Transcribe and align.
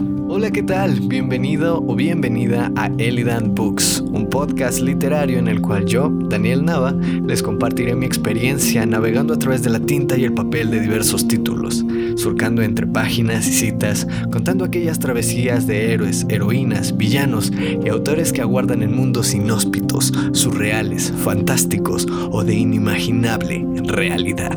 Hola, 0.00 0.52
¿qué 0.52 0.62
tal? 0.62 1.00
Bienvenido 1.00 1.82
o 1.84 1.96
bienvenida 1.96 2.70
a 2.76 2.86
Elidan 2.98 3.54
Books, 3.54 4.00
un 4.00 4.28
podcast 4.30 4.78
literario 4.80 5.38
en 5.38 5.48
el 5.48 5.60
cual 5.60 5.86
yo, 5.86 6.08
Daniel 6.28 6.64
Nava, 6.64 6.92
les 6.92 7.42
compartiré 7.42 7.96
mi 7.96 8.06
experiencia 8.06 8.86
navegando 8.86 9.34
a 9.34 9.38
través 9.38 9.62
de 9.62 9.70
la 9.70 9.80
tinta 9.80 10.16
y 10.16 10.24
el 10.24 10.34
papel 10.34 10.70
de 10.70 10.80
diversos 10.80 11.26
títulos, 11.26 11.84
surcando 12.16 12.62
entre 12.62 12.86
páginas 12.86 13.48
y 13.48 13.52
citas, 13.52 14.06
contando 14.30 14.64
aquellas 14.64 15.00
travesías 15.00 15.66
de 15.66 15.92
héroes, 15.92 16.26
heroínas, 16.28 16.96
villanos 16.96 17.50
y 17.84 17.88
autores 17.88 18.32
que 18.32 18.42
aguardan 18.42 18.82
en 18.82 18.94
mundos 18.94 19.34
inhóspitos, 19.34 20.12
surreales, 20.32 21.12
fantásticos 21.24 22.06
o 22.30 22.44
de 22.44 22.54
inimaginable 22.54 23.66
realidad. 23.84 24.56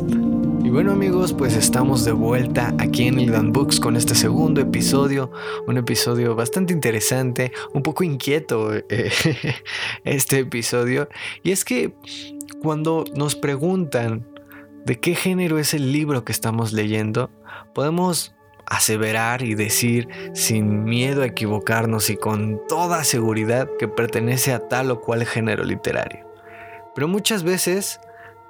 Bueno 0.71 0.93
amigos, 0.93 1.33
pues 1.33 1.57
estamos 1.57 2.05
de 2.05 2.13
vuelta 2.13 2.73
aquí 2.79 3.07
en 3.07 3.19
el 3.19 3.51
Books 3.51 3.81
con 3.81 3.97
este 3.97 4.15
segundo 4.15 4.61
episodio, 4.61 5.29
un 5.67 5.77
episodio 5.77 6.33
bastante 6.33 6.71
interesante, 6.71 7.51
un 7.73 7.83
poco 7.83 8.05
inquieto 8.05 8.73
eh, 8.73 8.83
este 10.05 10.39
episodio. 10.39 11.09
Y 11.43 11.51
es 11.51 11.65
que 11.65 11.93
cuando 12.61 13.03
nos 13.13 13.35
preguntan 13.35 14.25
de 14.85 14.97
qué 14.97 15.13
género 15.13 15.59
es 15.59 15.73
el 15.73 15.91
libro 15.91 16.23
que 16.23 16.31
estamos 16.31 16.71
leyendo, 16.71 17.29
podemos 17.75 18.33
aseverar 18.65 19.41
y 19.41 19.55
decir 19.55 20.07
sin 20.33 20.85
miedo 20.85 21.23
a 21.23 21.25
equivocarnos 21.25 22.09
y 22.09 22.15
con 22.15 22.61
toda 22.69 23.03
seguridad 23.03 23.69
que 23.77 23.89
pertenece 23.89 24.53
a 24.53 24.69
tal 24.69 24.89
o 24.91 25.01
cual 25.01 25.25
género 25.25 25.65
literario. 25.65 26.25
Pero 26.95 27.09
muchas 27.09 27.43
veces 27.43 27.99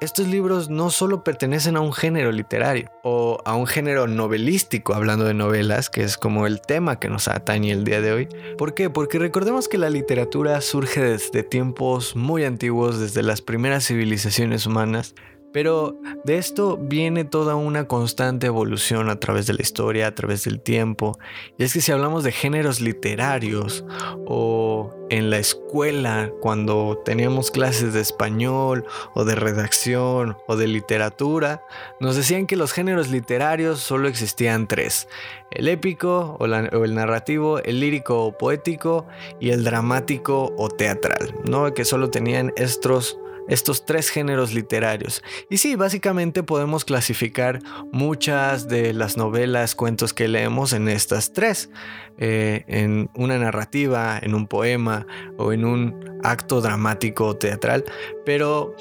estos 0.01 0.27
libros 0.27 0.69
no 0.71 0.89
solo 0.89 1.23
pertenecen 1.23 1.77
a 1.77 1.79
un 1.79 1.93
género 1.93 2.31
literario 2.31 2.89
o 3.03 3.37
a 3.45 3.55
un 3.55 3.67
género 3.67 4.07
novelístico, 4.07 4.95
hablando 4.95 5.25
de 5.25 5.35
novelas, 5.35 5.91
que 5.91 6.03
es 6.03 6.17
como 6.17 6.47
el 6.47 6.59
tema 6.59 6.99
que 6.99 7.07
nos 7.07 7.27
atañe 7.27 7.71
el 7.71 7.83
día 7.83 8.01
de 8.01 8.11
hoy. 8.11 8.27
¿Por 8.57 8.73
qué? 8.73 8.89
Porque 8.89 9.19
recordemos 9.19 9.67
que 9.67 9.77
la 9.77 9.91
literatura 9.91 10.59
surge 10.61 11.01
desde 11.01 11.43
tiempos 11.43 12.15
muy 12.15 12.45
antiguos, 12.45 12.99
desde 12.99 13.21
las 13.21 13.41
primeras 13.41 13.85
civilizaciones 13.85 14.65
humanas, 14.65 15.13
pero 15.53 15.97
de 16.23 16.37
esto 16.37 16.77
viene 16.77 17.25
toda 17.25 17.55
una 17.55 17.87
constante 17.87 18.47
evolución 18.47 19.09
a 19.09 19.19
través 19.19 19.47
de 19.47 19.53
la 19.53 19.61
historia, 19.61 20.07
a 20.07 20.15
través 20.15 20.43
del 20.45 20.59
tiempo. 20.59 21.17
Y 21.57 21.63
es 21.63 21.73
que 21.73 21.81
si 21.81 21.91
hablamos 21.91 22.23
de 22.23 22.31
géneros 22.31 22.81
literarios 22.81 23.85
o 24.25 24.95
en 25.09 25.29
la 25.29 25.39
escuela, 25.39 26.31
cuando 26.39 27.01
teníamos 27.03 27.51
clases 27.51 27.93
de 27.93 27.99
español 27.99 28.85
o 29.13 29.25
de 29.25 29.35
redacción 29.35 30.37
o 30.47 30.55
de 30.55 30.67
literatura, 30.67 31.63
nos 31.99 32.15
decían 32.15 32.47
que 32.47 32.55
los 32.55 32.71
géneros 32.71 33.09
literarios 33.09 33.79
solo 33.79 34.07
existían 34.07 34.67
tres. 34.67 35.07
El 35.51 35.67
épico 35.67 36.37
o, 36.39 36.45
el 36.45 36.95
narrativo, 36.95 37.59
el 37.59 37.81
lírico 37.81 38.25
o 38.25 38.37
poético 38.37 39.05
y 39.39 39.49
el 39.49 39.63
dramático 39.63 40.53
o 40.57 40.69
teatral, 40.69 41.35
¿no? 41.43 41.73
Que 41.73 41.83
solo 41.83 42.09
tenían 42.09 42.53
estos 42.55 43.19
estos 43.51 43.85
tres 43.85 44.09
géneros 44.09 44.53
literarios. 44.53 45.21
Y 45.49 45.57
sí, 45.57 45.75
básicamente 45.75 46.41
podemos 46.41 46.85
clasificar 46.85 47.59
muchas 47.91 48.67
de 48.67 48.93
las 48.93 49.17
novelas, 49.17 49.75
cuentos 49.75 50.13
que 50.13 50.27
leemos 50.27 50.73
en 50.73 50.87
estas 50.87 51.33
tres. 51.33 51.69
Eh, 52.17 52.65
en 52.67 53.09
una 53.15 53.37
narrativa, 53.39 54.19
en 54.21 54.35
un 54.35 54.45
poema 54.45 55.07
o 55.37 55.53
en 55.53 55.65
un 55.65 56.19
acto 56.23 56.61
dramático 56.61 57.35
teatral. 57.35 57.83
Pero 58.25 58.75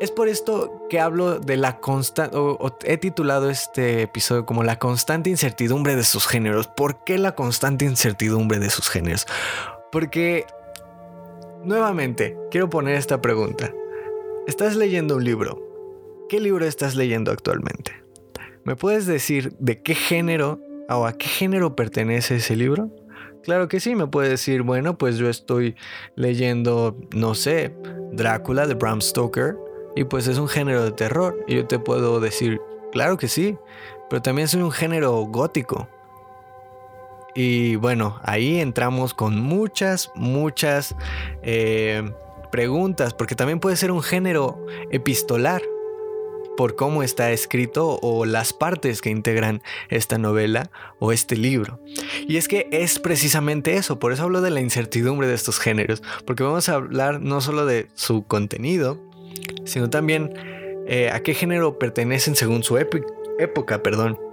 es 0.00 0.10
por 0.10 0.28
esto 0.28 0.86
que 0.90 1.00
hablo 1.00 1.38
de 1.38 1.56
la 1.56 1.80
constante, 1.80 2.36
o, 2.36 2.76
he 2.84 2.98
titulado 2.98 3.48
este 3.48 4.02
episodio 4.02 4.44
como 4.44 4.62
la 4.62 4.78
constante 4.78 5.30
incertidumbre 5.30 5.96
de 5.96 6.04
sus 6.04 6.26
géneros. 6.26 6.66
¿Por 6.68 7.02
qué 7.04 7.16
la 7.16 7.34
constante 7.34 7.84
incertidumbre 7.84 8.58
de 8.58 8.70
sus 8.70 8.90
géneros? 8.90 9.26
Porque 9.90 10.44
Nuevamente, 11.66 12.38
quiero 12.52 12.70
poner 12.70 12.94
esta 12.94 13.20
pregunta. 13.20 13.74
Estás 14.46 14.76
leyendo 14.76 15.16
un 15.16 15.24
libro. 15.24 15.60
¿Qué 16.28 16.38
libro 16.38 16.64
estás 16.64 16.94
leyendo 16.94 17.32
actualmente? 17.32 18.04
¿Me 18.62 18.76
puedes 18.76 19.04
decir 19.04 19.52
de 19.58 19.82
qué 19.82 19.96
género 19.96 20.60
o 20.88 21.06
a 21.06 21.14
qué 21.14 21.26
género 21.26 21.74
pertenece 21.74 22.36
ese 22.36 22.54
libro? 22.54 22.94
Claro 23.42 23.66
que 23.66 23.80
sí, 23.80 23.96
me 23.96 24.06
puedes 24.06 24.30
decir, 24.30 24.62
bueno, 24.62 24.96
pues 24.96 25.16
yo 25.18 25.28
estoy 25.28 25.74
leyendo, 26.14 26.96
no 27.12 27.34
sé, 27.34 27.74
Drácula 28.12 28.68
de 28.68 28.74
Bram 28.74 29.00
Stoker 29.00 29.56
y 29.96 30.04
pues 30.04 30.28
es 30.28 30.38
un 30.38 30.46
género 30.46 30.84
de 30.84 30.92
terror. 30.92 31.36
Y 31.48 31.56
yo 31.56 31.66
te 31.66 31.80
puedo 31.80 32.20
decir, 32.20 32.60
claro 32.92 33.16
que 33.16 33.26
sí, 33.26 33.58
pero 34.08 34.22
también 34.22 34.44
es 34.44 34.54
un 34.54 34.70
género 34.70 35.16
gótico. 35.22 35.88
Y 37.36 37.76
bueno, 37.76 38.18
ahí 38.24 38.60
entramos 38.60 39.12
con 39.12 39.38
muchas, 39.38 40.10
muchas 40.14 40.96
eh, 41.42 42.10
preguntas, 42.50 43.12
porque 43.12 43.34
también 43.34 43.60
puede 43.60 43.76
ser 43.76 43.90
un 43.90 44.02
género 44.02 44.64
epistolar 44.90 45.60
por 46.56 46.74
cómo 46.74 47.02
está 47.02 47.30
escrito 47.32 47.98
o 48.00 48.24
las 48.24 48.54
partes 48.54 49.02
que 49.02 49.10
integran 49.10 49.62
esta 49.90 50.16
novela 50.16 50.70
o 50.98 51.12
este 51.12 51.36
libro. 51.36 51.78
Y 52.26 52.38
es 52.38 52.48
que 52.48 52.68
es 52.72 52.98
precisamente 52.98 53.74
eso, 53.74 53.98
por 53.98 54.12
eso 54.12 54.22
hablo 54.22 54.40
de 54.40 54.50
la 54.50 54.62
incertidumbre 54.62 55.28
de 55.28 55.34
estos 55.34 55.58
géneros, 55.58 56.02
porque 56.24 56.42
vamos 56.42 56.70
a 56.70 56.74
hablar 56.76 57.20
no 57.20 57.42
solo 57.42 57.66
de 57.66 57.88
su 57.94 58.24
contenido, 58.24 58.98
sino 59.66 59.90
también 59.90 60.32
eh, 60.86 61.10
a 61.12 61.20
qué 61.20 61.34
género 61.34 61.78
pertenecen 61.78 62.34
según 62.34 62.62
su 62.62 62.78
época, 62.78 63.82
perdón. 63.82 64.25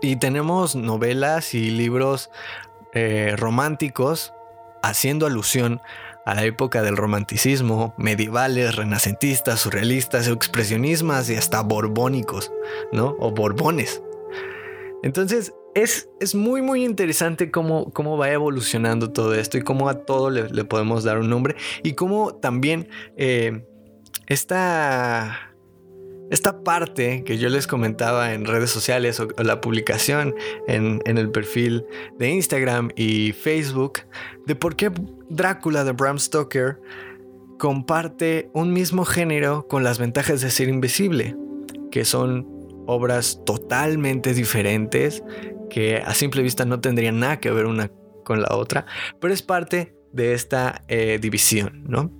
Y 0.00 0.16
tenemos 0.16 0.74
novelas 0.74 1.54
y 1.54 1.70
libros 1.70 2.30
eh, 2.92 3.34
románticos 3.36 4.34
haciendo 4.82 5.26
alusión 5.26 5.80
a 6.26 6.34
la 6.34 6.44
época 6.44 6.82
del 6.82 6.96
romanticismo, 6.96 7.94
medievales, 7.96 8.76
renacentistas, 8.76 9.60
surrealistas, 9.60 10.28
expresionistas 10.28 11.30
y 11.30 11.36
hasta 11.36 11.62
borbónicos, 11.62 12.52
¿no? 12.92 13.16
O 13.18 13.30
borbones. 13.30 14.02
Entonces, 15.02 15.54
es, 15.74 16.08
es 16.20 16.34
muy, 16.34 16.62
muy 16.62 16.84
interesante 16.84 17.50
cómo, 17.50 17.90
cómo, 17.92 18.16
va 18.18 18.30
evolucionando 18.30 19.12
todo 19.12 19.34
esto 19.34 19.56
y 19.56 19.62
cómo 19.62 19.88
a 19.88 20.04
todo 20.04 20.30
le, 20.30 20.64
podemos 20.64 21.04
dar 21.04 21.18
un 21.18 21.30
nombre 21.30 21.56
y 21.82 21.94
cómo 21.94 22.34
también 22.34 22.88
eh, 23.16 23.64
esta 24.26 25.49
esta 26.30 26.62
parte 26.62 27.24
que 27.24 27.38
yo 27.38 27.48
les 27.48 27.66
comentaba 27.66 28.32
en 28.32 28.44
redes 28.44 28.70
sociales 28.70 29.20
o, 29.20 29.28
la 29.42 29.60
publicación 29.60 30.34
en, 30.68 31.00
el 31.04 31.30
perfil 31.30 31.84
de 32.18 32.30
Instagram 32.30 32.90
y 32.96 33.32
Facebook 33.32 34.00
de 34.46 34.54
por 34.54 34.76
qué 34.76 34.90
Drácula 35.28 35.84
de 35.84 35.92
Bram 35.92 36.18
Stoker 36.18 36.80
comparte 37.58 38.50
un 38.54 38.72
mismo 38.72 39.04
género 39.04 39.66
con 39.68 39.84
las 39.84 39.98
ventajas 39.98 40.40
de 40.40 40.50
ser 40.50 40.68
invisible, 40.68 41.36
que 41.90 42.04
son 42.04 42.46
obras 42.86 43.40
totalmente 43.44 44.32
diferentes 44.32 45.22
que 45.68 45.98
a 45.98 46.14
simple 46.14 46.42
vista 46.42 46.64
no 46.64 46.80
tendrían 46.80 47.20
nada 47.20 47.38
que 47.38 47.50
ver 47.50 47.66
una 47.66 47.90
con 48.24 48.42
la 48.42 48.54
otra, 48.54 48.86
pero 49.20 49.34
es 49.34 49.42
parte 49.42 49.94
de 50.12 50.34
esta 50.34 50.82
eh, 50.88 51.18
división, 51.20 51.84
¿no? 51.86 52.16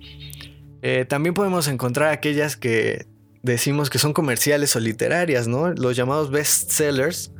Eh, 0.81 1.05
también 1.05 1.33
podemos 1.33 1.67
encontrar 1.67 2.09
aquellas 2.09 2.57
que 2.57 3.05
decimos 3.43 3.89
que 3.89 3.99
son 3.99 4.13
comerciales 4.13 4.75
o 4.75 4.79
literarias, 4.79 5.47
¿no? 5.47 5.71
Los 5.73 5.95
llamados 5.95 6.31
bestsellers, 6.31 7.33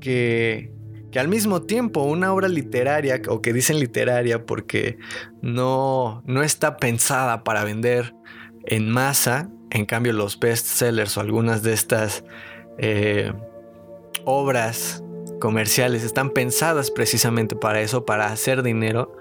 que, 0.00 0.72
que 1.10 1.18
al 1.18 1.28
mismo 1.28 1.62
tiempo 1.62 2.02
una 2.02 2.32
obra 2.32 2.48
literaria, 2.48 3.20
o 3.28 3.42
que 3.42 3.52
dicen 3.52 3.78
literaria 3.78 4.46
porque 4.46 4.98
no, 5.40 6.22
no 6.26 6.42
está 6.42 6.76
pensada 6.76 7.44
para 7.44 7.64
vender 7.64 8.14
en 8.64 8.90
masa, 8.90 9.50
en 9.70 9.86
cambio 9.86 10.12
los 10.12 10.38
bestsellers 10.38 11.16
o 11.16 11.20
algunas 11.20 11.62
de 11.62 11.72
estas 11.72 12.24
eh, 12.78 13.32
obras 14.24 15.02
comerciales 15.40 16.04
están 16.04 16.30
pensadas 16.30 16.90
precisamente 16.90 17.56
para 17.56 17.80
eso, 17.80 18.04
para 18.04 18.26
hacer 18.26 18.62
dinero, 18.62 19.16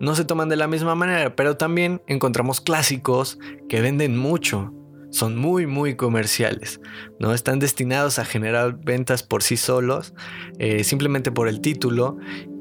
no 0.00 0.14
se 0.14 0.24
toman 0.24 0.48
de 0.48 0.56
la 0.56 0.68
misma 0.68 0.94
manera, 0.94 1.34
pero 1.34 1.56
también 1.56 2.00
encontramos 2.06 2.60
clásicos 2.60 3.38
que 3.68 3.80
venden 3.80 4.16
mucho 4.16 4.72
son 5.10 5.36
muy 5.36 5.66
muy 5.66 5.96
comerciales, 5.96 6.80
¿no? 7.18 7.34
Están 7.34 7.58
destinados 7.58 8.18
a 8.18 8.24
generar 8.24 8.78
ventas 8.82 9.22
por 9.22 9.42
sí 9.42 9.56
solos, 9.56 10.14
eh, 10.58 10.84
simplemente 10.84 11.30
por 11.32 11.48
el 11.48 11.60
título 11.60 12.18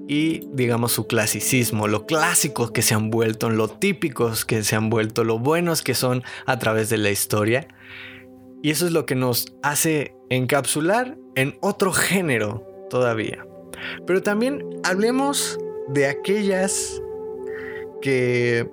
y 0.08 0.48
digamos 0.54 0.94
su 0.94 1.08
clasicismo, 1.08 1.88
lo 1.88 2.06
clásicos 2.06 2.72
que 2.72 2.82
se 2.82 2.94
han 2.94 3.10
vuelto, 3.10 3.50
lo 3.50 3.68
típicos 3.68 4.46
que 4.46 4.64
se 4.64 4.76
han 4.76 4.90
vuelto, 4.90 5.24
lo 5.24 5.40
buenos 5.40 5.82
que 5.82 5.94
son 5.94 6.24
a 6.46 6.58
través 6.60 6.90
de 6.90 6.98
la 6.98 7.12
historia. 7.12 7.68
Y 8.64 8.72
eso 8.72 8.86
es 8.86 8.92
lo 8.92 9.06
que 9.06 9.16
nos 9.16 9.54
hace 9.62 10.16
encapsular 10.30 11.18
en 11.36 11.58
otro 11.62 11.92
género 11.92 12.66
todavía. 12.90 13.46
Pero 14.06 14.24
también 14.24 14.64
hablemos 14.84 15.60
de 15.90 16.08
aquellas 16.08 17.02
que 18.02 18.70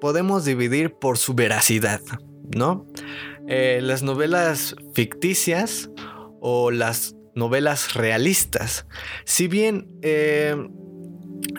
podemos 0.00 0.44
dividir 0.44 0.94
por 0.94 1.18
su 1.18 1.34
veracidad. 1.34 2.00
¿No? 2.56 2.86
Eh, 3.48 3.80
las 3.82 4.02
novelas 4.02 4.76
ficticias 4.94 5.90
o 6.40 6.70
las 6.70 7.16
novelas 7.34 7.94
realistas. 7.94 8.86
Si 9.24 9.48
bien 9.48 9.88
eh, 10.02 10.56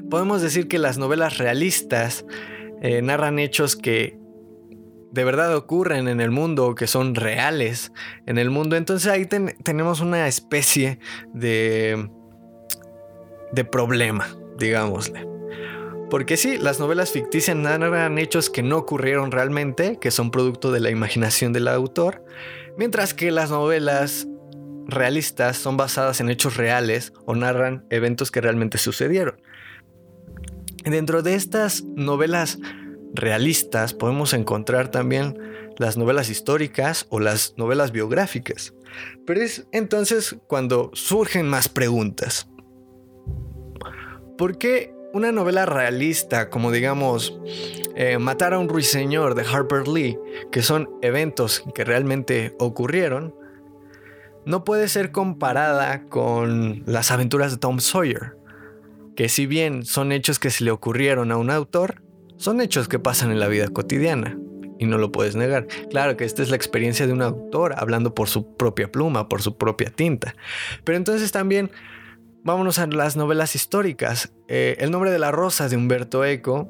podemos 0.09 0.41
decir 0.41 0.67
que 0.67 0.79
las 0.79 0.97
novelas 0.97 1.37
realistas 1.37 2.25
eh, 2.81 3.01
narran 3.01 3.39
hechos 3.39 3.75
que 3.75 4.17
de 5.11 5.23
verdad 5.23 5.55
ocurren 5.55 6.07
en 6.07 6.21
el 6.21 6.31
mundo 6.31 6.73
que 6.73 6.87
son 6.87 7.15
reales 7.15 7.91
en 8.25 8.37
el 8.37 8.49
mundo, 8.49 8.75
entonces 8.75 9.11
ahí 9.11 9.25
tenemos 9.25 10.01
una 10.01 10.27
especie 10.27 10.99
de, 11.33 12.09
de 13.51 13.65
problema, 13.65 14.27
digámosle. 14.57 15.32
Porque 16.13 16.37
sí, 16.37 16.59
las 16.59 16.79
novelas 16.79 17.11
ficticias 17.11 17.57
narran 17.57 18.19
hechos 18.19 18.51
que 18.51 18.61
no 18.61 18.77
ocurrieron 18.77 19.31
realmente, 19.31 19.97
que 19.99 20.11
son 20.11 20.29
producto 20.29 20.71
de 20.71 20.79
la 20.79 20.91
imaginación 20.91 21.53
del 21.53 21.67
autor, 21.67 22.23
mientras 22.77 23.15
que 23.15 23.31
las 23.31 23.49
novelas 23.49 24.27
realistas 24.85 25.57
son 25.57 25.75
basadas 25.75 26.21
en 26.21 26.29
hechos 26.29 26.55
reales 26.55 27.13
o 27.25 27.33
narran 27.33 27.87
eventos 27.89 28.29
que 28.29 28.41
realmente 28.41 28.77
sucedieron. 28.77 29.41
Dentro 30.85 31.23
de 31.23 31.33
estas 31.33 31.83
novelas 31.83 32.59
realistas 33.15 33.95
podemos 33.95 34.33
encontrar 34.33 34.91
también 34.91 35.39
las 35.79 35.97
novelas 35.97 36.29
históricas 36.29 37.07
o 37.09 37.19
las 37.19 37.55
novelas 37.57 37.91
biográficas. 37.91 38.75
Pero 39.25 39.41
es 39.41 39.65
entonces 39.71 40.35
cuando 40.45 40.91
surgen 40.93 41.49
más 41.49 41.69
preguntas. 41.69 42.47
¿Por 44.37 44.59
qué 44.59 44.93
una 45.13 45.31
novela 45.31 45.65
realista 45.65 46.49
como 46.49 46.71
digamos 46.71 47.37
eh, 47.95 48.17
Matar 48.17 48.53
a 48.53 48.59
un 48.59 48.67
ruiseñor 48.67 49.35
de 49.35 49.43
Harper 49.43 49.87
Lee, 49.87 50.17
que 50.51 50.63
son 50.63 50.89
eventos 51.03 51.63
que 51.75 51.85
realmente 51.85 52.55
ocurrieron, 52.59 53.35
no 54.45 54.63
puede 54.63 54.87
ser 54.87 55.11
comparada 55.11 56.05
con 56.05 56.81
las 56.87 57.11
aventuras 57.11 57.51
de 57.51 57.59
Tom 57.59 57.79
Sawyer, 57.79 58.35
que 59.15 59.29
si 59.29 59.45
bien 59.45 59.85
son 59.85 60.11
hechos 60.11 60.39
que 60.39 60.49
se 60.49 60.63
le 60.63 60.71
ocurrieron 60.71 61.31
a 61.31 61.37
un 61.37 61.51
autor, 61.51 62.01
son 62.37 62.59
hechos 62.59 62.87
que 62.87 62.97
pasan 62.97 63.31
en 63.31 63.39
la 63.39 63.47
vida 63.47 63.67
cotidiana 63.67 64.37
y 64.79 64.87
no 64.87 64.97
lo 64.97 65.11
puedes 65.11 65.35
negar. 65.35 65.67
Claro 65.91 66.17
que 66.17 66.25
esta 66.25 66.41
es 66.41 66.49
la 66.49 66.55
experiencia 66.55 67.05
de 67.05 67.13
un 67.13 67.21
autor 67.21 67.75
hablando 67.77 68.15
por 68.15 68.27
su 68.27 68.57
propia 68.57 68.91
pluma, 68.91 69.29
por 69.29 69.43
su 69.43 69.55
propia 69.55 69.91
tinta. 69.91 70.35
Pero 70.83 70.97
entonces 70.97 71.31
también 71.31 71.69
vámonos 72.43 72.79
a 72.79 72.87
las 72.87 73.15
novelas 73.15 73.55
históricas. 73.55 74.31
Eh, 74.47 74.75
el 74.79 74.91
nombre 74.91 75.11
de 75.11 75.19
la 75.19 75.31
rosa 75.31 75.69
de 75.69 75.77
Humberto 75.77 76.23
Eco 76.25 76.69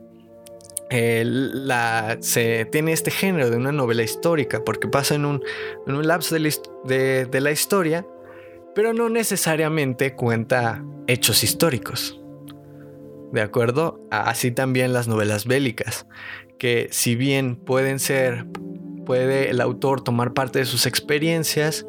la, 0.89 2.17
se 2.21 2.65
tiene 2.65 2.91
este 2.91 3.09
género 3.09 3.49
de 3.49 3.57
una 3.57 3.71
novela 3.71 4.03
histórica 4.03 4.63
porque 4.63 4.87
pasa 4.87 5.15
en 5.15 5.25
un, 5.25 5.41
en 5.87 5.95
un 5.95 6.07
lapso 6.07 6.35
de 6.35 7.41
la, 7.41 7.51
historia, 7.51 8.05
pero 8.75 8.93
no 8.93 9.09
necesariamente 9.09 10.15
cuenta 10.15 10.83
hechos 11.07 11.43
históricos. 11.43 12.19
¿De 13.31 13.41
acuerdo? 13.41 13.99
Así 14.11 14.51
también 14.51 14.93
las 14.93 15.07
novelas 15.07 15.45
bélicas, 15.47 16.05
que 16.59 16.87
si 16.91 17.15
bien 17.15 17.55
pueden 17.55 17.97
ser, 17.97 18.45
puede 19.07 19.49
el 19.49 19.61
autor 19.61 20.03
tomar 20.03 20.33
parte 20.33 20.59
de 20.59 20.65
sus 20.65 20.85
experiencias, 20.85 21.87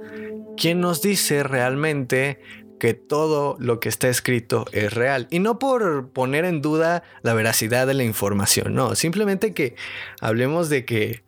¿quién 0.57 0.81
nos 0.81 1.03
dice 1.03 1.43
realmente 1.43 2.39
que 2.79 2.95
todo 2.95 3.57
lo 3.59 3.81
que 3.81 3.89
está 3.89 4.09
escrito 4.09 4.67
es 4.73 4.93
real. 4.93 5.27
Y 5.31 5.39
no 5.39 5.59
por 5.59 6.11
poner 6.11 6.45
en 6.45 6.63
duda 6.63 7.03
la 7.23 7.35
veracidad 7.35 7.87
de 7.87 7.95
la 7.95 8.05
información, 8.05 8.75
no, 8.75 8.95
simplemente 8.95 9.55
que 9.55 9.77
hablemos 10.21 10.69
de 10.69 10.85
que 10.85 11.23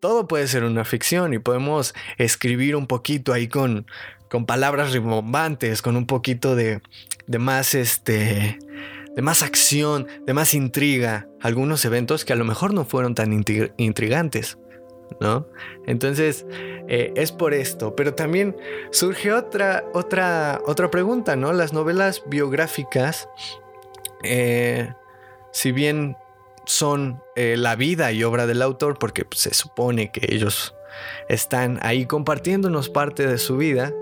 todo 0.00 0.28
puede 0.28 0.46
ser 0.46 0.64
una 0.64 0.84
ficción 0.84 1.34
y 1.34 1.38
podemos 1.38 1.94
escribir 2.18 2.76
un 2.76 2.86
poquito 2.86 3.32
ahí 3.32 3.48
con, 3.48 3.86
con 4.28 4.46
palabras 4.46 4.92
rimbombantes, 4.92 5.82
con 5.82 5.96
un 5.96 6.06
poquito 6.06 6.54
de, 6.54 6.80
de 7.26 7.38
más 7.38 7.74
este 7.74 8.58
de 9.16 9.22
más 9.22 9.42
acción, 9.42 10.06
de 10.26 10.34
más 10.34 10.52
intriga, 10.52 11.26
algunos 11.40 11.86
eventos 11.86 12.26
que 12.26 12.34
a 12.34 12.36
lo 12.36 12.44
mejor 12.44 12.74
no 12.74 12.84
fueron 12.84 13.14
tan 13.14 13.32
intrigantes. 13.32 14.58
¿No? 15.20 15.46
Entonces, 15.86 16.46
eh, 16.88 17.12
es 17.16 17.32
por 17.32 17.54
esto. 17.54 17.96
Pero 17.96 18.14
también 18.14 18.56
surge 18.90 19.32
otra, 19.32 19.84
otra, 19.92 20.60
otra 20.66 20.90
pregunta, 20.90 21.36
¿no? 21.36 21.52
Las 21.52 21.72
novelas 21.72 22.22
biográficas, 22.26 23.28
eh, 24.22 24.92
si 25.52 25.72
bien 25.72 26.16
son 26.64 27.22
eh, 27.36 27.56
la 27.56 27.76
vida 27.76 28.12
y 28.12 28.24
obra 28.24 28.46
del 28.46 28.62
autor, 28.62 28.98
porque 28.98 29.24
pues, 29.24 29.40
se 29.40 29.54
supone 29.54 30.10
que 30.10 30.34
ellos 30.34 30.74
están 31.28 31.78
ahí 31.82 32.06
compartiéndonos 32.06 32.88
parte 32.88 33.26
de 33.26 33.38
su 33.38 33.56
vida, 33.56 33.92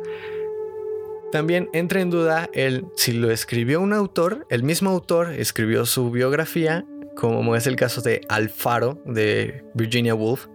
también 1.31 1.69
entra 1.73 2.01
en 2.01 2.11
duda 2.11 2.49
el 2.53 2.87
si 2.97 3.13
lo 3.13 3.31
escribió 3.31 3.81
un 3.81 3.93
autor, 3.93 4.47
el 4.51 4.63
mismo 4.63 4.91
autor 4.91 5.33
escribió 5.33 5.85
su 5.85 6.11
biografía, 6.11 6.87
como 7.17 7.57
es 7.57 7.67
el 7.67 7.77
caso 7.77 8.03
de 8.03 8.21
Alfaro 8.29 9.03
de 9.05 9.65
Virginia 9.75 10.15
Woolf, 10.15 10.47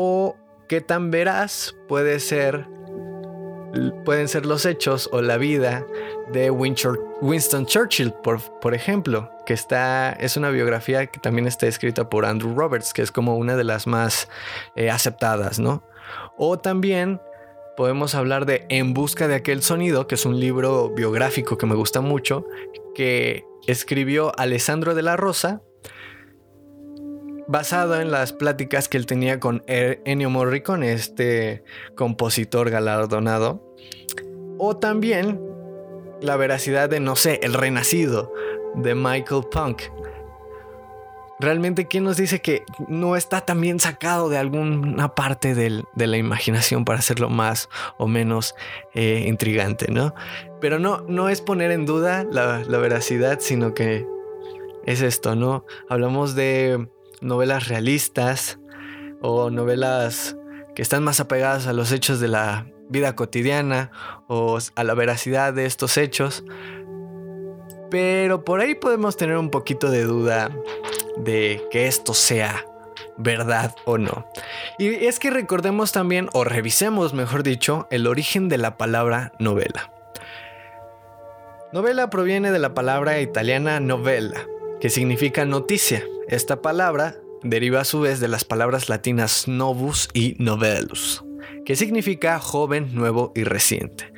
o 0.00 0.36
qué 0.68 0.80
tan 0.80 1.10
veraz 1.10 1.74
puede 1.88 2.20
ser 2.20 2.66
pueden 4.04 4.28
ser 4.28 4.46
los 4.46 4.64
hechos 4.64 5.10
o 5.12 5.20
la 5.20 5.36
vida 5.36 5.84
de 6.32 6.50
Winston 6.50 7.66
Churchill, 7.66 8.12
por, 8.12 8.40
por, 8.60 8.74
ejemplo, 8.74 9.30
que 9.44 9.52
está, 9.52 10.12
es 10.12 10.36
una 10.36 10.50
biografía 10.50 11.06
que 11.06 11.18
también 11.20 11.46
está 11.46 11.66
escrita 11.66 12.08
por 12.08 12.24
Andrew 12.24 12.54
Roberts, 12.54 12.94
que 12.94 13.02
es 13.02 13.12
como 13.12 13.36
una 13.36 13.56
de 13.56 13.64
las 13.64 13.86
más 13.86 14.28
eh, 14.76 14.88
aceptadas, 14.88 15.58
¿no? 15.58 15.82
O 16.36 16.58
también 16.58 17.20
podemos 17.76 18.14
hablar 18.14 18.46
de 18.46 18.66
En 18.68 18.94
Busca 18.94 19.28
de 19.28 19.34
aquel 19.34 19.62
sonido, 19.62 20.06
que 20.06 20.14
es 20.14 20.24
un 20.24 20.40
libro 20.40 20.90
biográfico 20.90 21.58
que 21.58 21.66
me 21.66 21.74
gusta 21.74 22.00
mucho, 22.00 22.46
que 22.94 23.44
escribió 23.66 24.32
Alessandro 24.38 24.94
de 24.94 25.02
la 25.02 25.16
Rosa, 25.16 25.60
basado 27.48 28.00
en 28.00 28.10
las 28.10 28.32
pláticas 28.32 28.88
que 28.88 28.98
él 28.98 29.06
tenía 29.06 29.40
con 29.40 29.64
er-, 29.66 30.00
Ennio 30.04 30.30
Morricone, 30.30 30.92
este 30.92 31.64
compositor 31.96 32.70
galardonado. 32.70 33.74
O 34.58 34.76
también 34.76 35.40
la 36.20 36.36
veracidad 36.36 36.88
de, 36.88 37.00
no 37.00 37.16
sé, 37.16 37.40
El 37.42 37.54
Renacido 37.54 38.32
de 38.74 38.94
Michael 38.94 39.44
Punk. 39.50 39.82
Realmente, 41.40 41.86
¿quién 41.86 42.02
nos 42.02 42.16
dice 42.16 42.42
que 42.42 42.64
no 42.88 43.14
está 43.14 43.42
también 43.42 43.78
sacado 43.78 44.28
de 44.28 44.38
alguna 44.38 45.14
parte 45.14 45.54
de 45.54 46.06
la 46.06 46.16
imaginación 46.16 46.84
para 46.84 46.98
hacerlo 46.98 47.30
más 47.30 47.68
o 47.96 48.08
menos 48.08 48.56
eh, 48.92 49.24
intrigante, 49.28 49.86
¿no? 49.92 50.14
Pero 50.60 50.80
no, 50.80 51.02
no 51.02 51.28
es 51.28 51.40
poner 51.40 51.70
en 51.70 51.86
duda 51.86 52.24
la 52.24 52.78
veracidad, 52.78 53.38
sino 53.38 53.72
que 53.72 54.04
es 54.84 55.00
esto, 55.00 55.36
¿no? 55.36 55.64
Hablamos 55.88 56.34
de 56.34 56.88
novelas 57.22 57.68
realistas 57.68 58.58
o 59.20 59.50
novelas 59.50 60.36
que 60.74 60.82
están 60.82 61.02
más 61.02 61.20
apegadas 61.20 61.66
a 61.66 61.72
los 61.72 61.92
hechos 61.92 62.20
de 62.20 62.28
la 62.28 62.66
vida 62.88 63.16
cotidiana 63.16 63.90
o 64.28 64.58
a 64.74 64.84
la 64.84 64.94
veracidad 64.94 65.52
de 65.52 65.66
estos 65.66 65.96
hechos. 65.96 66.44
Pero 67.90 68.44
por 68.44 68.60
ahí 68.60 68.74
podemos 68.74 69.16
tener 69.16 69.36
un 69.36 69.50
poquito 69.50 69.90
de 69.90 70.04
duda 70.04 70.50
de 71.16 71.62
que 71.70 71.86
esto 71.86 72.14
sea 72.14 72.64
verdad 73.16 73.74
o 73.84 73.98
no. 73.98 74.26
Y 74.78 75.06
es 75.06 75.18
que 75.18 75.30
recordemos 75.30 75.92
también, 75.92 76.28
o 76.32 76.44
revisemos 76.44 77.12
mejor 77.14 77.42
dicho, 77.42 77.86
el 77.90 78.06
origen 78.06 78.48
de 78.48 78.58
la 78.58 78.76
palabra 78.76 79.32
novela. 79.38 79.92
Novela 81.72 82.08
proviene 82.08 82.50
de 82.50 82.58
la 82.58 82.72
palabra 82.72 83.20
italiana 83.20 83.80
novella, 83.80 84.46
que 84.80 84.90
significa 84.90 85.44
noticia. 85.44 86.04
Esta 86.28 86.62
palabra 86.62 87.16
deriva 87.42 87.80
a 87.80 87.84
su 87.84 88.00
vez 88.00 88.20
de 88.20 88.28
las 88.28 88.44
palabras 88.44 88.88
latinas 88.88 89.48
novus 89.48 90.08
y 90.12 90.36
novellus, 90.38 91.24
que 91.64 91.76
significa 91.76 92.38
joven, 92.38 92.94
nuevo 92.94 93.32
y 93.34 93.44
reciente. 93.44 94.12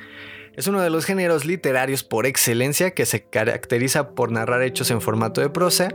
Es 0.55 0.67
uno 0.67 0.81
de 0.81 0.89
los 0.89 1.05
géneros 1.05 1.45
literarios 1.45 2.03
por 2.03 2.25
excelencia 2.25 2.91
que 2.91 3.05
se 3.05 3.23
caracteriza 3.23 4.11
por 4.11 4.31
narrar 4.31 4.61
hechos 4.61 4.91
en 4.91 5.01
formato 5.01 5.41
de 5.41 5.49
prosa 5.49 5.93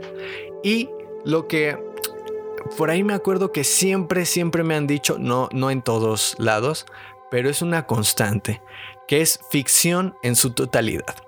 y 0.63 0.89
lo 1.25 1.47
que 1.47 1.77
por 2.77 2.89
ahí 2.89 3.03
me 3.03 3.13
acuerdo 3.13 3.51
que 3.51 3.63
siempre, 3.63 4.25
siempre 4.25 4.63
me 4.63 4.75
han 4.75 4.87
dicho, 4.87 5.17
no, 5.19 5.47
no 5.53 5.71
en 5.71 5.83
todos 5.83 6.35
lados, 6.39 6.85
pero 7.29 7.49
es 7.49 7.61
una 7.61 7.85
constante, 7.85 8.61
que 9.07 9.21
es 9.21 9.39
ficción 9.51 10.15
en 10.23 10.35
su 10.35 10.51
totalidad 10.51 11.26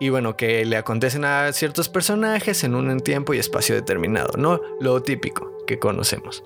y 0.00 0.10
bueno, 0.10 0.36
que 0.36 0.64
le 0.64 0.76
acontecen 0.76 1.24
a 1.24 1.52
ciertos 1.52 1.88
personajes 1.88 2.64
en 2.64 2.74
un 2.74 3.00
tiempo 3.00 3.34
y 3.34 3.38
espacio 3.38 3.74
determinado, 3.74 4.36
¿no? 4.36 4.60
Lo 4.80 5.02
típico 5.02 5.56
que 5.66 5.78
conocemos. 5.78 6.44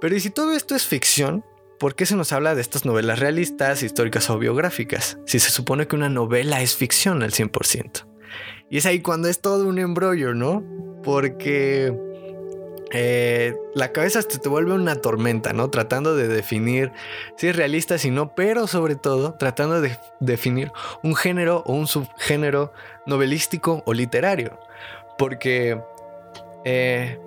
Pero 0.00 0.16
¿y 0.16 0.20
si 0.20 0.30
todo 0.30 0.52
esto 0.54 0.74
es 0.74 0.86
ficción? 0.86 1.44
¿Por 1.78 1.94
qué 1.94 2.06
se 2.06 2.16
nos 2.16 2.32
habla 2.32 2.54
de 2.54 2.60
estas 2.60 2.84
novelas 2.84 3.18
realistas, 3.18 3.82
históricas 3.82 4.30
o 4.30 4.38
biográficas? 4.38 5.18
Si 5.26 5.38
se 5.38 5.50
supone 5.50 5.88
que 5.88 5.96
una 5.96 6.08
novela 6.08 6.60
es 6.62 6.76
ficción 6.76 7.22
al 7.22 7.32
100%. 7.32 8.06
Y 8.70 8.78
es 8.78 8.86
ahí 8.86 9.00
cuando 9.00 9.28
es 9.28 9.40
todo 9.40 9.66
un 9.66 9.78
embrollo, 9.78 10.34
¿no? 10.34 10.64
Porque 11.02 11.92
eh, 12.96 13.56
la 13.74 13.90
cabeza 13.90 14.22
te, 14.22 14.38
te 14.38 14.48
vuelve 14.48 14.72
una 14.72 14.94
tormenta, 14.94 15.52
¿no? 15.52 15.68
Tratando 15.68 16.14
de 16.14 16.28
definir 16.28 16.92
si 17.36 17.48
es 17.48 17.56
realista, 17.56 17.98
si 17.98 18.12
no, 18.12 18.36
pero 18.36 18.68
sobre 18.68 18.94
todo 18.94 19.34
tratando 19.34 19.80
de 19.80 19.98
definir 20.20 20.70
un 21.02 21.16
género 21.16 21.64
o 21.66 21.72
un 21.72 21.88
subgénero 21.88 22.72
novelístico 23.04 23.82
o 23.84 23.94
literario. 23.94 24.60
Porque, 25.18 25.80
eh, 26.64 27.18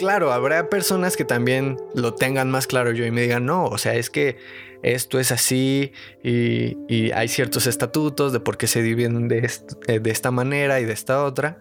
claro, 0.00 0.32
habrá 0.32 0.68
personas 0.68 1.16
que 1.16 1.24
también 1.24 1.76
lo 1.94 2.14
tengan 2.14 2.50
más 2.50 2.66
claro 2.66 2.90
yo 2.90 3.06
y 3.06 3.12
me 3.12 3.22
digan, 3.22 3.46
no, 3.46 3.66
o 3.66 3.78
sea, 3.78 3.94
es 3.94 4.10
que 4.10 4.36
esto 4.82 5.20
es 5.20 5.30
así 5.30 5.92
y, 6.24 7.12
hay 7.12 7.28
ciertos 7.28 7.68
estatutos 7.68 8.32
de 8.32 8.40
por 8.40 8.56
qué 8.56 8.66
se 8.66 8.82
dividen 8.82 9.28
de, 9.28 9.48
eh, 9.86 10.00
de 10.00 10.10
esta 10.10 10.32
manera 10.32 10.80
y 10.80 10.86
de 10.86 10.92
esta 10.92 11.22
otra 11.22 11.58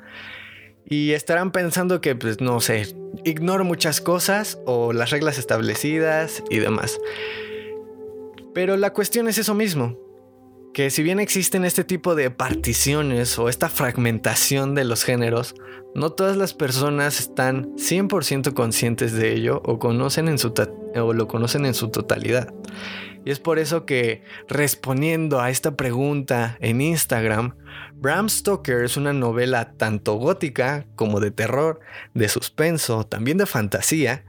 y 0.86 1.12
estarán 1.12 1.51
pensando 1.51 2.01
que, 2.01 2.15
pues, 2.15 2.41
no 2.41 2.59
sé, 2.62 2.95
ignoro 3.24 3.63
muchas 3.63 4.01
cosas 4.01 4.59
o 4.65 4.93
las 4.93 5.12
reglas 5.12 5.38
establecidas 5.38 6.43
y 6.50 6.59
demás. 6.59 7.00
Pero 8.53 8.77
la 8.77 8.93
cuestión 8.93 9.27
es 9.27 9.38
eso 9.38 9.53
mismo, 9.53 9.98
que 10.74 10.89
si 10.89 11.03
bien 11.03 11.19
existen 11.19 11.65
este 11.65 11.83
tipo 11.83 12.15
de 12.15 12.31
particiones 12.31 13.38
o 13.39 13.50
esta 13.50 13.69
fragmentación 13.69 14.75
de 14.75 14.86
los 14.86 15.03
géneros, 15.03 15.55
no 15.95 16.12
todas 16.12 16.38
las 16.38 16.53
personas 16.53 17.19
están 17.19 17.75
100% 17.75 18.53
conscientes 18.53 19.13
de 19.13 19.33
ello 19.33 19.62
o, 19.65 19.79
conocen 19.79 20.27
en 20.27 20.38
su 20.38 20.53
o 20.95 21.13
lo 21.13 21.27
conocen 21.27 21.65
en 21.65 21.74
su 21.74 21.89
totalidad. 21.89 22.53
Y 23.25 23.31
es 23.31 23.39
por 23.39 23.59
eso 23.59 23.85
que 23.85 24.23
respondiendo 24.47 25.41
a 25.41 25.49
esta 25.49 25.75
pregunta 25.75 26.57
en 26.61 26.81
Instagram, 26.81 27.55
Bram 27.95 28.29
Stoker 28.29 28.83
es 28.83 28.95
una 28.97 29.13
novela 29.13 29.73
tanto 29.73 30.13
gótica 30.15 30.85
como 30.95 31.19
de 31.19 31.31
terror, 31.31 31.81
de 32.13 32.29
suspenso, 32.29 33.05
también 33.05 33.38
de 33.38 33.45
fantasía, 33.45 34.23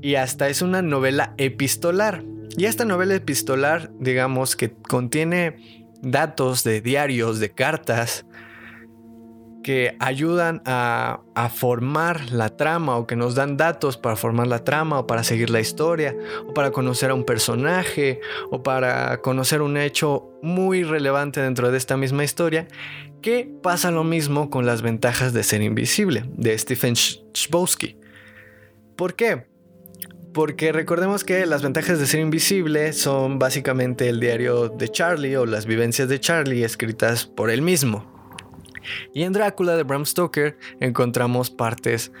y 0.00 0.16
hasta 0.16 0.48
es 0.48 0.62
una 0.62 0.82
novela 0.82 1.34
epistolar. 1.38 2.24
Y 2.56 2.66
esta 2.66 2.84
novela 2.84 3.14
epistolar, 3.14 3.90
digamos 3.98 4.54
que 4.54 4.72
contiene 4.72 5.90
datos 6.02 6.62
de 6.64 6.80
diarios, 6.80 7.40
de 7.40 7.50
cartas, 7.50 8.26
que 9.64 9.96
ayudan 9.98 10.62
a, 10.66 11.22
formar 11.52 12.30
la 12.30 12.56
trama 12.56 12.96
o 12.96 13.06
que 13.08 13.16
nos 13.16 13.34
dan 13.34 13.56
datos 13.56 13.96
para 13.96 14.14
formar 14.14 14.46
la 14.46 14.62
trama 14.62 15.00
o 15.00 15.06
para 15.06 15.24
seguir 15.24 15.50
la 15.50 15.58
historia 15.58 16.14
o 16.46 16.54
para 16.54 16.70
conocer 16.70 17.10
a 17.10 17.14
un 17.14 17.24
personaje 17.24 18.20
o 18.50 18.62
para 18.62 19.20
conocer 19.20 19.62
un 19.62 19.76
hecho 19.76 20.30
muy 20.42 20.84
relevante 20.84 21.40
dentro 21.40 21.72
de 21.72 21.78
esta 21.78 21.96
misma 21.96 22.22
historia 22.22 22.68
que 23.20 23.50
pasa 23.62 23.90
lo 23.90 24.04
mismo 24.04 24.50
con 24.50 24.66
las 24.66 24.82
ventajas 24.82 25.32
de 25.32 25.42
ser 25.42 25.62
invisible 25.62 26.24
de 26.36 26.56
Stephen 26.56 26.94
Chbosky. 26.94 27.96
¿Por 28.96 29.14
qué? 29.14 29.46
Porque 30.32 30.72
recordemos 30.72 31.24
que 31.24 31.46
las 31.46 31.62
ventajas 31.62 31.98
de 31.98 32.06
ser 32.06 32.20
invisible 32.20 32.92
son 32.92 33.38
básicamente 33.38 34.08
el 34.08 34.20
diario 34.20 34.68
de 34.68 34.88
Charlie 34.88 35.36
o 35.36 35.46
las 35.46 35.66
vivencias 35.66 36.08
de 36.08 36.20
Charlie 36.20 36.64
escritas 36.64 37.24
por 37.24 37.50
él 37.50 37.62
mismo. 37.62 38.13
Y 39.12 39.22
en 39.22 39.32
Drácula 39.32 39.76
de 39.76 39.82
Bram 39.82 40.06
Stoker 40.06 40.56
encontramos 40.80 41.50
partes 41.50 42.12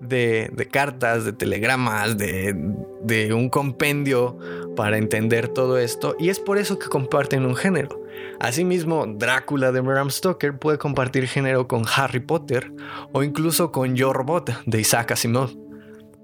de, 0.00 0.68
cartas, 0.70 1.24
de 1.24 1.32
telegramas, 1.32 2.16
de, 2.16 3.32
un 3.34 3.48
compendio 3.48 4.38
para 4.76 4.98
entender 4.98 5.48
todo 5.48 5.78
esto. 5.78 6.16
Y 6.18 6.28
es 6.28 6.38
por 6.38 6.58
eso 6.58 6.78
que 6.78 6.88
comparten 6.88 7.44
un 7.44 7.56
género. 7.56 8.04
Asimismo, 8.40 9.06
Drácula 9.06 9.72
de 9.72 9.80
Bram 9.80 10.10
Stoker 10.10 10.58
puede 10.58 10.78
compartir 10.78 11.26
género 11.26 11.68
con 11.68 11.84
Harry 11.96 12.20
Potter 12.20 12.72
o 13.12 13.22
incluso 13.22 13.72
con 13.72 13.96
Yo 13.96 14.12
Robot 14.12 14.64
de 14.66 14.80
Isaac 14.80 15.12
Asimov. 15.12 15.56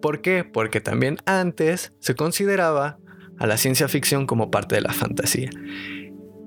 ¿Por 0.00 0.20
qué? 0.20 0.44
Porque 0.44 0.80
también 0.80 1.18
antes 1.24 1.92
se 1.98 2.14
consideraba 2.14 2.98
a 3.38 3.46
la 3.46 3.56
ciencia 3.56 3.88
ficción 3.88 4.26
como 4.26 4.50
parte 4.50 4.74
de 4.76 4.82
la 4.82 4.92
fantasía. 4.92 5.50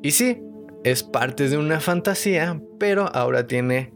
Y 0.03 0.11
sí, 0.11 0.39
es 0.83 1.03
parte 1.03 1.49
de 1.49 1.57
una 1.57 1.79
fantasía, 1.79 2.61
pero 2.79 3.09
ahora 3.13 3.47
tiene 3.47 3.93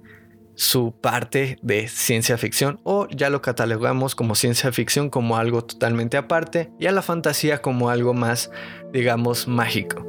su 0.55 0.93
parte 0.99 1.57
de 1.61 1.87
ciencia 1.87 2.37
ficción 2.37 2.79
o 2.83 3.07
ya 3.09 3.29
lo 3.29 3.41
catalogamos 3.41 4.13
como 4.15 4.35
ciencia 4.35 4.71
ficción 4.71 5.09
como 5.09 5.37
algo 5.37 5.63
totalmente 5.63 6.17
aparte 6.17 6.69
y 6.79 6.87
a 6.87 6.91
la 6.91 7.01
fantasía 7.01 7.61
como 7.61 7.89
algo 7.89 8.13
más, 8.13 8.51
digamos, 8.91 9.47
mágico. 9.47 10.05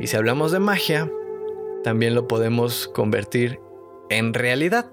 Y 0.00 0.06
si 0.06 0.16
hablamos 0.16 0.52
de 0.52 0.60
magia, 0.60 1.10
también 1.84 2.14
lo 2.14 2.26
podemos 2.26 2.88
convertir 2.88 3.60
en 4.10 4.34
realidad. 4.34 4.90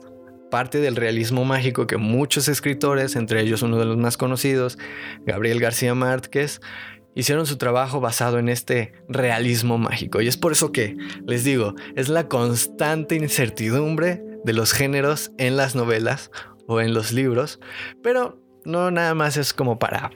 Parte 0.52 0.80
del 0.80 0.96
realismo 0.96 1.46
mágico 1.46 1.88
que 1.88 1.98
muchos 1.98 2.48
escritores, 2.48 3.16
entre 3.16 3.42
ellos 3.42 3.64
uno 3.64 3.80
de 3.80 3.86
los 3.86 3.98
más 3.98 4.18
conocidos, 4.18 4.78
Gabriel 5.26 5.60
García 5.60 5.96
Márquez, 5.96 6.62
hicieron 7.16 7.46
su 7.46 7.58
trabajo 7.58 8.00
basado 8.00 8.40
en 8.40 8.50
este 8.50 8.94
realismo 9.08 9.78
mágico. 9.78 10.22
Y 10.22 10.28
es 10.28 10.38
por 10.38 10.52
eso 10.52 10.72
que, 10.72 10.96
les 11.26 11.44
digo, 11.44 11.76
es 11.96 12.10
la 12.10 12.28
constante 12.28 13.16
incertidumbre 13.16 14.24
de 14.44 14.54
los 14.54 14.74
géneros 14.74 15.32
en 15.38 15.58
las 15.58 15.76
novelas 15.76 16.32
o 16.68 16.82
en 16.82 16.94
los 16.94 17.12
libros, 17.12 17.60
pero 18.02 18.42
no 18.66 18.92
nada 18.92 19.14
más 19.16 19.38
es 19.38 19.54
como 19.54 19.80
para 19.80 20.12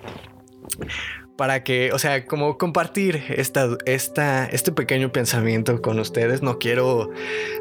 para 1.38 1.63
que, 1.63 1.92
o 1.94 2.00
sea, 2.00 2.25
como 2.25 2.58
compartir 2.58 3.24
esta, 3.30 3.77
esta, 3.86 4.48
este 4.48 4.72
pequeño 4.72 5.12
pensamiento 5.12 5.82
con 5.82 6.00
ustedes. 6.00 6.42
No 6.42 6.58
quiero 6.58 7.12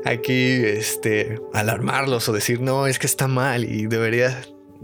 aquí 0.05 0.63
este, 0.65 1.39
alarmarlos 1.53 2.29
o 2.29 2.33
decir, 2.33 2.61
no, 2.61 2.87
es 2.87 2.99
que 2.99 3.07
está 3.07 3.29
mal 3.29 3.65
y 3.65 3.87
debería 3.87 4.41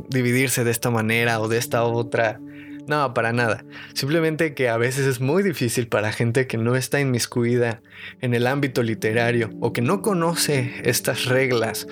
dividirse 0.08 0.62
de 0.62 0.70
esta 0.70 0.90
manera 0.90 1.40
o 1.40 1.48
de 1.48 1.58
esta 1.58 1.84
otra. 1.84 2.38
No, 2.86 3.14
para 3.14 3.32
nada. 3.32 3.64
Simplemente 3.94 4.54
que 4.54 4.68
a 4.68 4.76
veces 4.76 5.06
es 5.06 5.20
muy 5.20 5.42
difícil 5.42 5.86
para 5.88 6.12
gente 6.12 6.46
que 6.46 6.58
no 6.58 6.74
está 6.74 7.00
inmiscuida 7.00 7.80
en 8.20 8.34
el 8.34 8.46
ámbito 8.46 8.82
literario 8.82 9.50
o 9.60 9.72
que 9.72 9.82
no 9.82 10.02
conoce 10.02 10.72
estas 10.84 11.26
reglas 11.26 11.86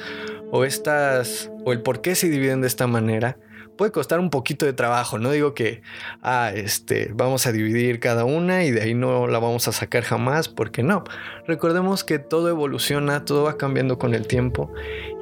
o 0.50 0.64
estas 0.64 1.50
o 1.64 1.73
el 1.73 1.82
por 1.82 2.00
qué 2.00 2.14
se 2.14 2.28
dividen 2.28 2.61
de 2.61 2.66
esta 2.66 2.87
manera. 2.87 3.38
Puede 3.76 3.92
costar 3.92 4.20
un 4.20 4.28
poquito 4.28 4.66
de 4.66 4.75
trabajo, 4.75 5.18
no 5.18 5.30
digo 5.30 5.54
que 5.54 5.80
ah, 6.20 6.52
este, 6.54 7.12
vamos 7.14 7.47
a 7.47 7.52
dividir 7.52 7.99
cada 7.99 8.26
una 8.26 8.64
y 8.64 8.73
de 8.73 8.82
ahí 8.82 8.92
no 8.92 9.26
la 9.26 9.38
vamos 9.38 9.68
a 9.68 9.73
sacar 9.73 10.02
jamás, 10.02 10.49
porque 10.49 10.82
no. 10.82 11.02
Recordemos 11.47 12.04
que 12.04 12.18
todo 12.18 12.50
evoluciona, 12.50 13.25
todo 13.25 13.44
va 13.44 13.56
cambiando 13.56 13.99
con 13.99 14.14
el 14.14 14.26
tiempo 14.26 14.70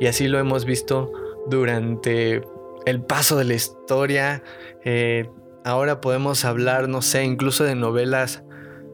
y 0.01 0.07
así 0.07 0.27
lo 0.27 0.41
hemos 0.41 0.65
visto 0.65 1.13
durante 1.47 2.43
el 2.85 3.03
paso 3.03 3.37
de 3.37 3.45
la 3.45 3.55
historia. 3.55 4.43
Eh, 4.85 5.29
Ahora 5.69 6.01
podemos 6.01 6.47
hablar, 6.47 6.89
no 6.89 7.03
sé, 7.03 7.25
incluso 7.25 7.63
de 7.63 7.75
novelas 7.75 8.43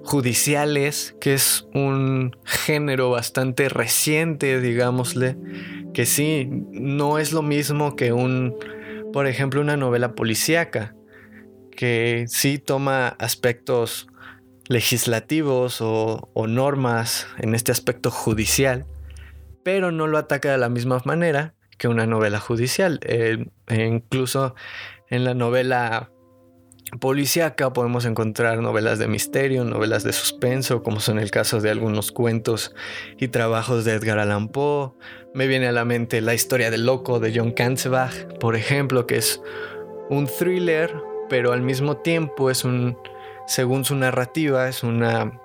judiciales, 0.03 1.15
que 1.21 1.33
es 1.33 1.69
un 1.73 2.37
género 2.45 3.11
bastante 3.11 3.69
reciente, 3.69 4.61
digámosle, 4.61 5.37
que 5.93 6.05
sí, 6.05 6.49
no 6.73 7.21
es 7.21 7.33
lo 7.33 7.43
mismo 7.43 7.95
que 7.95 8.13
un, 8.13 8.57
por 9.13 9.29
ejemplo, 9.29 9.61
una 9.61 9.77
novela 9.77 10.17
policíaca, 10.17 10.97
que 11.71 12.25
sí 12.27 12.59
toma 12.59 13.07
aspectos 13.21 14.09
legislativos 14.69 15.79
o, 15.81 16.29
normas 16.49 17.29
en 17.39 17.55
este 17.55 17.71
aspecto 17.71 18.11
judicial, 18.11 18.85
pero 19.63 19.93
no 19.93 20.09
lo 20.09 20.19
ataca 20.19 20.51
de 20.51 20.59
la 20.59 20.71
misma 20.71 21.01
manera 21.05 21.55
que 21.79 21.87
una 21.87 22.09
novela 22.09 22.41
judicial. 22.41 22.99
Eh, 23.05 23.47
e 23.69 23.85
incluso 23.85 24.57
en 25.09 25.23
la 25.23 25.35
novela 25.35 26.11
policíaca 27.01 27.73
podemos 27.73 28.05
encontrar 28.05 28.59
novelas 28.59 28.99
de 28.99 29.09
misterio, 29.09 29.65
novelas 29.65 30.05
de 30.05 30.13
suspenso, 30.13 30.83
como 30.83 31.01
son 31.01 31.19
el 31.19 31.31
caso 31.31 31.61
de 31.61 31.71
algunos 31.71 32.13
cuentos 32.13 32.75
y 33.19 33.29
trabajos 33.29 33.85
de 33.85 33.93
Edgar 33.93 34.19
Allan 34.19 34.49
Poe. 34.49 34.93
Me 35.35 35.47
viene 35.47 35.67
a 35.67 35.73
la 35.73 35.85
mente 35.85 36.21
La 36.21 36.35
historia 36.35 36.71
del 36.71 36.87
loco 36.87 37.21
de 37.21 37.33
John 37.35 37.53
Katzbach, 37.53 38.39
por 38.39 38.57
ejemplo, 38.57 39.07
que 39.07 39.17
es 39.17 39.43
un 40.11 40.27
thriller, 40.27 40.95
pero 41.29 41.53
al 41.53 41.63
mismo 41.63 41.97
tiempo 41.97 42.51
es 42.51 42.65
un, 42.65 42.97
según 43.47 43.85
su 43.85 43.95
narrativa, 43.97 44.69
es 44.69 44.83
una 44.83 45.41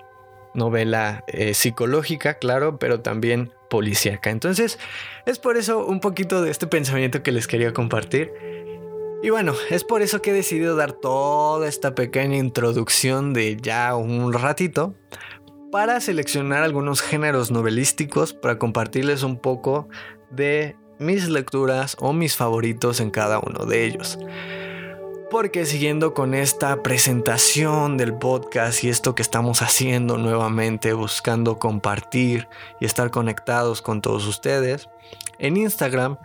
novela 0.54 1.24
eh, 1.28 1.54
psicológica, 1.54 2.34
claro, 2.34 2.78
pero 2.78 3.00
también 3.00 3.52
policíaca. 3.70 4.30
Entonces, 4.30 4.78
es 5.26 5.38
por 5.38 5.56
eso 5.56 5.86
un 5.86 6.00
poquito 6.00 6.42
de 6.42 6.50
este 6.50 6.66
pensamiento 6.66 7.22
que 7.22 7.32
les 7.32 7.46
quería 7.46 7.72
compartir. 7.72 8.32
Y 9.22 9.28
bueno, 9.28 9.52
es 9.68 9.84
por 9.84 10.00
eso 10.00 10.22
que 10.22 10.30
he 10.30 10.34
decidido 10.34 10.76
dar 10.76 10.92
toda 10.92 11.68
esta 11.68 11.94
pequeña 11.94 12.38
introducción 12.38 13.34
de 13.34 13.58
ya 13.60 13.94
un 13.94 14.32
ratito 14.32 14.94
para 15.70 16.00
seleccionar 16.00 16.62
algunos 16.62 17.02
géneros 17.02 17.50
novelísticos 17.50 18.32
para 18.32 18.58
compartirles 18.58 19.22
un 19.22 19.38
poco 19.38 19.88
de 20.30 20.74
mis 20.98 21.28
lecturas 21.28 21.96
o 22.00 22.14
mis 22.14 22.34
favoritos 22.34 22.98
en 23.00 23.10
cada 23.10 23.40
uno 23.40 23.66
de 23.66 23.84
ellos. 23.84 24.18
porque 25.30 25.64
siguiendo 25.64 26.12
con 26.12 26.34
esta 26.34 26.82
presentación 26.82 27.96
del 27.96 28.14
podcast 28.14 28.82
y 28.82 28.88
esto 28.88 29.14
que 29.14 29.22
estamos 29.22 29.62
haciendo 29.62 30.18
nuevamente, 30.18 30.92
buscando 30.92 31.60
compartir 31.60 32.48
y 32.80 32.84
estar 32.84 33.12
conectados 33.12 33.80
con 33.80 34.00
todos 34.00 34.26
ustedes, 34.26 34.88
en 35.38 35.56
Instagram 35.56 36.16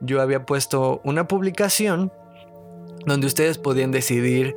yo 0.00 0.20
había 0.20 0.44
puesto 0.44 1.00
una 1.04 1.28
publicación 1.28 2.12
donde 3.06 3.26
ustedes 3.26 3.58
podían 3.58 3.90
decidir 3.90 4.56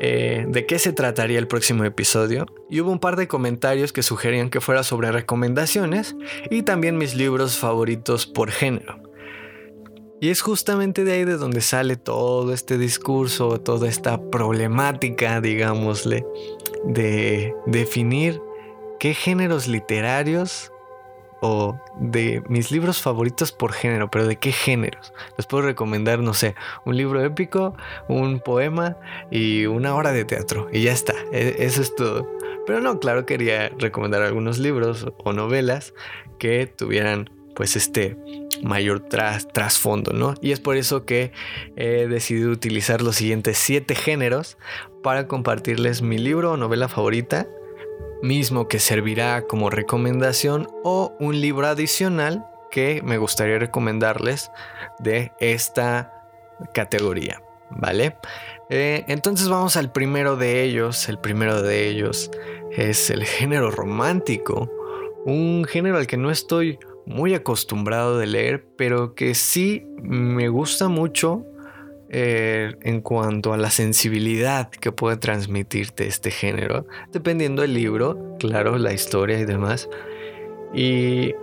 eh, 0.00 0.46
de 0.48 0.64
qué 0.64 0.78
se 0.78 0.92
trataría 0.92 1.40
el 1.40 1.48
próximo 1.48 1.84
episodio 1.84 2.46
y 2.70 2.80
hubo 2.80 2.92
un 2.92 3.00
par 3.00 3.16
de 3.16 3.26
comentarios 3.26 3.92
que 3.92 4.04
sugerían 4.04 4.48
que 4.48 4.60
fuera 4.60 4.84
sobre 4.84 5.10
recomendaciones 5.10 6.14
y 6.50 6.62
también 6.62 6.96
mis 6.98 7.16
libros 7.16 7.58
favoritos 7.58 8.26
por 8.26 8.50
género. 8.50 9.02
Y 10.20 10.30
es 10.30 10.40
justamente 10.40 11.04
de 11.04 11.12
ahí 11.12 11.24
de 11.24 11.36
donde 11.36 11.60
sale 11.60 11.96
todo 11.96 12.52
este 12.52 12.78
discurso, 12.78 13.60
toda 13.60 13.88
esta 13.88 14.20
problemática, 14.30 15.40
digámosle, 15.40 16.24
de 16.84 17.54
definir 17.66 18.40
qué 18.98 19.14
géneros 19.14 19.68
literarios 19.68 20.72
o 21.40 21.80
de 21.98 22.42
mis 22.48 22.70
libros 22.70 23.00
favoritos 23.00 23.52
por 23.52 23.72
género, 23.72 24.10
pero 24.10 24.26
de 24.26 24.36
qué 24.36 24.52
géneros. 24.52 25.12
Les 25.36 25.46
puedo 25.46 25.64
recomendar, 25.64 26.20
no 26.20 26.34
sé, 26.34 26.54
un 26.84 26.96
libro 26.96 27.24
épico, 27.24 27.74
un 28.08 28.40
poema 28.40 28.96
y 29.30 29.66
una 29.66 29.94
hora 29.94 30.12
de 30.12 30.24
teatro. 30.24 30.68
Y 30.72 30.82
ya 30.82 30.92
está, 30.92 31.14
e-, 31.32 31.56
eso 31.58 31.82
es 31.82 31.94
todo. 31.94 32.28
Pero 32.66 32.80
no, 32.80 32.98
claro, 33.00 33.24
quería 33.26 33.70
recomendar 33.78 34.22
algunos 34.22 34.58
libros 34.58 35.06
o 35.24 35.32
novelas 35.32 35.94
que 36.38 36.66
tuvieran 36.66 37.30
pues 37.54 37.74
este 37.74 38.16
mayor 38.62 39.00
trasfondo, 39.00 40.12
¿no? 40.12 40.34
Y 40.40 40.52
es 40.52 40.60
por 40.60 40.76
eso 40.76 41.04
que 41.04 41.32
he 41.76 42.06
decidido 42.06 42.52
utilizar 42.52 43.02
los 43.02 43.16
siguientes 43.16 43.58
siete 43.58 43.96
géneros 43.96 44.58
para 45.02 45.26
compartirles 45.26 46.00
mi 46.00 46.18
libro 46.18 46.52
o 46.52 46.56
novela 46.56 46.86
favorita, 46.88 47.48
mismo 48.22 48.68
que 48.68 48.78
servirá 48.78 49.42
como 49.42 49.70
recomendación 49.70 50.68
o 50.84 51.14
un 51.18 51.40
libro 51.40 51.66
adicional 51.66 52.46
que 52.70 53.00
me 53.02 53.18
gustaría 53.18 53.58
recomendarles 53.58 54.50
de 54.98 55.32
esta 55.40 56.12
categoría, 56.74 57.42
¿vale? 57.70 58.16
Eh, 58.70 59.04
entonces 59.08 59.48
vamos 59.48 59.76
al 59.76 59.92
primero 59.92 60.36
de 60.36 60.62
ellos, 60.62 61.08
el 61.08 61.18
primero 61.18 61.62
de 61.62 61.88
ellos 61.88 62.30
es 62.72 63.10
el 63.10 63.24
género 63.24 63.70
romántico, 63.70 64.70
un 65.24 65.64
género 65.64 65.96
al 65.96 66.06
que 66.06 66.16
no 66.16 66.30
estoy 66.30 66.78
muy 67.06 67.34
acostumbrado 67.34 68.18
de 68.18 68.26
leer, 68.26 68.66
pero 68.76 69.14
que 69.14 69.34
sí 69.34 69.86
me 70.02 70.48
gusta 70.48 70.88
mucho 70.88 71.46
eh, 72.10 72.74
en 72.82 73.02
cuanto 73.02 73.52
a 73.52 73.58
la 73.58 73.70
sensibilidad 73.70 74.70
que 74.70 74.92
puede 74.92 75.16
transmitirte 75.18 76.06
este 76.06 76.30
género, 76.30 76.86
dependiendo 77.12 77.62
del 77.62 77.74
libro, 77.74 78.36
claro, 78.38 78.78
la 78.78 78.92
historia 78.92 79.38
y 79.38 79.44
demás. 79.44 79.88
Y 80.72 81.34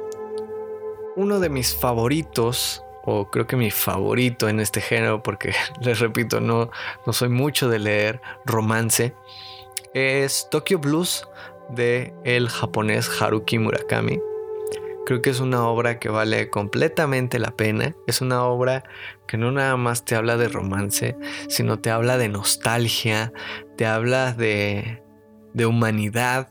uno 1.15 1.39
de 1.39 1.49
mis 1.49 1.75
favoritos, 1.75 2.83
o 3.03 3.29
creo 3.29 3.45
que 3.45 3.55
mi 3.55 3.69
favorito 3.69 4.49
en 4.49 4.59
este 4.59 4.81
género, 4.81 5.21
porque 5.21 5.53
les 5.81 5.99
repito, 5.99 6.41
no, 6.41 6.71
no 7.05 7.13
soy 7.13 7.29
mucho 7.29 7.69
de 7.69 7.79
leer 7.79 8.21
romance, 8.45 9.13
es 9.93 10.47
Tokyo 10.49 10.79
Blues 10.79 11.27
de 11.69 12.13
el 12.23 12.49
japonés 12.49 13.09
Haruki 13.21 13.59
Murakami. 13.59 14.19
Creo 15.05 15.21
que 15.21 15.29
es 15.29 15.39
una 15.39 15.67
obra 15.67 15.99
que 15.99 16.09
vale 16.09 16.49
completamente 16.49 17.37
la 17.37 17.51
pena. 17.51 17.95
Es 18.07 18.21
una 18.21 18.43
obra 18.43 18.83
que 19.27 19.37
no 19.37 19.51
nada 19.51 19.77
más 19.77 20.05
te 20.05 20.15
habla 20.15 20.37
de 20.37 20.47
romance, 20.47 21.15
sino 21.47 21.79
te 21.79 21.89
habla 21.89 22.17
de 22.17 22.29
nostalgia, 22.29 23.33
te 23.75 23.85
habla 23.85 24.33
de, 24.33 25.03
de 25.53 25.65
humanidad, 25.65 26.49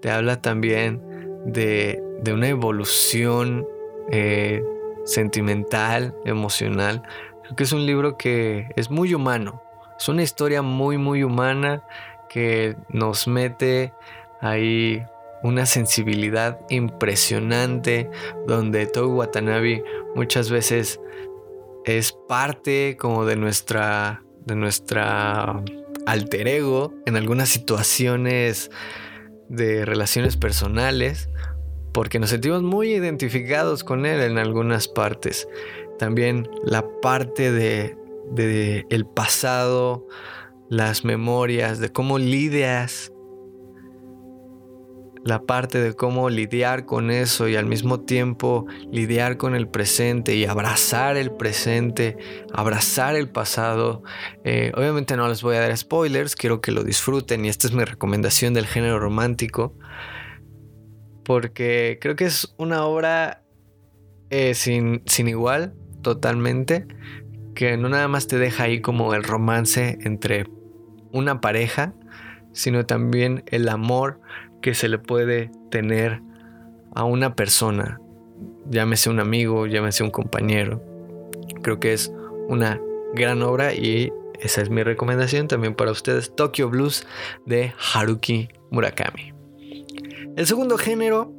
te 0.00 0.10
habla 0.10 0.42
también 0.42 1.02
de, 1.46 2.02
de 2.22 2.32
una 2.32 2.48
evolución 2.48 3.66
eh, 4.10 4.62
sentimental, 5.04 6.14
emocional. 6.24 7.02
Creo 7.42 7.56
que 7.56 7.64
es 7.64 7.72
un 7.72 7.86
libro 7.86 8.16
que 8.16 8.68
es 8.76 8.90
muy 8.90 9.14
humano. 9.14 9.62
Es 9.98 10.08
una 10.08 10.22
historia 10.22 10.62
muy, 10.62 10.98
muy 10.98 11.22
humana 11.22 11.82
que 12.28 12.76
nos 12.88 13.28
mete 13.28 13.92
ahí 14.40 15.02
una 15.42 15.66
sensibilidad 15.66 16.58
impresionante 16.70 18.10
donde 18.46 18.86
Togu 18.86 19.18
Watanabe 19.18 19.84
muchas 20.14 20.50
veces 20.50 21.00
es 21.84 22.12
parte 22.28 22.96
como 22.98 23.26
de 23.26 23.36
nuestra 23.36 24.22
de 24.46 24.56
nuestra 24.56 25.62
alter 26.06 26.48
ego 26.48 26.94
en 27.06 27.16
algunas 27.16 27.48
situaciones 27.48 28.70
de 29.48 29.84
relaciones 29.84 30.36
personales 30.36 31.28
porque 31.92 32.18
nos 32.18 32.30
sentimos 32.30 32.62
muy 32.62 32.92
identificados 32.92 33.84
con 33.84 34.04
él 34.04 34.20
en 34.20 34.36
algunas 34.36 34.88
partes. 34.88 35.48
También 35.98 36.48
la 36.64 36.84
parte 37.00 37.52
de, 37.52 37.96
de 38.32 38.84
el 38.90 39.06
pasado, 39.06 40.06
las 40.68 41.04
memorias, 41.04 41.78
de 41.78 41.92
cómo 41.92 42.18
lidias 42.18 43.12
la 45.24 45.42
parte 45.42 45.80
de 45.80 45.94
cómo 45.94 46.28
lidiar 46.28 46.84
con 46.84 47.10
eso 47.10 47.48
y 47.48 47.56
al 47.56 47.64
mismo 47.64 48.00
tiempo 48.00 48.66
lidiar 48.92 49.38
con 49.38 49.54
el 49.54 49.66
presente 49.66 50.36
y 50.36 50.44
abrazar 50.44 51.16
el 51.16 51.32
presente, 51.32 52.18
abrazar 52.52 53.16
el 53.16 53.30
pasado. 53.30 54.02
Eh, 54.44 54.70
obviamente 54.76 55.16
no 55.16 55.26
les 55.26 55.42
voy 55.42 55.56
a 55.56 55.60
dar 55.60 55.76
spoilers, 55.76 56.36
quiero 56.36 56.60
que 56.60 56.72
lo 56.72 56.84
disfruten 56.84 57.44
y 57.44 57.48
esta 57.48 57.66
es 57.66 57.72
mi 57.72 57.84
recomendación 57.84 58.52
del 58.52 58.66
género 58.66 58.98
romántico, 58.98 59.74
porque 61.24 61.98
creo 62.02 62.16
que 62.16 62.26
es 62.26 62.54
una 62.58 62.84
obra 62.84 63.42
eh, 64.28 64.54
sin, 64.54 65.02
sin 65.06 65.28
igual, 65.28 65.74
totalmente, 66.02 66.86
que 67.54 67.78
no 67.78 67.88
nada 67.88 68.08
más 68.08 68.26
te 68.26 68.36
deja 68.36 68.64
ahí 68.64 68.82
como 68.82 69.14
el 69.14 69.24
romance 69.24 69.96
entre 70.02 70.44
una 71.12 71.40
pareja, 71.40 71.94
sino 72.52 72.84
también 72.84 73.42
el 73.46 73.70
amor 73.70 74.20
que 74.64 74.72
se 74.72 74.88
le 74.88 74.96
puede 74.98 75.50
tener 75.70 76.22
a 76.94 77.04
una 77.04 77.36
persona, 77.36 78.00
llámese 78.70 79.10
un 79.10 79.20
amigo, 79.20 79.66
llámese 79.66 80.02
un 80.02 80.10
compañero. 80.10 80.82
Creo 81.60 81.78
que 81.78 81.92
es 81.92 82.10
una 82.48 82.80
gran 83.12 83.42
obra 83.42 83.74
y 83.74 84.10
esa 84.40 84.62
es 84.62 84.70
mi 84.70 84.82
recomendación 84.82 85.48
también 85.48 85.74
para 85.74 85.90
ustedes, 85.90 86.34
Tokyo 86.34 86.70
Blues 86.70 87.06
de 87.44 87.74
Haruki 87.92 88.48
Murakami. 88.70 89.34
El 90.34 90.46
segundo 90.46 90.78
género 90.78 91.30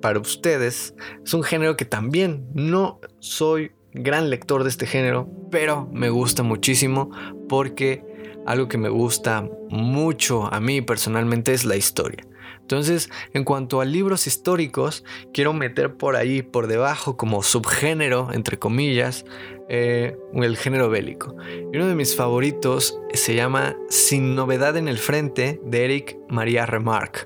para 0.00 0.20
ustedes 0.20 0.94
es 1.24 1.34
un 1.34 1.42
género 1.42 1.76
que 1.76 1.84
también 1.84 2.46
no 2.54 3.00
soy 3.18 3.72
gran 3.92 4.30
lector 4.30 4.62
de 4.62 4.68
este 4.68 4.86
género, 4.86 5.28
pero 5.50 5.90
me 5.92 6.10
gusta 6.10 6.44
muchísimo 6.44 7.10
porque 7.48 8.04
algo 8.46 8.68
que 8.68 8.78
me 8.78 8.88
gusta 8.88 9.50
mucho 9.68 10.46
a 10.46 10.60
mí 10.60 10.80
personalmente 10.80 11.52
es 11.52 11.64
la 11.64 11.74
historia. 11.74 12.27
Entonces, 12.68 13.08
en 13.32 13.44
cuanto 13.44 13.80
a 13.80 13.86
libros 13.86 14.26
históricos, 14.26 15.02
quiero 15.32 15.54
meter 15.54 15.94
por 15.94 16.16
ahí, 16.16 16.42
por 16.42 16.66
debajo, 16.66 17.16
como 17.16 17.42
subgénero, 17.42 18.28
entre 18.34 18.58
comillas, 18.58 19.24
eh, 19.70 20.18
el 20.34 20.54
género 20.58 20.90
bélico. 20.90 21.34
Y 21.72 21.78
uno 21.78 21.88
de 21.88 21.94
mis 21.94 22.14
favoritos 22.14 23.00
se 23.14 23.34
llama 23.34 23.74
Sin 23.88 24.34
novedad 24.34 24.76
en 24.76 24.86
el 24.86 24.98
frente, 24.98 25.58
de 25.64 25.86
Eric 25.86 26.18
María 26.28 26.66
Remarque. 26.66 27.20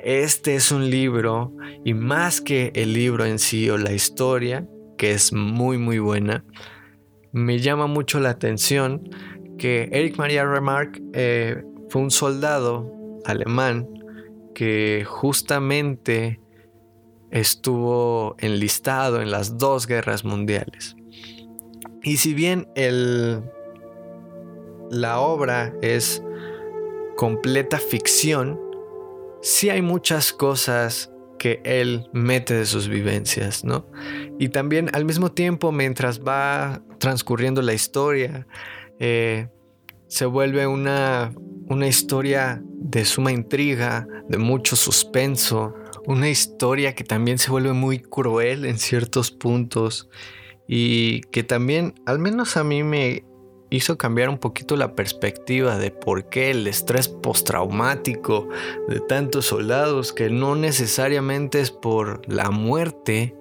Este 0.00 0.54
es 0.54 0.72
un 0.72 0.88
libro, 0.88 1.52
y 1.84 1.92
más 1.92 2.40
que 2.40 2.72
el 2.74 2.94
libro 2.94 3.26
en 3.26 3.38
sí 3.38 3.68
o 3.68 3.76
la 3.76 3.92
historia, 3.92 4.66
que 4.96 5.10
es 5.10 5.30
muy 5.34 5.76
muy 5.76 5.98
buena, 5.98 6.42
me 7.32 7.58
llama 7.58 7.86
mucho 7.86 8.18
la 8.18 8.30
atención 8.30 9.10
que 9.58 9.90
Eric 9.92 10.16
María 10.16 10.46
Remarque 10.46 11.02
eh, 11.12 11.62
fue 11.90 12.00
un 12.00 12.10
soldado 12.10 12.90
alemán 13.26 13.86
que 14.58 15.04
justamente 15.06 16.40
estuvo 17.30 18.34
enlistado 18.40 19.22
en 19.22 19.30
las 19.30 19.56
dos 19.56 19.86
guerras 19.86 20.24
mundiales. 20.24 20.96
Y 22.02 22.16
si 22.16 22.34
bien 22.34 22.66
el, 22.74 23.40
la 24.90 25.20
obra 25.20 25.72
es 25.80 26.24
completa 27.16 27.78
ficción, 27.78 28.58
sí 29.42 29.70
hay 29.70 29.80
muchas 29.80 30.32
cosas 30.32 31.12
que 31.38 31.60
él 31.62 32.10
mete 32.12 32.54
de 32.54 32.66
sus 32.66 32.88
vivencias, 32.88 33.62
¿no? 33.62 33.86
Y 34.40 34.48
también 34.48 34.90
al 34.92 35.04
mismo 35.04 35.30
tiempo, 35.30 35.70
mientras 35.70 36.20
va 36.20 36.82
transcurriendo 36.98 37.62
la 37.62 37.74
historia, 37.74 38.48
eh, 38.98 39.46
se 40.08 40.26
vuelve 40.26 40.66
una, 40.66 41.32
una 41.68 41.86
historia 41.86 42.60
de 42.80 43.04
suma 43.04 43.32
intriga, 43.32 44.06
de 44.28 44.38
mucho 44.38 44.76
suspenso, 44.76 45.74
una 46.06 46.28
historia 46.28 46.94
que 46.94 47.04
también 47.04 47.38
se 47.38 47.50
vuelve 47.50 47.72
muy 47.72 47.98
cruel 47.98 48.64
en 48.64 48.78
ciertos 48.78 49.30
puntos 49.30 50.08
y 50.66 51.20
que 51.32 51.42
también, 51.42 51.94
al 52.06 52.18
menos 52.18 52.56
a 52.56 52.64
mí 52.64 52.82
me, 52.82 53.24
hizo 53.70 53.98
cambiar 53.98 54.28
un 54.28 54.38
poquito 54.38 54.76
la 54.76 54.94
perspectiva 54.94 55.76
de 55.76 55.90
por 55.90 56.28
qué 56.28 56.50
el 56.50 56.66
estrés 56.66 57.08
postraumático 57.08 58.48
de 58.88 59.00
tantos 59.00 59.46
soldados, 59.46 60.12
que 60.12 60.30
no 60.30 60.54
necesariamente 60.54 61.60
es 61.60 61.70
por 61.70 62.22
la 62.32 62.50
muerte 62.50 63.34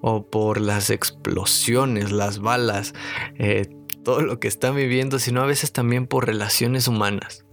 o 0.00 0.26
por 0.26 0.60
las 0.60 0.90
explosiones, 0.90 2.12
las 2.12 2.38
balas, 2.38 2.94
eh, 3.38 3.68
todo 4.04 4.20
lo 4.20 4.40
que 4.40 4.48
están 4.48 4.76
viviendo, 4.76 5.18
sino 5.18 5.42
a 5.42 5.46
veces 5.46 5.72
también 5.72 6.06
por 6.06 6.26
relaciones 6.26 6.88
humanas. 6.88 7.44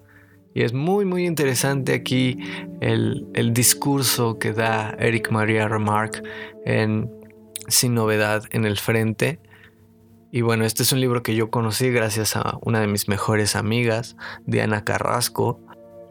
Y 0.53 0.63
es 0.63 0.73
muy 0.73 1.05
muy 1.05 1.25
interesante 1.25 1.93
aquí 1.93 2.37
el, 2.81 3.27
el 3.33 3.53
discurso 3.53 4.39
que 4.39 4.53
da 4.53 4.95
Eric 4.99 5.31
Maria 5.31 5.67
Remarque 5.67 6.21
en 6.65 7.09
Sin 7.67 7.93
Novedad 7.93 8.43
en 8.51 8.65
el 8.65 8.77
Frente. 8.77 9.39
Y 10.31 10.41
bueno, 10.41 10.65
este 10.65 10.83
es 10.83 10.91
un 10.91 10.99
libro 10.99 11.23
que 11.23 11.35
yo 11.35 11.49
conocí 11.49 11.89
gracias 11.89 12.35
a 12.35 12.57
una 12.61 12.81
de 12.81 12.87
mis 12.87 13.07
mejores 13.07 13.55
amigas, 13.55 14.15
Diana 14.45 14.83
Carrasco. 14.83 15.59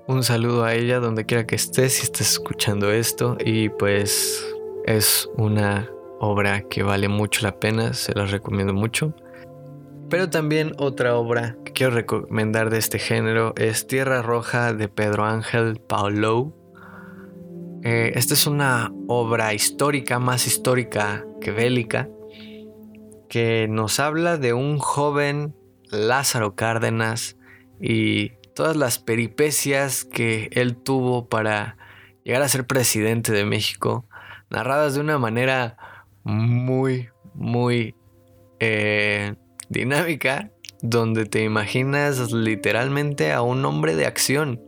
Un 0.09 0.24
saludo 0.24 0.64
a 0.64 0.74
ella 0.74 0.98
donde 0.98 1.27
quiera 1.27 1.46
que 1.46 1.55
estés, 1.55 1.94
si 1.94 2.03
estés 2.03 2.33
escuchando 2.33 2.90
esto. 2.90 3.37
Y 3.44 3.68
pues 3.68 4.44
es 4.87 5.29
una 5.37 5.88
obra 6.20 6.62
que 6.62 6.83
vale 6.83 7.09
mucho 7.09 7.42
la 7.42 7.61
pena, 7.61 7.92
se 7.94 8.12
la 8.14 8.27
recomiendo 8.27 8.72
mucho. 8.72 9.14
Pero 10.11 10.31
también 10.31 10.73
otra 10.79 11.16
obra 11.16 11.57
que 11.64 11.73
quiero 11.73 11.94
recomendar 11.94 12.71
de 12.71 12.79
este 12.79 12.99
género 12.99 13.53
es 13.57 13.87
Tierra 13.87 14.23
Roja 14.23 14.73
de 14.73 14.88
Pedro 14.88 15.25
Ángel 15.27 15.81
Paulou. 15.81 16.55
Eh, 17.83 18.12
esta 18.14 18.33
es 18.33 18.47
una 18.47 18.90
obra 19.07 19.53
histórica, 19.53 20.18
más 20.18 20.47
histórica 20.47 21.27
que 21.42 21.51
bélica, 21.51 22.09
que 23.29 23.68
nos 23.68 24.01
habla 24.01 24.38
de 24.38 24.55
un 24.55 24.79
joven 24.79 25.55
Lázaro 25.90 26.55
Cárdenas 26.55 27.37
y 27.79 28.31
todas 28.55 28.77
las 28.77 28.99
peripecias 28.99 30.07
que 30.07 30.49
él 30.53 30.77
tuvo 30.77 31.29
para 31.29 31.77
llegar 32.25 32.40
a 32.40 32.49
ser 32.49 32.66
presidente 32.66 33.31
de 33.33 33.44
México, 33.44 34.07
narradas 34.49 34.94
de 34.94 35.01
una 35.01 35.18
manera 35.18 35.77
muy, 36.25 37.11
muy 37.35 37.94
eh, 38.59 39.35
dinámica 39.69 40.51
donde 40.83 41.27
te 41.27 41.43
imaginas 41.43 42.33
literalmente 42.33 43.33
a 43.33 43.43
un 43.43 43.65
hombre 43.65 43.97
de 43.97 44.07
acción. 44.07 44.61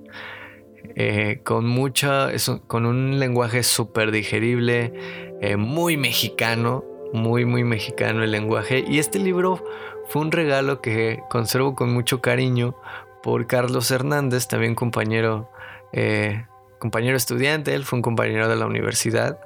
Eh, 0.96 1.40
con 1.44 1.66
mucha, 1.66 2.28
con 2.66 2.86
un 2.86 3.18
lenguaje 3.20 3.62
súper 3.62 4.10
digerible, 4.10 4.92
eh, 5.40 5.56
muy 5.56 5.96
mexicano, 5.96 6.84
muy, 7.12 7.44
muy 7.44 7.64
mexicano 7.64 8.24
el 8.24 8.32
lenguaje. 8.32 8.84
Y 8.86 8.98
este 8.98 9.18
libro 9.18 9.64
fue 10.08 10.22
un 10.22 10.32
regalo 10.32 10.80
que 10.80 11.20
conservo 11.30 11.74
con 11.74 11.92
mucho 11.92 12.20
cariño 12.20 12.74
por 13.22 13.46
Carlos 13.46 13.90
Hernández, 13.90 14.48
también 14.48 14.74
compañero, 14.74 15.50
eh, 15.92 16.46
compañero 16.78 17.16
estudiante, 17.16 17.74
él 17.74 17.84
fue 17.84 17.98
un 17.98 18.02
compañero 18.02 18.48
de 18.48 18.56
la 18.56 18.66
universidad. 18.66 19.38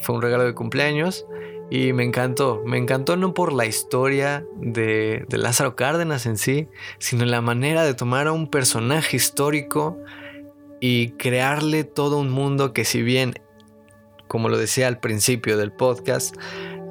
fue 0.00 0.14
un 0.14 0.20
regalo 0.20 0.44
de 0.44 0.52
cumpleaños 0.52 1.24
y 1.74 1.94
me 1.94 2.04
encantó, 2.04 2.62
me 2.66 2.76
encantó 2.76 3.16
no 3.16 3.32
por 3.32 3.54
la 3.54 3.64
historia 3.64 4.44
de, 4.56 5.24
Lázaro 5.30 5.74
Cárdenas 5.74 6.26
en 6.26 6.36
sí, 6.36 6.68
sino 6.98 7.24
la 7.24 7.40
manera 7.40 7.82
de 7.82 7.94
tomar 7.94 8.26
a 8.26 8.32
un 8.32 8.46
personaje 8.46 9.16
histórico 9.16 9.96
y 10.80 11.12
crearle 11.12 11.84
todo 11.84 12.18
un 12.18 12.28
mundo 12.28 12.74
que 12.74 12.84
si 12.84 13.00
bien, 13.00 13.32
como 14.28 14.50
lo 14.50 14.58
decía 14.58 14.86
al 14.86 15.00
principio 15.00 15.56
del 15.56 15.72
podcast, 15.72 16.36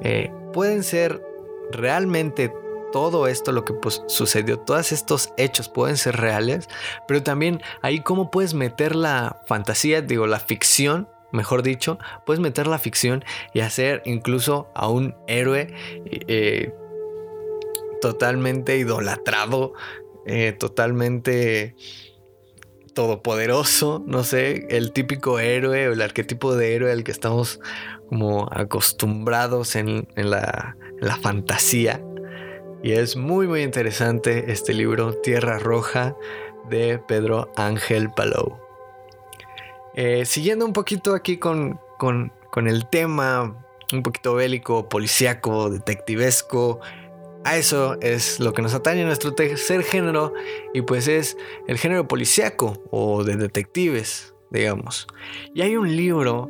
eh, 0.02 0.32
pueden 0.52 0.82
ser 0.82 1.22
realmente 1.70 2.52
todo 2.90 3.28
esto, 3.28 3.52
lo 3.52 3.64
que 3.64 3.74
pues, 3.74 4.02
sucedió, 4.08 4.58
todos 4.58 4.90
estos 4.90 5.32
hechos 5.36 5.68
pueden 5.68 5.96
ser 5.96 6.16
reales, 6.16 6.68
pero 7.06 7.22
también 7.22 7.62
ahí 7.82 8.00
cómo 8.00 8.32
puedes 8.32 8.52
meter 8.52 8.96
la 8.96 9.42
fantasía, 9.46 10.02
digo, 10.02 10.26
la 10.26 10.40
ficción 10.40 11.08
mejor 11.32 11.62
dicho, 11.62 11.98
puedes 12.26 12.40
meter 12.40 12.66
la 12.66 12.78
ficción 12.78 13.24
y 13.54 13.60
hacer 13.60 14.02
incluso 14.04 14.70
a 14.74 14.88
un 14.88 15.14
héroe 15.26 15.68
eh, 16.28 16.72
totalmente 18.00 18.76
idolatrado, 18.76 19.72
eh, 20.26 20.52
totalmente 20.52 21.74
todopoderoso, 22.94 24.02
no 24.06 24.22
sé, 24.22 24.66
el 24.70 24.92
típico 24.92 25.38
héroe 25.38 25.88
o 25.88 25.92
el 25.92 26.02
arquetipo 26.02 26.54
de 26.54 26.74
héroe 26.74 26.92
al 26.92 27.04
que 27.04 27.12
estamos 27.12 27.60
como 28.08 28.48
acostumbrados 28.52 29.76
en, 29.76 30.06
la, 30.16 30.76
la 31.00 31.16
fantasía. 31.16 32.02
Y 32.82 32.92
es 32.92 33.16
muy 33.16 33.46
muy 33.46 33.62
interesante 33.62 34.52
este 34.52 34.74
libro, 34.74 35.14
Tierra 35.14 35.58
Roja, 35.58 36.16
de 36.68 36.98
Pedro 36.98 37.50
Ángel 37.56 38.10
Palou. 38.10 38.61
Eh, 39.94 40.24
siguiendo 40.24 40.64
un 40.64 40.72
poquito 40.72 41.14
aquí 41.14 41.36
con, 41.36 41.78
el 42.56 42.88
tema, 42.88 43.56
un 43.92 44.02
poquito 44.02 44.34
bélico, 44.34 44.88
policíaco, 44.88 45.70
detectivesco. 45.70 46.80
A 47.44 47.56
eso 47.56 48.00
es 48.00 48.38
lo 48.40 48.52
que 48.52 48.62
nos 48.62 48.72
atañe 48.72 49.04
nuestro 49.04 49.34
tercer 49.34 49.82
género 49.82 50.32
y 50.72 50.82
pues 50.82 51.08
es 51.08 51.36
el 51.66 51.76
género 51.76 52.06
policíaco 52.06 52.80
o 52.90 53.24
de 53.24 53.36
detectives, 53.36 54.32
digamos. 54.50 55.08
Y 55.52 55.62
hay 55.62 55.76
un 55.76 55.94
libro 55.94 56.48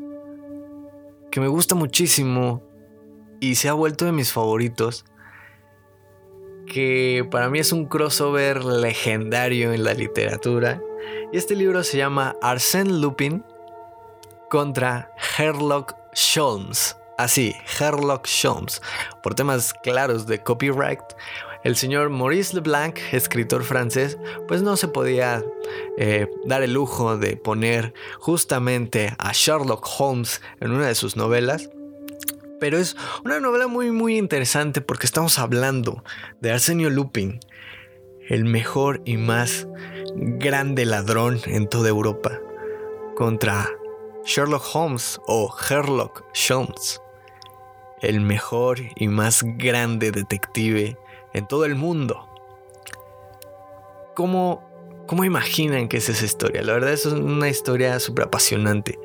que 1.31 1.41
me 1.41 1.49
gusta 1.49 1.75
muchísimo 1.75 2.63
y 3.41 3.55
se 3.55 3.69
ha 3.69 3.73
vuelto 3.73 4.05
de 4.05 4.13
mis 4.13 4.33
favoritos, 4.33 5.07
que 6.67 7.27
para 7.31 7.49
mí 7.49 7.59
es 7.59 7.73
un 7.73 7.87
crossover 7.87 8.65
legendario 8.65 9.73
en 9.73 9.83
la 9.83 9.95
literatura 9.95 10.81
y 11.33 11.37
este 11.37 11.55
libro 11.55 11.83
se 11.85 11.97
llama 11.97 12.37
Arsène 12.43 13.01
Lupin 13.01 13.45
contra 14.51 15.11
Sherlock 15.19 15.95
Holmes. 16.37 16.97
Así, 17.19 17.55
Sherlock 17.67 18.27
Holmes. 18.45 18.83
Por 19.23 19.35
temas 19.35 19.73
claros 19.73 20.27
de 20.27 20.43
copyright, 20.43 21.01
el 21.65 21.77
señor 21.77 22.11
Maurice 22.11 22.55
Leblanc, 22.55 22.99
escritor 23.13 23.63
francés, 23.63 24.19
pues 24.49 24.63
no 24.63 24.77
se 24.77 24.89
podía 24.89 25.45
eh, 25.97 26.29
dar 26.45 26.63
el 26.63 26.73
lujo 26.75 27.17
de 27.17 27.37
poner 27.37 27.95
justamente 28.19 29.15
a 29.19 29.33
Sherlock 29.33 29.87
Holmes 29.99 30.43
en 30.61 30.73
una 30.73 30.89
de 30.89 30.95
sus 30.95 31.17
novelas. 31.17 31.71
Pero 32.59 32.79
es 32.79 32.97
una 33.25 33.41
novela 33.41 33.69
muy 33.69 33.91
muy 33.91 34.19
interesante 34.19 34.81
porque 34.81 35.07
estamos 35.07 35.39
hablando 35.39 36.05
de 36.41 36.53
Arsenio 36.53 36.91
Lupin, 36.91 37.41
el 38.29 38.45
mejor 38.45 39.01
y 39.05 39.17
más 39.17 39.67
grande 40.15 40.85
ladrón 40.85 41.41
en 41.47 41.69
toda 41.69 41.89
Europa 41.89 42.41
contra 43.17 43.69
Sherlock 44.25 44.65
Holmes 44.73 45.21
o 45.27 45.55
Sherlock 45.57 46.25
Holmes, 46.51 47.01
el 48.01 48.21
mejor 48.21 48.79
y 48.97 49.09
más 49.09 49.43
grande 49.57 50.11
detective 50.11 50.97
en 51.35 51.47
todo 51.47 51.65
el 51.65 51.75
mundo. 51.75 52.29
¿Cómo, 54.15 54.69
cómo 55.07 55.25
imaginan 55.25 55.89
que 55.89 55.99
es 55.99 56.09
esa 56.09 56.25
historia? 56.25 56.63
La 56.63 56.75
verdad 56.75 56.93
es 56.93 57.07
una 57.07 57.49
historia 57.49 57.99
súper 58.01 58.27
apasionante. 58.27 58.99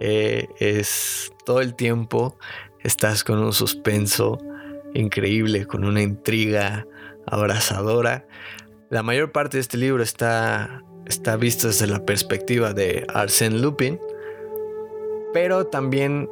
Eh, 0.00 0.48
es 0.58 1.32
todo 1.44 1.60
el 1.60 1.74
tiempo 1.74 2.36
estás 2.84 3.24
con 3.24 3.38
un 3.38 3.52
suspenso 3.52 4.38
increíble, 4.92 5.66
con 5.66 5.84
una 5.84 6.02
intriga 6.02 6.86
abrasadora. 7.26 8.26
La 8.94 9.02
mayor 9.02 9.32
parte 9.32 9.56
de 9.56 9.60
este 9.60 9.76
libro 9.76 10.04
está, 10.04 10.84
está 11.04 11.34
visto 11.34 11.66
desde 11.66 11.88
la 11.88 12.06
perspectiva 12.06 12.72
de 12.72 13.04
Arsène 13.08 13.58
Lupin, 13.58 13.98
pero 15.32 15.66
también 15.66 16.30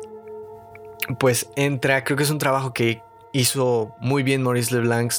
pues 1.18 1.50
entra, 1.56 2.04
creo 2.04 2.16
que 2.16 2.22
es 2.22 2.30
un 2.30 2.38
trabajo 2.38 2.72
que 2.72 3.02
hizo 3.32 3.96
muy 3.98 4.22
bien 4.22 4.44
Maurice 4.44 4.76
Leblanc, 4.76 5.12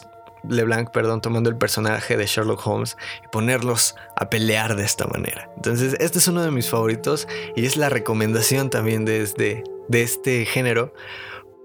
LeBlanc, 0.47 0.91
perdón, 0.91 1.19
tomando 1.19 1.49
el 1.49 1.57
personaje 1.57 2.15
de 2.15 2.27
Sherlock 2.27 2.65
Holmes 2.65 2.95
y 3.25 3.27
ponerlos 3.27 3.97
a 4.15 4.29
pelear 4.29 4.77
de 4.77 4.85
esta 4.85 5.05
manera. 5.07 5.51
Entonces, 5.57 5.97
este 5.99 6.19
es 6.19 6.29
uno 6.29 6.43
de 6.43 6.51
mis 6.51 6.69
favoritos 6.69 7.27
y 7.57 7.65
es 7.65 7.75
la 7.75 7.89
recomendación 7.89 8.69
también 8.69 9.03
de 9.03 9.21
este, 9.21 9.65
de 9.89 10.01
este 10.01 10.45
género, 10.45 10.93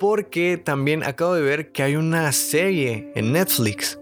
porque 0.00 0.56
también 0.58 1.04
acabo 1.04 1.34
de 1.34 1.42
ver 1.42 1.70
que 1.70 1.84
hay 1.84 1.94
una 1.94 2.32
serie 2.32 3.12
en 3.14 3.30
Netflix 3.30 3.96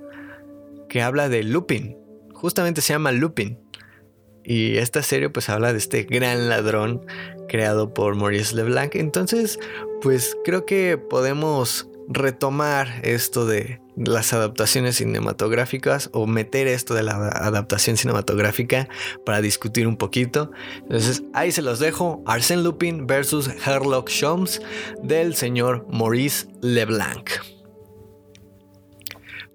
que 0.88 1.02
habla 1.02 1.28
de 1.28 1.42
Lupin. 1.42 1.96
Justamente 2.32 2.80
se 2.80 2.92
llama 2.92 3.12
Lupin. 3.12 3.58
Y 4.44 4.76
esta 4.76 5.02
serie 5.02 5.28
pues 5.28 5.48
habla 5.48 5.72
de 5.72 5.78
este 5.78 6.04
gran 6.04 6.48
ladrón 6.48 7.04
creado 7.48 7.92
por 7.92 8.14
Maurice 8.14 8.54
Leblanc. 8.54 8.94
Entonces 8.94 9.58
pues 10.00 10.36
creo 10.44 10.66
que 10.66 10.98
podemos 10.98 11.88
retomar 12.08 13.00
esto 13.02 13.46
de 13.46 13.80
las 13.96 14.32
adaptaciones 14.32 14.96
cinematográficas 14.96 16.10
o 16.12 16.26
meter 16.26 16.66
esto 16.66 16.94
de 16.94 17.02
la 17.02 17.28
adaptación 17.28 17.96
cinematográfica 17.96 18.88
para 19.24 19.40
discutir 19.40 19.86
un 19.86 19.96
poquito. 19.96 20.50
Entonces 20.82 21.22
ahí 21.32 21.50
se 21.50 21.62
los 21.62 21.78
dejo. 21.78 22.22
Arsène 22.26 22.62
Lupin 22.62 23.06
versus 23.06 23.48
Sherlock 23.48 24.10
Holmes 24.22 24.60
del 25.02 25.34
señor 25.34 25.86
Maurice 25.90 26.46
Leblanc. 26.60 27.55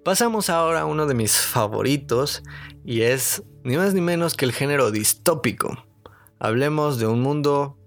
Pasamos 0.04 0.50
ahora 0.50 0.82
a 0.82 0.86
uno 0.86 1.06
de 1.06 1.14
mis 1.14 1.38
favoritos 1.38 2.42
y 2.84 3.02
es 3.02 3.44
ni 3.64 3.78
más 3.78 3.94
ni 3.94 4.02
menos 4.02 4.34
que 4.34 4.46
el 4.46 4.52
género 4.52 4.90
distópico. 4.90 5.86
Hablemos 6.40 6.98
de 6.98 7.06
un 7.06 7.22
mundo 7.22 7.78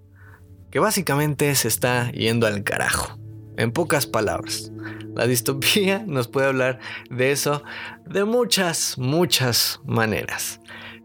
que 0.71 0.79
básicamente 0.79 1.53
se 1.55 1.67
está 1.67 2.09
yendo 2.13 2.47
al 2.47 2.63
carajo. 2.63 3.19
En 3.57 3.73
pocas 3.73 4.07
palabras, 4.07 4.71
la 5.13 5.27
distopía 5.27 6.03
nos 6.07 6.29
puede 6.29 6.47
hablar 6.47 6.79
de 7.09 7.33
eso 7.33 7.63
de 8.05 8.23
muchas, 8.23 8.97
muchas 8.97 9.81
maneras. 9.83 10.61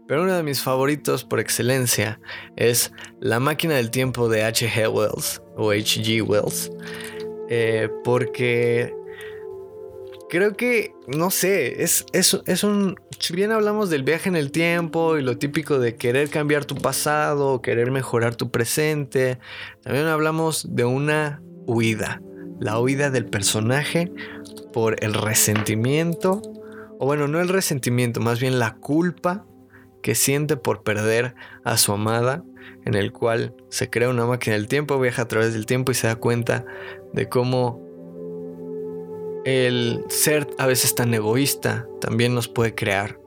Pero 0.07 0.23
uno 0.23 0.33
de 0.33 0.43
mis 0.43 0.61
favoritos 0.61 1.25
por 1.25 1.41
excelencia 1.41 2.21
es 2.55 2.93
La 3.19 3.41
máquina 3.41 3.75
del 3.75 3.91
tiempo 3.91 4.29
de 4.29 4.45
H.G. 4.45 4.87
Wells 4.87 5.41
o 5.57 5.71
H.G. 5.71 6.21
Wells. 6.21 6.71
Eh, 7.49 7.89
porque 8.05 8.93
creo 10.31 10.55
que, 10.55 10.95
no 11.07 11.29
sé, 11.29 11.83
es, 11.83 12.05
es, 12.13 12.39
es, 12.45 12.63
un... 12.63 12.95
Si 13.19 13.35
bien 13.35 13.51
hablamos 13.51 13.89
del 13.89 14.03
viaje 14.03 14.29
en 14.29 14.37
el 14.37 14.53
tiempo 14.53 15.17
y 15.17 15.21
lo 15.21 15.37
típico 15.37 15.77
de 15.77 15.97
querer 15.97 16.29
cambiar 16.29 16.63
tu 16.63 16.75
pasado, 16.75 17.61
querer 17.61 17.91
mejorar 17.91 18.35
tu 18.35 18.49
presente, 18.49 19.39
también 19.83 20.05
hablamos 20.05 20.73
de 20.73 20.85
una 20.85 21.41
huida. 21.67 22.21
La 22.61 22.79
huida 22.79 23.09
del 23.09 23.25
personaje 23.25 24.09
por 24.71 25.03
el 25.03 25.15
resentimiento, 25.15 26.41
o 26.97 27.05
bueno, 27.05 27.27
no 27.27 27.41
el 27.41 27.49
resentimiento, 27.49 28.21
más 28.21 28.39
bien 28.39 28.57
la 28.57 28.75
culpa 28.75 29.45
que 30.01 30.15
siente 30.15 30.55
por 30.55 30.83
perder 30.83 31.35
a 31.65 31.75
su 31.75 31.91
amada, 31.91 32.41
en 32.85 32.93
el 32.93 33.11
cual 33.11 33.53
se 33.67 33.89
crea 33.89 34.07
una 34.07 34.25
máquina 34.25 34.55
del 34.55 34.69
tiempo, 34.69 34.97
viaja 34.97 35.23
a 35.23 35.27
través 35.27 35.51
del 35.51 35.65
tiempo 35.65 35.91
y 35.91 35.95
se 35.95 36.07
da 36.07 36.15
cuenta 36.15 36.63
de 37.11 37.27
cómo 37.27 37.90
el 39.45 40.03
ser 40.09 40.47
a 40.57 40.67
veces 40.67 40.95
tan 40.95 41.13
egoísta 41.13 41.87
también 41.99 42.35
nos 42.35 42.47
puede 42.47 42.75
crear 42.75 43.19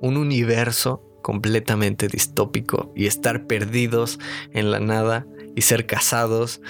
un 0.00 0.16
universo 0.16 1.02
completamente 1.22 2.08
distópico 2.08 2.92
y 2.96 3.06
estar 3.06 3.46
perdidos 3.46 4.18
en 4.52 4.70
la 4.70 4.80
nada 4.80 5.26
y 5.54 5.62
ser 5.62 5.86
casados 5.86 6.62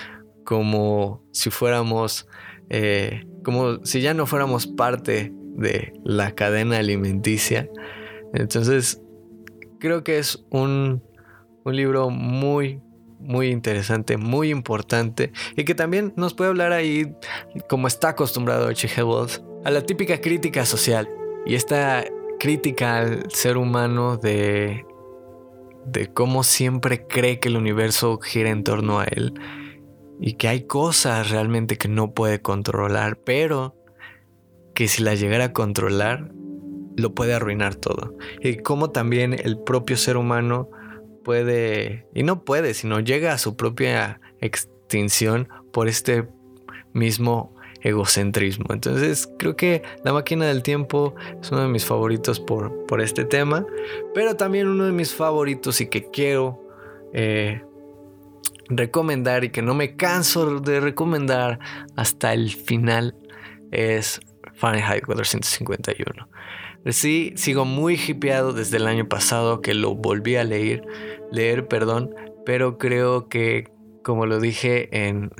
como 0.44 1.22
si 1.30 1.50
fuéramos, 1.50 2.26
eh, 2.70 3.26
como 3.44 3.84
si 3.84 4.00
ya 4.00 4.14
no 4.14 4.26
fuéramos 4.26 4.66
parte 4.66 5.32
de 5.56 5.92
la 6.04 6.34
cadena 6.34 6.78
alimenticia. 6.78 7.68
Entonces 8.32 9.02
creo 9.78 10.04
que 10.04 10.18
es 10.18 10.44
un, 10.50 11.02
libro 11.64 12.08
muy, 12.08 12.80
muy 13.18 13.48
interesante, 13.48 14.16
muy 14.16 14.50
importante 14.50 15.32
y 15.56 15.64
que 15.64 15.74
también 15.74 16.12
nos 16.16 16.34
puede 16.34 16.50
hablar 16.50 16.72
ahí, 16.72 17.14
como 17.68 17.86
está 17.86 18.10
acostumbrado. 18.10 18.68
Wells, 18.68 19.42
a 19.64 19.70
la 19.70 19.82
típica 19.82 20.20
crítica 20.20 20.64
social 20.64 21.08
y 21.46 21.54
esta 21.54 22.04
crítica 22.38 22.98
al 22.98 23.30
ser 23.30 23.56
humano 23.56 24.16
de, 24.16 24.86
de 25.86 26.06
cómo 26.12 26.42
siempre 26.44 27.06
cree 27.06 27.40
que 27.40 27.48
el 27.48 27.56
universo 27.56 28.18
gira 28.18 28.50
en 28.50 28.64
torno 28.64 29.00
a 29.00 29.04
él 29.04 29.34
y 30.20 30.34
que 30.34 30.48
hay 30.48 30.66
cosas 30.66 31.30
realmente 31.30 31.76
que 31.76 31.88
no 31.88 32.12
puede 32.12 32.40
controlar, 32.40 33.18
pero 33.18 33.76
que 34.74 34.88
si 34.88 35.02
las 35.02 35.20
llegara 35.20 35.46
a 35.46 35.52
controlar 35.52 36.30
lo 36.96 37.14
puede 37.14 37.34
arruinar 37.34 37.76
todo. 37.76 38.16
Y 38.40 38.56
cómo 38.56 38.90
también 38.90 39.32
el 39.32 39.58
propio 39.58 39.96
ser 39.96 40.16
humano 40.16 40.68
puede, 41.28 42.06
y 42.14 42.22
no 42.22 42.42
puede, 42.42 42.72
sino 42.72 43.00
llega 43.00 43.34
a 43.34 43.38
su 43.38 43.54
propia 43.54 44.18
extinción 44.40 45.46
por 45.74 45.86
este 45.86 46.26
mismo 46.94 47.54
egocentrismo. 47.82 48.64
Entonces 48.70 49.28
creo 49.38 49.54
que 49.54 49.82
La 50.04 50.14
máquina 50.14 50.46
del 50.46 50.62
tiempo 50.62 51.14
es 51.38 51.52
uno 51.52 51.60
de 51.60 51.68
mis 51.68 51.84
favoritos 51.84 52.40
por, 52.40 52.86
por 52.86 53.02
este 53.02 53.26
tema, 53.26 53.66
pero 54.14 54.36
también 54.36 54.68
uno 54.68 54.86
de 54.86 54.92
mis 54.92 55.12
favoritos 55.12 55.82
y 55.82 55.90
que 55.90 56.08
quiero 56.10 56.66
eh, 57.12 57.60
recomendar 58.70 59.44
y 59.44 59.50
que 59.50 59.60
no 59.60 59.74
me 59.74 59.96
canso 59.96 60.60
de 60.60 60.80
recomendar 60.80 61.58
hasta 61.94 62.32
el 62.32 62.52
final 62.52 63.14
es 63.70 64.22
Fahrenheit 64.54 65.04
451. 65.04 66.26
Sí, 66.86 67.32
sigo 67.36 67.64
muy 67.64 67.94
hipeado 67.94 68.52
desde 68.52 68.78
el 68.78 68.86
año 68.86 69.08
pasado 69.08 69.60
que 69.60 69.74
lo 69.74 69.94
volví 69.94 70.36
a 70.36 70.44
leer, 70.44 70.82
leer, 71.30 71.68
perdón, 71.68 72.14
pero 72.44 72.78
creo 72.78 73.28
que, 73.28 73.70
como 74.02 74.26
lo 74.26 74.40
dije 74.40 74.88
en, 75.06 75.30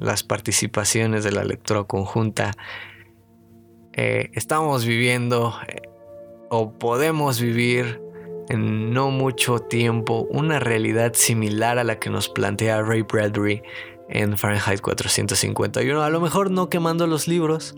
las 0.00 0.22
participaciones 0.22 1.24
de 1.24 1.32
la 1.32 1.44
lectura 1.44 1.84
conjunta, 1.84 2.52
eh, 3.92 4.30
estamos 4.34 4.84
viviendo 4.84 5.54
eh, 5.68 5.82
o 6.50 6.72
podemos 6.78 7.40
vivir 7.40 8.00
en 8.48 8.92
no 8.92 9.10
mucho 9.10 9.58
tiempo 9.58 10.26
una 10.30 10.58
realidad 10.58 11.12
similar 11.14 11.78
a 11.78 11.84
la 11.84 11.98
que 11.98 12.10
nos 12.10 12.28
plantea 12.28 12.82
Ray 12.82 13.02
Bradbury 13.02 13.62
en 14.08 14.38
Fahrenheit 14.38 14.80
451. 14.80 16.02
A 16.02 16.10
lo 16.10 16.20
mejor 16.20 16.50
no 16.50 16.70
quemando 16.70 17.06
los 17.06 17.28
libros, 17.28 17.76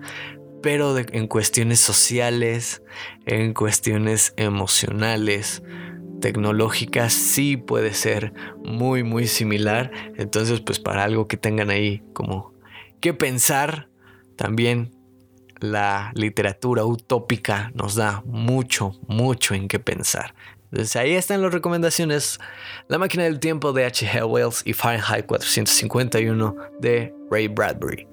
pero 0.62 0.96
en 0.98 1.26
cuestiones 1.26 1.80
sociales, 1.80 2.82
en 3.26 3.54
cuestiones 3.54 4.32
emocionales, 4.36 5.62
tecnológicas, 6.20 7.12
sí 7.12 7.56
puede 7.56 7.94
ser 7.94 8.33
muy, 8.64 9.02
muy 9.02 9.26
similar. 9.26 9.90
Entonces, 10.16 10.61
pues 10.61 10.78
para 10.78 11.04
algo 11.04 11.26
que 11.26 11.37
tengan 11.37 11.70
ahí 11.70 12.02
como 12.12 12.52
que 13.00 13.14
pensar, 13.14 13.88
también 14.37 14.92
la 15.61 16.12
literatura 16.14 16.85
utópica 16.85 17.70
nos 17.74 17.94
da 17.94 18.22
mucho, 18.24 18.92
mucho 19.06 19.54
en 19.54 19.68
qué 19.68 19.78
pensar. 19.78 20.35
Entonces 20.72 20.94
ahí 20.96 21.14
están 21.14 21.42
las 21.42 21.52
recomendaciones. 21.52 22.38
La 22.88 22.98
máquina 22.98 23.24
del 23.24 23.40
tiempo 23.40 23.72
de 23.72 23.85
H.G. 23.87 24.24
Wells 24.24 24.62
y 24.64 24.72
Fahrenheit 24.72 25.26
451 25.26 26.56
de 26.80 27.12
Ray 27.30 27.48
Bradbury. 27.48 28.06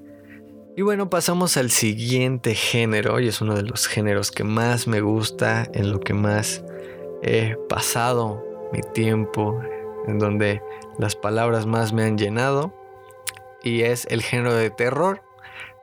Y 0.76 0.82
bueno, 0.82 1.10
pasamos 1.10 1.56
al 1.56 1.70
siguiente 1.70 2.54
género, 2.54 3.18
y 3.18 3.26
es 3.26 3.40
uno 3.40 3.56
de 3.56 3.62
los 3.62 3.88
géneros 3.88 4.30
que 4.30 4.44
más 4.44 4.86
me 4.86 5.00
gusta, 5.00 5.68
en 5.72 5.90
lo 5.90 5.98
que 5.98 6.14
más 6.14 6.62
he 7.22 7.56
pasado 7.68 8.44
mi 8.72 8.80
tiempo, 8.80 9.60
en 10.06 10.18
donde 10.18 10.62
las 10.98 11.16
palabras 11.16 11.66
más 11.66 11.92
me 11.92 12.04
han 12.04 12.18
llenado, 12.18 12.72
y 13.62 13.82
es 13.82 14.06
el 14.10 14.22
género 14.22 14.54
de 14.54 14.70
terror. 14.70 15.22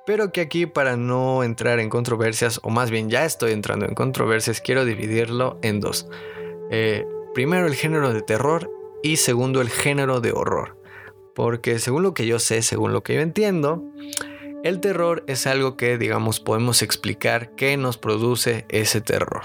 Pero 0.06 0.32
que 0.32 0.42
aquí 0.42 0.68
para 0.68 0.98
no 0.98 1.44
entrar 1.44 1.80
en 1.80 1.90
controversias, 1.90 2.60
o 2.64 2.70
más 2.70 2.92
bien 2.92 3.10
ya 3.10 3.26
estoy 3.26 3.52
entrando 3.54 3.86
en 3.88 3.96
controversias, 3.96 4.62
quiero 4.62 4.86
dividirlo 4.86 5.58
en 5.64 5.80
dos. 5.80 6.08
Eh, 6.70 7.06
primero 7.34 7.66
el 7.66 7.76
género 7.76 8.14
de 8.14 8.22
terror 8.22 8.70
y 9.02 9.18
segundo 9.18 9.62
el 9.62 9.70
género 9.70 10.22
de 10.22 10.32
horror. 10.32 10.78
Porque 11.34 11.80
según 11.80 12.04
lo 12.04 12.14
que 12.14 12.28
yo 12.28 12.40
sé, 12.40 12.62
según 12.62 12.94
lo 12.94 13.04
que 13.04 13.16
yo 13.16 13.22
entiendo, 13.22 13.84
el 14.64 14.80
terror 14.80 15.24
es 15.28 15.48
algo 15.48 15.76
que, 15.76 15.98
digamos, 15.98 16.40
podemos 16.40 16.82
explicar 16.82 17.56
qué 17.56 17.76
nos 17.76 17.98
produce 17.98 18.66
ese 18.70 19.02
terror. 19.02 19.44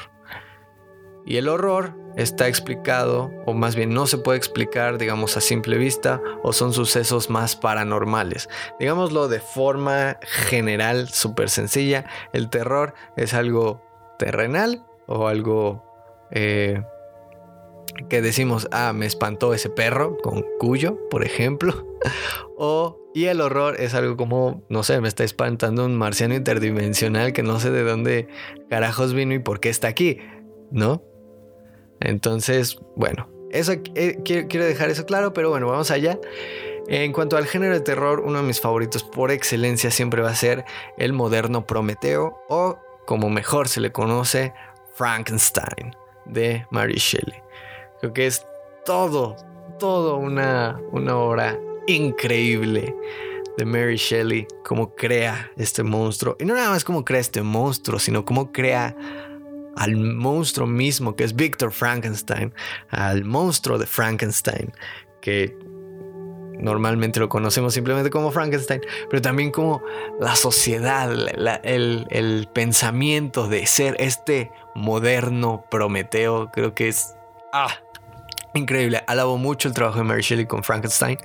Y 1.31 1.37
el 1.37 1.49
horror 1.49 1.95
está 2.17 2.49
explicado, 2.49 3.31
o 3.47 3.55
más 3.55 3.77
bien 3.77 3.95
no 3.95 4.09
se 4.09 4.19
puede 4.19 4.37
explicar, 4.37 4.99
digamos, 4.99 5.37
a 5.37 5.41
simple 5.41 5.79
vista, 5.79 6.21
o 6.43 6.53
son 6.53 6.73
sucesos 6.73 7.31
más 7.31 7.55
paranormales. 7.55 8.49
Digámoslo 8.81 9.29
de 9.29 9.39
forma 9.39 10.19
general, 10.23 11.09
súper 11.09 11.49
sencilla, 11.49 12.05
el 12.33 12.51
terror 12.51 12.95
es 13.17 13.33
algo 13.33 13.81
terrenal 14.19 14.85
o 15.07 15.29
algo 15.29 15.85
eh, 16.33 16.83
que 18.09 18.23
decimos, 18.23 18.67
ah, 18.73 18.93
me 18.93 19.07
espantó 19.07 19.55
ese 19.55 19.71
perro 19.71 20.17
con 20.17 20.45
cuyo, 20.59 20.99
por 21.11 21.23
ejemplo. 21.25 21.87
o, 22.59 22.99
y 23.15 23.27
el 23.27 23.41
horror 23.41 23.77
es 23.79 23.95
algo 23.95 24.17
como, 24.17 24.65
no 24.69 24.83
sé, 24.83 25.01
me 25.01 25.07
está 25.07 25.23
espantando 25.23 25.85
un 25.85 25.97
marciano 25.97 26.35
interdimensional 26.35 27.33
que 27.33 27.45
no 27.45 27.61
sé 27.61 27.71
de 27.71 27.85
dónde 27.85 28.27
carajos 28.69 29.15
vino 29.15 29.33
y 29.33 29.39
por 29.39 29.61
qué 29.61 29.69
está 29.69 29.87
aquí, 29.87 30.19
¿no? 30.73 31.05
Entonces, 32.01 32.79
bueno, 32.97 33.29
eso 33.51 33.73
eh, 33.95 34.19
quiero, 34.25 34.65
dejar 34.65 34.91
eso 34.91 35.05
claro, 35.07 35.33
pero 35.33 35.51
bueno, 35.51 35.69
vamos 35.69 35.91
allá. 35.91 36.19
En 36.89 37.13
cuanto 37.13 37.37
al 37.37 37.47
género 37.47 37.75
de 37.75 37.81
terror, 37.81 38.21
uno 38.21 38.39
de 38.39 38.45
mis 38.45 38.61
favoritos 38.61 39.05
por 39.05 39.31
excelencia 39.31 39.91
siempre 39.91 40.23
va 40.23 40.31
a 40.31 40.35
ser 40.35 40.65
el 40.99 41.13
moderno 41.13 41.67
Prometeo 41.67 42.41
o, 42.49 42.79
como 43.07 43.29
mejor 43.29 43.69
se 43.69 43.81
le 43.81 43.93
conoce, 43.93 44.53
Frankenstein 44.95 45.95
de 46.27 46.67
Mary 46.71 46.97
Shelley. 46.97 47.41
Creo 48.01 48.13
que 48.13 48.27
es 48.27 48.47
todo, 48.85 49.37
todo 49.79 50.17
una, 50.17 50.81
una 50.91 51.17
obra 51.17 51.59
increíble 51.87 52.95
de 53.57 53.65
Mary 53.65 53.97
Shelley, 53.97 54.47
cómo 54.65 54.95
crea 54.95 55.51
este 55.57 55.83
monstruo. 55.83 56.37
Y 56.39 56.45
no 56.45 56.55
nada 56.55 56.71
más 56.71 56.85
cómo 56.85 57.05
crea 57.05 57.21
este 57.21 57.43
monstruo, 57.43 57.99
sino 57.99 58.25
cómo 58.25 58.53
crea 58.53 58.97
al 59.81 59.97
monstruo 59.97 60.67
mismo, 60.67 61.17
que 61.17 61.25
es 61.25 61.35
Victor 61.35 61.73
Frankenstein, 61.73 62.53
al 62.91 63.25
monstruo 63.25 63.79
de 63.79 63.87
Frankenstein, 63.87 64.73
que 65.23 65.57
normalmente 66.59 67.19
lo 67.19 67.31
conocemos 67.31 67.73
simplemente 67.73 68.11
como 68.11 68.31
Frankenstein, 68.31 68.83
pero 69.09 69.23
también 69.23 69.51
como 69.51 69.83
la 70.21 70.37
sociedad, 70.37 71.11
el, 71.65 72.07
el 72.11 72.49
pensamiento 72.53 73.49
de 73.49 73.67
ser 73.67 73.97
este 73.99 74.51
moderno 74.75 75.65
Prometeo, 75.71 76.51
creo 76.53 76.75
que 76.75 76.89
es... 76.89 77.15
Ah, 77.55 77.79
increíble. 78.53 79.03
Alabo 79.07 79.39
mucho 79.39 79.67
el 79.69 79.75
trabajo 79.75 79.99
de 79.99 80.05
Mary 80.05 80.21
Shelley 80.21 80.45
con 80.45 80.63
Frankenstein. 80.63 81.17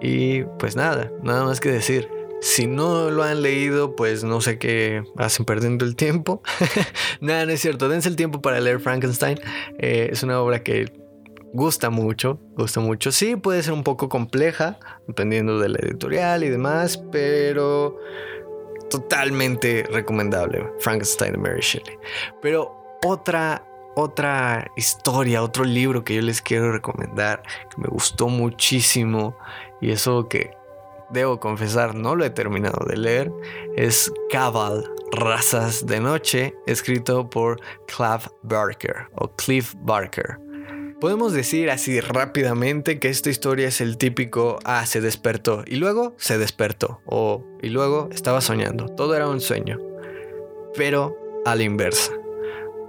Y 0.00 0.42
pues 0.58 0.74
nada, 0.74 1.08
nada 1.22 1.44
más 1.44 1.60
que 1.60 1.70
decir. 1.70 2.21
Si 2.42 2.66
no 2.66 3.08
lo 3.08 3.22
han 3.22 3.40
leído, 3.40 3.94
pues 3.94 4.24
no 4.24 4.40
sé 4.40 4.58
qué 4.58 5.04
hacen 5.16 5.46
perdiendo 5.46 5.84
el 5.84 5.94
tiempo. 5.94 6.42
nada, 7.20 7.46
no 7.46 7.52
es 7.52 7.60
cierto. 7.60 7.88
Dense 7.88 8.08
el 8.08 8.16
tiempo 8.16 8.42
para 8.42 8.60
leer 8.60 8.80
Frankenstein. 8.80 9.38
Eh, 9.78 10.08
es 10.10 10.24
una 10.24 10.40
obra 10.40 10.64
que 10.64 10.92
gusta 11.52 11.88
mucho, 11.88 12.40
gusta 12.56 12.80
mucho. 12.80 13.12
Sí, 13.12 13.36
puede 13.36 13.62
ser 13.62 13.74
un 13.74 13.84
poco 13.84 14.08
compleja, 14.08 14.80
dependiendo 15.06 15.60
de 15.60 15.68
la 15.68 15.78
editorial 15.78 16.42
y 16.42 16.48
demás, 16.48 17.00
pero 17.12 18.00
totalmente 18.90 19.86
recomendable. 19.92 20.66
Frankenstein 20.80 21.34
de 21.34 21.38
Mary 21.38 21.60
Shelley. 21.60 21.96
Pero 22.42 22.98
otra 23.04 23.68
otra 23.94 24.70
historia, 24.76 25.42
otro 25.44 25.64
libro 25.64 26.02
que 26.02 26.14
yo 26.16 26.22
les 26.22 26.42
quiero 26.42 26.72
recomendar, 26.72 27.42
que 27.70 27.80
me 27.80 27.88
gustó 27.88 28.28
muchísimo 28.28 29.36
y 29.80 29.90
eso 29.92 30.28
que 30.28 30.50
debo 31.12 31.40
confesar 31.40 31.94
no 31.94 32.16
lo 32.16 32.24
he 32.24 32.30
terminado 32.30 32.84
de 32.86 32.96
leer, 32.96 33.32
es 33.76 34.12
Cabal, 34.30 34.90
Razas 35.12 35.86
de 35.86 36.00
Noche, 36.00 36.54
escrito 36.66 37.28
por 37.28 37.60
Cliff 37.86 38.28
Barker 38.42 39.08
o 39.14 39.28
Cliff 39.36 39.74
Barker. 39.78 40.38
Podemos 41.00 41.32
decir 41.32 41.68
así 41.70 42.00
rápidamente 42.00 43.00
que 43.00 43.08
esta 43.08 43.28
historia 43.28 43.68
es 43.68 43.80
el 43.80 43.98
típico, 43.98 44.58
ah, 44.64 44.86
se 44.86 45.00
despertó 45.00 45.64
y 45.66 45.76
luego 45.76 46.14
se 46.16 46.38
despertó 46.38 47.00
o 47.06 47.44
y 47.60 47.70
luego 47.70 48.08
estaba 48.12 48.40
soñando, 48.40 48.86
todo 48.86 49.14
era 49.16 49.28
un 49.28 49.40
sueño, 49.40 49.78
pero 50.76 51.16
a 51.44 51.54
la 51.56 51.64
inversa. 51.64 52.12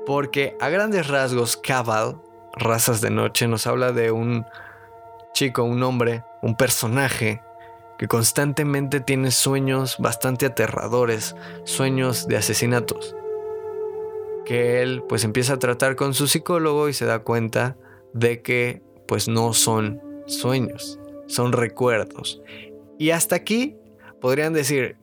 Porque 0.06 0.56
a 0.60 0.70
grandes 0.70 1.08
rasgos, 1.08 1.58
Cabal, 1.58 2.22
Razas 2.56 3.02
de 3.02 3.10
Noche, 3.10 3.48
nos 3.48 3.66
habla 3.68 3.92
de 3.94 4.12
un 4.12 4.46
chico, 5.34 5.64
un 5.64 5.82
hombre, 5.82 6.24
un 6.42 6.56
personaje 6.56 7.42
que 8.04 8.10
constantemente 8.10 9.00
tiene 9.00 9.32
sueños 9.32 9.96
bastante 9.98 10.46
aterradores, 10.46 11.38
sueños 11.64 12.28
de 12.28 12.36
asesinatos. 12.36 13.16
Que 14.44 14.82
él 14.82 15.04
pues 15.08 15.24
empieza 15.24 15.54
a 15.54 15.60
tratar 15.60 15.96
con 15.96 16.14
su 16.14 16.28
psicólogo 16.28 16.90
y 16.90 16.94
se 16.94 17.06
da 17.06 17.20
cuenta 17.20 17.78
de 18.12 18.42
que 18.42 18.82
pues 19.08 19.30
no 19.30 19.54
son 19.54 20.02
sueños, 20.26 21.00
son 21.28 21.54
recuerdos. 21.54 22.42
Y 23.00 23.12
hasta 23.12 23.38
aquí 23.38 23.78
podrían 24.20 24.52
decir, 24.52 24.98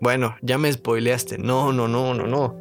bueno, 0.00 0.34
ya 0.40 0.56
me 0.56 0.72
spoileaste. 0.72 1.36
No, 1.36 1.74
no, 1.74 1.88
no, 1.88 2.14
no, 2.14 2.26
no. 2.26 2.58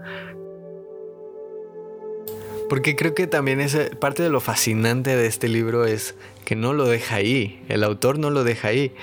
Porque 2.68 2.98
creo 2.98 3.16
que 3.16 3.28
también 3.28 3.62
es 3.62 3.78
parte 4.02 4.24
de 4.24 4.30
lo 4.30 4.42
fascinante 4.42 5.16
de 5.16 5.26
este 5.26 5.48
libro 5.48 5.86
es 5.86 6.16
que 6.44 6.58
no 6.58 6.74
lo 6.74 6.84
deja 6.86 7.16
ahí, 7.16 7.64
el 7.70 7.86
autor 7.86 8.20
no 8.20 8.30
lo 8.30 8.44
deja 8.44 8.68
ahí. 8.68 8.94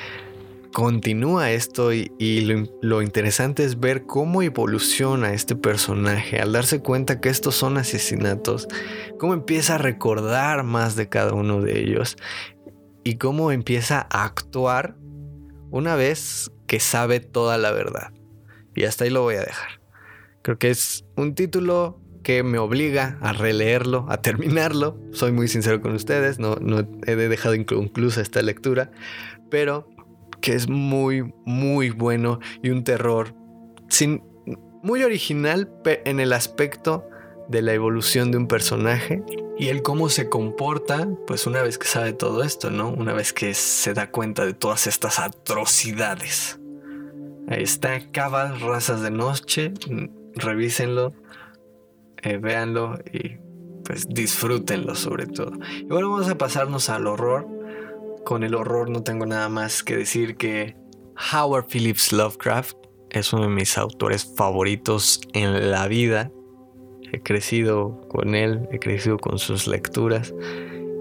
Continúa 0.72 1.50
esto 1.50 1.92
y, 1.92 2.08
lo, 2.80 3.02
interesante 3.02 3.64
es 3.64 3.80
ver 3.80 4.06
cómo 4.06 4.40
evoluciona 4.40 5.32
este 5.32 5.56
personaje 5.56 6.38
al 6.38 6.52
darse 6.52 6.80
cuenta 6.80 7.20
que 7.20 7.28
estos 7.28 7.56
son 7.56 7.76
asesinatos, 7.76 8.68
cómo 9.18 9.34
empieza 9.34 9.74
a 9.74 9.78
recordar 9.78 10.62
más 10.62 10.94
de 10.94 11.08
cada 11.08 11.32
uno 11.32 11.60
de 11.60 11.80
ellos 11.80 12.16
y 13.02 13.16
cómo 13.16 13.50
empieza 13.50 14.06
a 14.10 14.24
actuar 14.24 14.96
una 15.70 15.96
vez 15.96 16.52
que 16.68 16.78
sabe 16.78 17.18
toda 17.18 17.58
la 17.58 17.72
verdad. 17.72 18.12
Y 18.76 18.84
hasta 18.84 19.04
ahí 19.04 19.10
lo 19.10 19.22
voy 19.22 19.36
a 19.36 19.44
dejar. 19.44 19.80
Creo 20.42 20.56
que 20.56 20.70
es 20.70 21.04
un 21.16 21.34
título 21.34 22.00
que 22.22 22.44
me 22.44 22.58
obliga 22.58 23.18
a 23.22 23.32
releerlo, 23.32 24.06
a 24.08 24.18
terminarlo. 24.18 24.96
Soy 25.12 25.32
muy 25.32 25.48
sincero 25.48 25.80
con 25.80 25.94
ustedes, 25.94 26.38
no, 26.38 26.56
no 26.56 26.86
he 27.06 27.16
dejado 27.16 27.56
incluso 27.56 28.20
esta 28.20 28.40
lectura, 28.40 28.92
pero 29.50 29.88
que 30.40 30.54
es 30.54 30.68
muy, 30.68 31.32
muy 31.44 31.90
bueno 31.90 32.40
y 32.62 32.70
un 32.70 32.84
terror 32.84 33.34
sin, 33.88 34.22
muy 34.82 35.04
original 35.04 35.70
en 35.84 36.20
el 36.20 36.32
aspecto 36.32 37.06
de 37.48 37.62
la 37.62 37.74
evolución 37.74 38.30
de 38.30 38.38
un 38.38 38.46
personaje 38.46 39.22
y 39.58 39.68
el 39.68 39.82
cómo 39.82 40.08
se 40.08 40.28
comporta, 40.28 41.08
pues 41.26 41.46
una 41.46 41.62
vez 41.62 41.76
que 41.76 41.86
sabe 41.86 42.12
todo 42.12 42.42
esto, 42.42 42.70
¿no? 42.70 42.88
Una 42.90 43.12
vez 43.12 43.32
que 43.32 43.52
se 43.54 43.92
da 43.92 44.10
cuenta 44.10 44.46
de 44.46 44.54
todas 44.54 44.86
estas 44.86 45.18
atrocidades. 45.18 46.58
Ahí 47.48 47.62
está, 47.62 47.98
Cabal, 48.10 48.60
Razas 48.60 49.02
de 49.02 49.10
Noche, 49.10 49.74
revísenlo, 50.34 51.12
eh, 52.22 52.38
véanlo 52.38 52.98
y 53.12 53.38
pues 53.84 54.08
disfrútenlo 54.08 54.94
sobre 54.94 55.26
todo. 55.26 55.52
Y 55.80 55.86
bueno, 55.86 56.10
vamos 56.10 56.28
a 56.28 56.38
pasarnos 56.38 56.88
al 56.88 57.06
horror. 57.06 57.46
Con 58.24 58.44
el 58.44 58.54
horror 58.54 58.90
no 58.90 59.02
tengo 59.02 59.26
nada 59.26 59.48
más 59.48 59.82
que 59.82 59.96
decir 59.96 60.36
que 60.36 60.76
Howard 61.32 61.66
Phillips 61.66 62.12
Lovecraft 62.12 62.76
es 63.10 63.32
uno 63.32 63.42
de 63.44 63.48
mis 63.48 63.76
autores 63.76 64.32
favoritos 64.36 65.20
en 65.32 65.70
la 65.70 65.88
vida. 65.88 66.30
He 67.12 67.20
crecido 67.20 68.00
con 68.08 68.34
él, 68.34 68.68
he 68.72 68.78
crecido 68.78 69.18
con 69.18 69.38
sus 69.38 69.66
lecturas. 69.66 70.32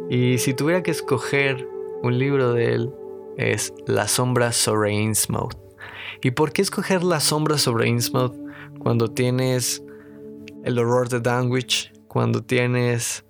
Y 0.10 0.39
si 0.39 0.53
tuviera 0.53 0.82
que 0.82 0.91
escoger 0.91 1.67
un 2.01 2.17
libro 2.17 2.53
de 2.53 2.73
él, 2.73 2.93
es 3.38 3.73
La 3.86 4.08
sombra 4.08 4.51
sobre 4.51 4.93
Innsmouth. 4.93 5.55
¿Y 6.21 6.32
por 6.32 6.51
qué 6.51 6.62
escoger 6.62 7.03
La 7.03 7.19
sombra 7.19 7.58
sobre 7.58 7.88
Innsmouth 7.88 8.36
cuando 8.79 9.12
tienes 9.12 9.84
el 10.63 10.79
horror 10.79 11.10
de 11.10 11.19
Danwich, 11.19 11.93
cuando 12.08 12.43
tienes 12.43 13.25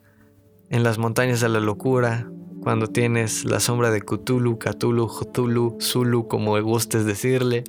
en 0.69 0.83
las 0.83 0.97
montañas 0.97 1.41
de 1.41 1.49
la 1.49 1.59
locura, 1.59 2.31
cuando 2.61 2.87
tienes 2.87 3.45
la 3.45 3.59
sombra 3.59 3.91
de 3.91 4.01
Cthulhu, 4.01 4.57
Cthulhu, 4.59 5.07
Cthulhu, 5.07 5.77
Zulu, 5.79 6.27
como 6.27 6.61
gustes 6.61 7.05
decirle. 7.05 7.63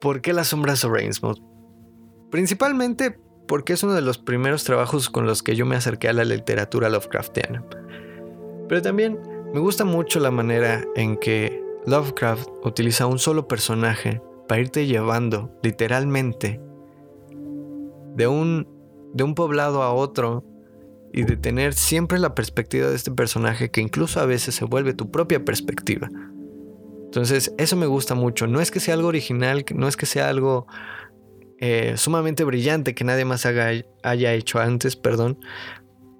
¿Por 0.00 0.20
qué 0.20 0.32
la 0.32 0.44
sombra 0.44 0.76
sobre 0.76 1.04
Innsmouth? 1.04 1.40
Principalmente 2.30 3.18
porque 3.48 3.72
es 3.72 3.82
uno 3.82 3.94
de 3.94 4.02
los 4.02 4.18
primeros 4.18 4.64
trabajos 4.64 5.08
con 5.10 5.26
los 5.26 5.42
que 5.42 5.56
yo 5.56 5.66
me 5.66 5.76
acerqué 5.76 6.08
a 6.08 6.12
la 6.12 6.24
literatura 6.24 6.88
Lovecraftiana. 6.88 7.64
Pero 8.68 8.82
también 8.82 9.18
me 9.52 9.60
gusta 9.60 9.84
mucho 9.84 10.20
la 10.20 10.30
manera 10.30 10.84
en 10.96 11.16
que 11.16 11.62
Lovecraft 11.86 12.48
utiliza 12.64 13.06
un 13.06 13.18
solo 13.18 13.46
personaje 13.46 14.20
para 14.48 14.60
irte 14.60 14.86
llevando 14.86 15.50
literalmente 15.62 16.60
de 18.14 18.26
un, 18.26 18.68
de 19.14 19.24
un 19.24 19.34
poblado 19.34 19.82
a 19.82 19.92
otro 19.92 20.44
y 21.16 21.24
de 21.24 21.36
tener 21.36 21.72
siempre 21.72 22.18
la 22.18 22.34
perspectiva 22.34 22.88
de 22.88 22.94
este 22.94 23.10
personaje 23.10 23.70
que 23.70 23.80
incluso 23.80 24.20
a 24.20 24.26
veces 24.26 24.54
se 24.54 24.66
vuelve 24.66 24.92
tu 24.92 25.10
propia 25.10 25.44
perspectiva. 25.44 26.10
Entonces, 27.06 27.54
eso 27.56 27.74
me 27.74 27.86
gusta 27.86 28.14
mucho. 28.14 28.46
No 28.46 28.60
es 28.60 28.70
que 28.70 28.80
sea 28.80 28.94
algo 28.94 29.08
original, 29.08 29.64
no 29.74 29.88
es 29.88 29.96
que 29.96 30.04
sea 30.04 30.28
algo 30.28 30.66
eh, 31.58 31.94
sumamente 31.96 32.44
brillante 32.44 32.94
que 32.94 33.02
nadie 33.02 33.24
más 33.24 33.46
haya 33.46 34.34
hecho 34.34 34.60
antes, 34.60 34.94
perdón, 34.94 35.38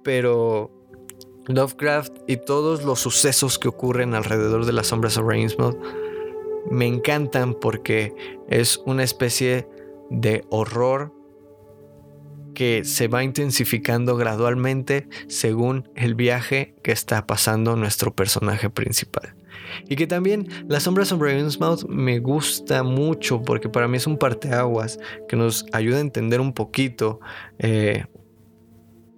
pero 0.03 0.71
Lovecraft 1.45 2.17
y 2.25 2.37
todos 2.37 2.83
los 2.83 2.99
sucesos 2.99 3.59
que 3.59 3.67
ocurren 3.67 4.15
alrededor 4.15 4.65
de 4.65 4.73
las 4.73 4.87
sombras 4.87 5.15
de 5.15 5.21
Rainsmouth 5.21 5.77
me 6.71 6.87
encantan 6.87 7.53
porque 7.53 8.15
es 8.49 8.81
una 8.87 9.03
especie 9.03 9.69
de 10.09 10.43
horror 10.49 11.13
que 12.57 12.85
se 12.85 13.07
va 13.07 13.23
intensificando 13.23 14.17
gradualmente 14.17 15.07
según 15.27 15.87
el 15.93 16.15
viaje 16.15 16.73
que 16.81 16.91
está 16.91 17.27
pasando 17.27 17.75
nuestro 17.75 18.15
personaje 18.15 18.71
principal. 18.71 19.35
Y 19.87 19.95
que 19.95 20.07
también 20.07 20.47
La 20.67 20.79
sombra 20.79 21.05
sobre 21.05 21.39
Innsmouth 21.39 21.87
me 21.87 22.17
gusta 22.17 22.81
mucho 22.81 23.43
porque 23.43 23.69
para 23.69 23.87
mí 23.87 23.97
es 23.97 24.07
un 24.07 24.17
parteaguas 24.17 24.97
que 25.29 25.35
nos 25.35 25.67
ayuda 25.71 25.97
a 25.97 25.99
entender 25.99 26.41
un 26.41 26.51
poquito 26.51 27.19
eh, 27.59 28.05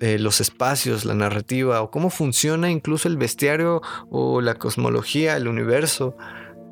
los 0.02 0.42
espacios, 0.42 1.06
la 1.06 1.16
narrativa 1.16 1.82
o 1.82 1.92
cómo 1.92 2.10
funciona 2.10 2.70
incluso 2.70 3.08
el 3.08 3.16
bestiario 3.16 3.82
o 4.10 4.42
la 4.42 4.56
cosmología, 4.56 5.38
el 5.38 5.48
universo 5.48 6.18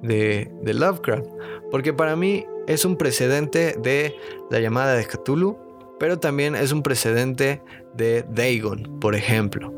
de, 0.02 0.52
de 0.64 0.74
Lovecraft. 0.74 1.28
Porque 1.72 1.94
para 1.94 2.18
mí 2.18 2.46
es 2.68 2.84
un 2.84 2.98
precedente 2.98 3.78
de 3.82 4.18
la 4.52 4.60
llamada 4.60 4.96
de 4.96 5.06
Cthulhu 5.06 5.67
pero 6.00 6.20
también 6.20 6.56
es 6.56 6.72
un 6.72 6.84
precedente 6.84 7.62
de 7.94 8.26
Dagon, 8.30 9.00
por 9.00 9.16
ejemplo. 9.16 9.74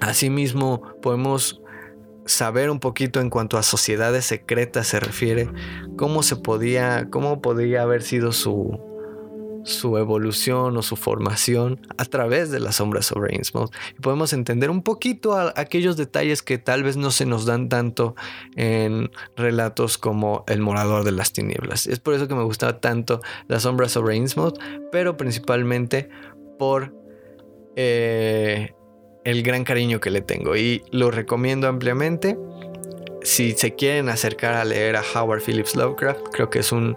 Asimismo, 0.00 0.82
podemos 1.00 1.60
saber 2.26 2.70
un 2.70 2.80
poquito 2.80 3.20
en 3.20 3.30
cuanto 3.30 3.58
a 3.58 3.62
sociedades 3.62 4.24
secretas 4.24 4.88
se 4.88 5.00
refiere, 5.00 5.48
cómo 5.96 6.22
se 6.22 6.36
podía, 6.36 7.08
cómo 7.10 7.40
podría 7.42 7.82
haber 7.82 8.02
sido 8.02 8.32
su, 8.32 8.80
su 9.64 9.98
evolución 9.98 10.76
o 10.76 10.82
su 10.82 10.96
formación 10.96 11.80
a 11.98 12.04
través 12.04 12.50
de 12.50 12.60
las 12.60 12.76
sombras 12.76 13.06
sobre 13.06 13.34
Innsmouth. 13.34 13.72
Y 13.98 14.00
podemos 14.00 14.32
entender 14.32 14.70
un 14.70 14.82
poquito 14.82 15.36
aquellos 15.56 15.96
detalles 15.96 16.42
que 16.42 16.58
tal 16.58 16.82
vez 16.82 16.96
no 16.96 17.10
se 17.10 17.26
nos 17.26 17.46
dan 17.46 17.68
tanto 17.68 18.14
en 18.56 19.10
relatos 19.36 19.98
como 19.98 20.44
El 20.46 20.60
Morador 20.60 21.04
de 21.04 21.12
las 21.12 21.32
Tinieblas. 21.32 21.86
Es 21.86 21.98
por 21.98 22.14
eso 22.14 22.28
que 22.28 22.34
me 22.34 22.44
gustaba 22.44 22.78
tanto 22.80 23.20
las 23.48 23.62
sombras 23.62 23.92
sobre 23.92 24.16
Innsmouth, 24.16 24.58
pero 24.92 25.16
principalmente 25.16 26.08
por 26.58 26.94
eh, 27.76 28.72
el 29.24 29.42
gran 29.42 29.64
cariño 29.64 30.00
que 30.00 30.10
le 30.10 30.20
tengo 30.20 30.56
y 30.56 30.82
lo 30.90 31.10
recomiendo 31.10 31.66
ampliamente. 31.66 32.38
Si 33.22 33.52
se 33.52 33.74
quieren 33.74 34.10
acercar 34.10 34.54
a 34.54 34.64
leer 34.64 34.96
a 34.96 35.02
Howard 35.14 35.40
Phillips 35.42 35.74
Lovecraft, 35.74 36.20
creo 36.30 36.50
que 36.50 36.58
es 36.58 36.72
un, 36.72 36.96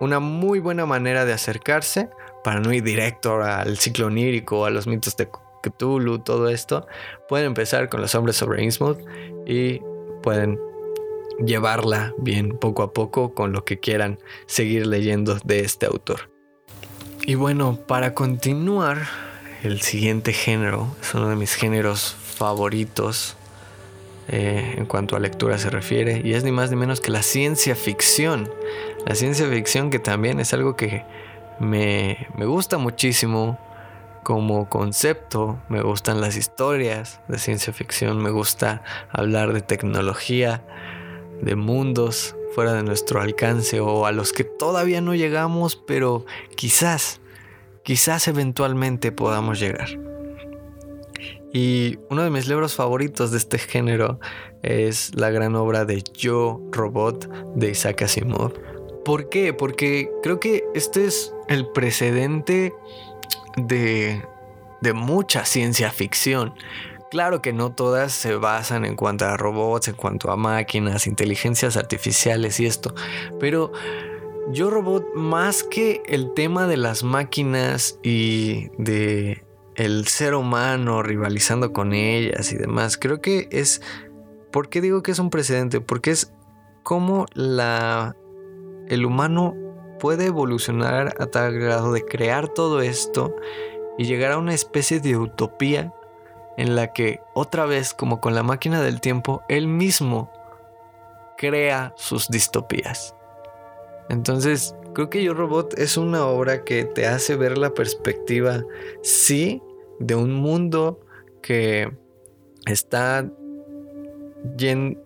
una 0.00 0.18
muy 0.18 0.58
buena 0.58 0.86
manera 0.86 1.24
de 1.24 1.32
acercarse 1.32 2.08
para 2.42 2.60
no 2.60 2.72
ir 2.72 2.82
directo 2.82 3.42
al 3.42 3.76
ciclo 3.78 4.06
onírico, 4.06 4.64
a 4.64 4.70
los 4.70 4.86
mitos 4.86 5.16
de 5.16 5.28
Cthulhu, 5.62 6.20
todo 6.20 6.48
esto. 6.48 6.86
Pueden 7.28 7.46
empezar 7.46 7.88
con 7.88 8.00
los 8.00 8.14
hombres 8.14 8.36
sobre 8.36 8.64
Innsmouth 8.64 8.98
y 9.46 9.80
pueden 10.22 10.58
llevarla 11.44 12.14
bien 12.18 12.58
poco 12.58 12.82
a 12.82 12.92
poco 12.92 13.34
con 13.34 13.52
lo 13.52 13.64
que 13.64 13.78
quieran 13.78 14.18
seguir 14.46 14.86
leyendo 14.86 15.38
de 15.44 15.60
este 15.60 15.86
autor. 15.86 16.30
Y 17.26 17.34
bueno, 17.34 17.78
para 17.86 18.14
continuar, 18.14 19.06
el 19.62 19.82
siguiente 19.82 20.32
género 20.32 20.96
es 21.02 21.14
uno 21.14 21.28
de 21.28 21.36
mis 21.36 21.54
géneros 21.54 22.16
favoritos 22.18 23.36
eh, 24.28 24.76
en 24.78 24.86
cuanto 24.86 25.16
a 25.16 25.20
lectura 25.20 25.58
se 25.58 25.70
refiere 25.70 26.22
y 26.24 26.34
es 26.34 26.44
ni 26.44 26.52
más 26.52 26.70
ni 26.70 26.76
menos 26.76 27.00
que 27.00 27.10
la 27.10 27.22
ciencia 27.22 27.74
ficción. 27.74 28.48
La 29.06 29.14
ciencia 29.14 29.48
ficción 29.48 29.90
que 29.90 29.98
también 29.98 30.40
es 30.40 30.52
algo 30.52 30.76
que 30.76 31.04
me, 31.58 32.28
me 32.36 32.46
gusta 32.46 32.78
muchísimo 32.78 33.58
como 34.22 34.68
concepto, 34.68 35.58
me 35.68 35.82
gustan 35.82 36.20
las 36.20 36.36
historias 36.36 37.20
de 37.28 37.38
ciencia 37.38 37.72
ficción, 37.72 38.22
me 38.22 38.30
gusta 38.30 38.82
hablar 39.10 39.52
de 39.52 39.62
tecnología, 39.62 40.62
de 41.40 41.56
mundos 41.56 42.36
fuera 42.54 42.74
de 42.74 42.82
nuestro 42.82 43.20
alcance 43.20 43.80
o 43.80 44.06
a 44.06 44.12
los 44.12 44.32
que 44.32 44.44
todavía 44.44 45.00
no 45.00 45.14
llegamos, 45.14 45.76
pero 45.76 46.26
quizás, 46.56 47.20
quizás 47.82 48.28
eventualmente 48.28 49.12
podamos 49.12 49.58
llegar. 49.58 49.88
Y 51.52 51.98
uno 52.10 52.22
de 52.22 52.30
mis 52.30 52.46
libros 52.46 52.74
favoritos 52.74 53.30
de 53.32 53.38
este 53.38 53.58
género 53.58 54.20
es 54.62 55.14
la 55.14 55.30
gran 55.30 55.56
obra 55.56 55.84
de 55.84 56.02
Yo 56.02 56.60
Robot 56.70 57.28
de 57.56 57.70
Isaac 57.70 58.02
Asimov. 58.02 58.52
¿Por 59.04 59.28
qué? 59.28 59.52
Porque 59.52 60.10
creo 60.22 60.40
que 60.40 60.64
este 60.74 61.06
es 61.06 61.34
el 61.48 61.66
precedente 61.68 62.74
de, 63.56 64.22
de 64.80 64.92
mucha 64.92 65.44
ciencia 65.44 65.90
ficción. 65.90 66.54
Claro 67.10 67.42
que 67.42 67.52
no 67.52 67.72
todas 67.72 68.12
se 68.12 68.36
basan 68.36 68.84
en 68.84 68.94
cuanto 68.94 69.24
a 69.24 69.36
robots, 69.36 69.88
en 69.88 69.96
cuanto 69.96 70.30
a 70.30 70.36
máquinas, 70.36 71.06
inteligencias 71.06 71.76
artificiales 71.76 72.60
y 72.60 72.66
esto, 72.66 72.94
pero 73.40 73.72
yo 74.52 74.70
robot 74.70 75.14
más 75.14 75.64
que 75.64 76.02
el 76.06 76.32
tema 76.34 76.66
de 76.68 76.76
las 76.76 77.02
máquinas 77.02 77.98
y 78.02 78.68
de 78.78 79.44
el 79.74 80.06
ser 80.06 80.34
humano 80.34 81.02
rivalizando 81.02 81.72
con 81.72 81.94
ellas 81.94 82.52
y 82.52 82.56
demás, 82.56 82.96
creo 82.96 83.20
que 83.20 83.48
es 83.50 83.80
¿por 84.50 84.68
qué 84.68 84.80
digo 84.80 85.02
que 85.02 85.12
es 85.12 85.18
un 85.18 85.30
precedente? 85.30 85.80
Porque 85.80 86.10
es 86.10 86.32
como 86.82 87.26
la 87.34 88.16
el 88.90 89.06
humano 89.06 89.54
puede 90.00 90.26
evolucionar 90.26 91.14
a 91.18 91.26
tal 91.26 91.58
grado 91.58 91.92
de 91.92 92.04
crear 92.04 92.48
todo 92.48 92.80
esto 92.80 93.34
y 93.96 94.04
llegar 94.04 94.32
a 94.32 94.38
una 94.38 94.52
especie 94.52 94.98
de 95.00 95.16
utopía 95.16 95.94
en 96.56 96.74
la 96.74 96.92
que 96.92 97.20
otra 97.34 97.66
vez, 97.66 97.94
como 97.94 98.20
con 98.20 98.34
la 98.34 98.42
máquina 98.42 98.82
del 98.82 99.00
tiempo, 99.00 99.42
él 99.48 99.68
mismo 99.68 100.30
crea 101.38 101.94
sus 101.96 102.28
distopías. 102.28 103.14
Entonces, 104.08 104.74
creo 104.92 105.08
que 105.08 105.22
Yo 105.22 105.34
Robot 105.34 105.78
es 105.78 105.96
una 105.96 106.26
obra 106.26 106.64
que 106.64 106.84
te 106.84 107.06
hace 107.06 107.36
ver 107.36 107.56
la 107.56 107.72
perspectiva, 107.72 108.64
sí, 109.02 109.62
de 110.00 110.16
un 110.16 110.34
mundo 110.34 111.00
que 111.40 111.90
está 112.66 113.30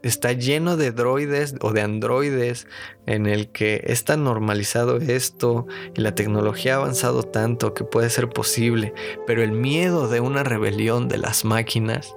está 0.02 0.32
lleno 0.32 0.76
de 0.76 0.92
droides 0.92 1.54
o 1.60 1.72
de 1.72 1.82
androides 1.82 2.66
en 3.06 3.26
el 3.26 3.48
que 3.48 3.82
es 3.86 4.04
tan 4.04 4.24
normalizado 4.24 4.98
esto 4.98 5.66
y 5.94 6.00
la 6.00 6.14
tecnología 6.14 6.74
ha 6.74 6.78
avanzado 6.78 7.22
tanto 7.22 7.74
que 7.74 7.84
puede 7.84 8.10
ser 8.10 8.28
posible, 8.28 8.94
pero 9.26 9.42
el 9.42 9.52
miedo 9.52 10.08
de 10.08 10.20
una 10.20 10.44
rebelión 10.44 11.08
de 11.08 11.18
las 11.18 11.44
máquinas, 11.44 12.14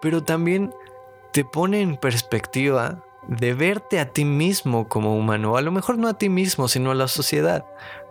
pero 0.00 0.22
también 0.22 0.72
te 1.32 1.44
pone 1.44 1.80
en 1.80 1.96
perspectiva 1.96 3.04
de 3.28 3.54
verte 3.54 3.98
a 3.98 4.12
ti 4.12 4.24
mismo 4.24 4.88
como 4.88 5.16
humano, 5.16 5.56
a 5.56 5.62
lo 5.62 5.72
mejor 5.72 5.98
no 5.98 6.08
a 6.08 6.18
ti 6.18 6.28
mismo, 6.28 6.68
sino 6.68 6.92
a 6.92 6.94
la 6.94 7.08
sociedad 7.08 7.64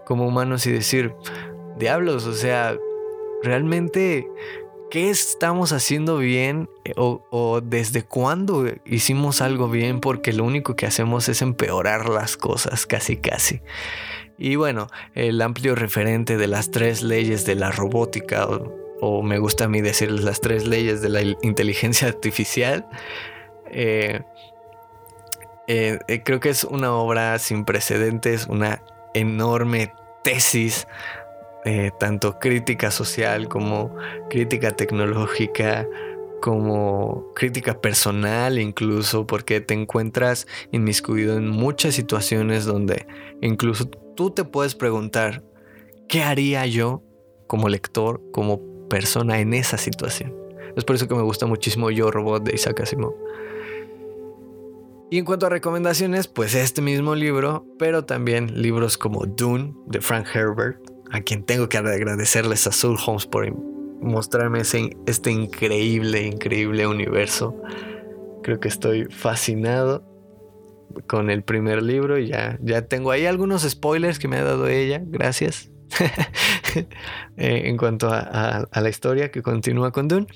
como 0.06 0.28
humanos 0.28 0.68
y 0.68 0.72
decir, 0.72 1.16
diablos, 1.78 2.26
o 2.26 2.34
sea, 2.34 2.78
realmente 3.44 4.30
qué 4.96 5.10
estamos 5.10 5.74
haciendo 5.74 6.20
bien 6.20 6.70
eh, 6.86 6.94
o, 6.96 7.60
desde 7.62 8.04
cuándo 8.04 8.66
hicimos 8.86 9.42
algo 9.42 9.68
bien 9.68 10.00
porque 10.00 10.32
lo 10.32 10.46
único 10.46 10.78
que 10.78 10.86
hacemos 10.86 11.28
es 11.28 11.42
empeorar 11.42 12.08
las 12.08 12.38
cosas 12.38 12.86
casi 12.86 13.18
casi. 13.18 13.60
Y 14.38 14.56
bueno, 14.56 14.88
el 15.14 15.42
amplio 15.42 15.76
referente 15.76 16.38
de 16.38 16.48
las 16.48 16.72
tres 16.72 17.04
leyes 17.04 17.46
de 17.46 17.56
la 17.56 17.72
robótica 17.72 18.48
o, 19.02 19.22
me 19.22 19.38
gusta 19.38 19.66
a 19.66 19.68
mí 19.68 19.82
decirles 19.82 20.24
las 20.24 20.40
tres 20.40 20.66
leyes 20.66 21.02
de 21.02 21.10
la 21.10 21.22
inteligencia 21.42 22.08
artificial. 22.08 22.88
Eh, 23.72 24.22
eh, 25.68 26.00
creo 26.24 26.40
que 26.40 26.48
es 26.48 26.64
una 26.64 26.94
obra 26.94 27.38
sin 27.40 27.66
precedentes, 27.66 28.48
una 28.48 28.82
enorme 29.14 29.92
tesis 30.24 30.88
eh, 31.66 31.92
tanto 32.00 32.38
crítica 32.38 32.92
social 32.92 33.50
como 33.50 33.96
crítica 34.30 34.76
tecnológica, 34.76 35.88
como 36.40 37.34
crítica 37.34 37.82
personal 37.82 38.60
incluso, 38.60 39.26
porque 39.26 39.62
te 39.62 39.74
encuentras 39.74 40.46
inmiscuido 40.72 41.36
en 41.38 41.50
muchas 41.50 41.96
situaciones 41.96 42.66
donde 42.66 43.08
incluso 43.42 43.86
tú 44.16 44.30
te 44.30 44.44
puedes 44.44 44.76
preguntar, 44.76 45.44
¿qué 46.08 46.22
haría 46.22 46.68
yo 46.68 47.02
como 47.48 47.68
lector, 47.68 48.22
como 48.32 48.62
persona 48.88 49.40
en 49.40 49.56
esa 49.56 49.80
situación? 49.80 50.36
Es 50.76 50.84
por 50.84 50.96
eso 50.96 51.08
que 51.08 51.16
me 51.16 51.24
gusta 51.24 51.48
muchísimo 51.48 51.90
Yo 51.90 52.12
Robot 52.12 52.44
de 52.44 52.54
Isaac 52.54 52.82
Asimov. 52.82 53.16
Y 55.10 55.18
en 55.18 55.26
cuanto 55.26 55.48
a 55.48 55.50
recomendaciones, 55.50 56.28
pues 56.28 56.54
este 56.54 56.82
mismo 56.84 57.16
libro, 57.16 57.66
pero 57.80 58.06
también 58.06 58.62
libros 58.62 59.00
como 59.00 59.26
Dune 59.26 59.74
de 59.88 60.02
Frank 60.02 60.28
Herbert, 60.34 60.95
a 61.16 61.22
quien 61.22 61.44
tengo 61.44 61.70
que 61.70 61.78
agradecerles 61.78 62.68
a 62.68 62.72
Soul 62.72 62.98
Holmes 63.06 63.26
por 63.26 63.52
mostrarme 64.02 64.62
este 64.62 65.32
increíble, 65.32 66.28
increíble 66.28 66.88
universo. 66.88 67.56
Creo 68.44 68.60
que 68.60 68.68
estoy 68.68 69.06
fascinado 69.06 70.04
con 71.08 71.30
el 71.30 71.44
primer 71.44 71.82
libro 71.82 72.18
y 72.18 72.28
ya, 72.28 72.58
ya 72.62 72.84
tengo 72.84 73.12
ahí 73.12 73.26
algunos 73.26 73.64
spoilers 73.64 74.20
que 74.20 74.28
me 74.28 74.38
ha 74.38 74.44
dado 74.44 74.68
ella, 74.68 75.02
gracias. 75.06 75.72
Eh, 77.38 77.70
en 77.70 77.78
cuanto 77.78 78.10
a, 78.12 78.68
la 78.74 78.90
historia 78.90 79.32
que 79.32 79.42
continúa 79.42 79.92
con 79.92 80.10
Dune. 80.10 80.28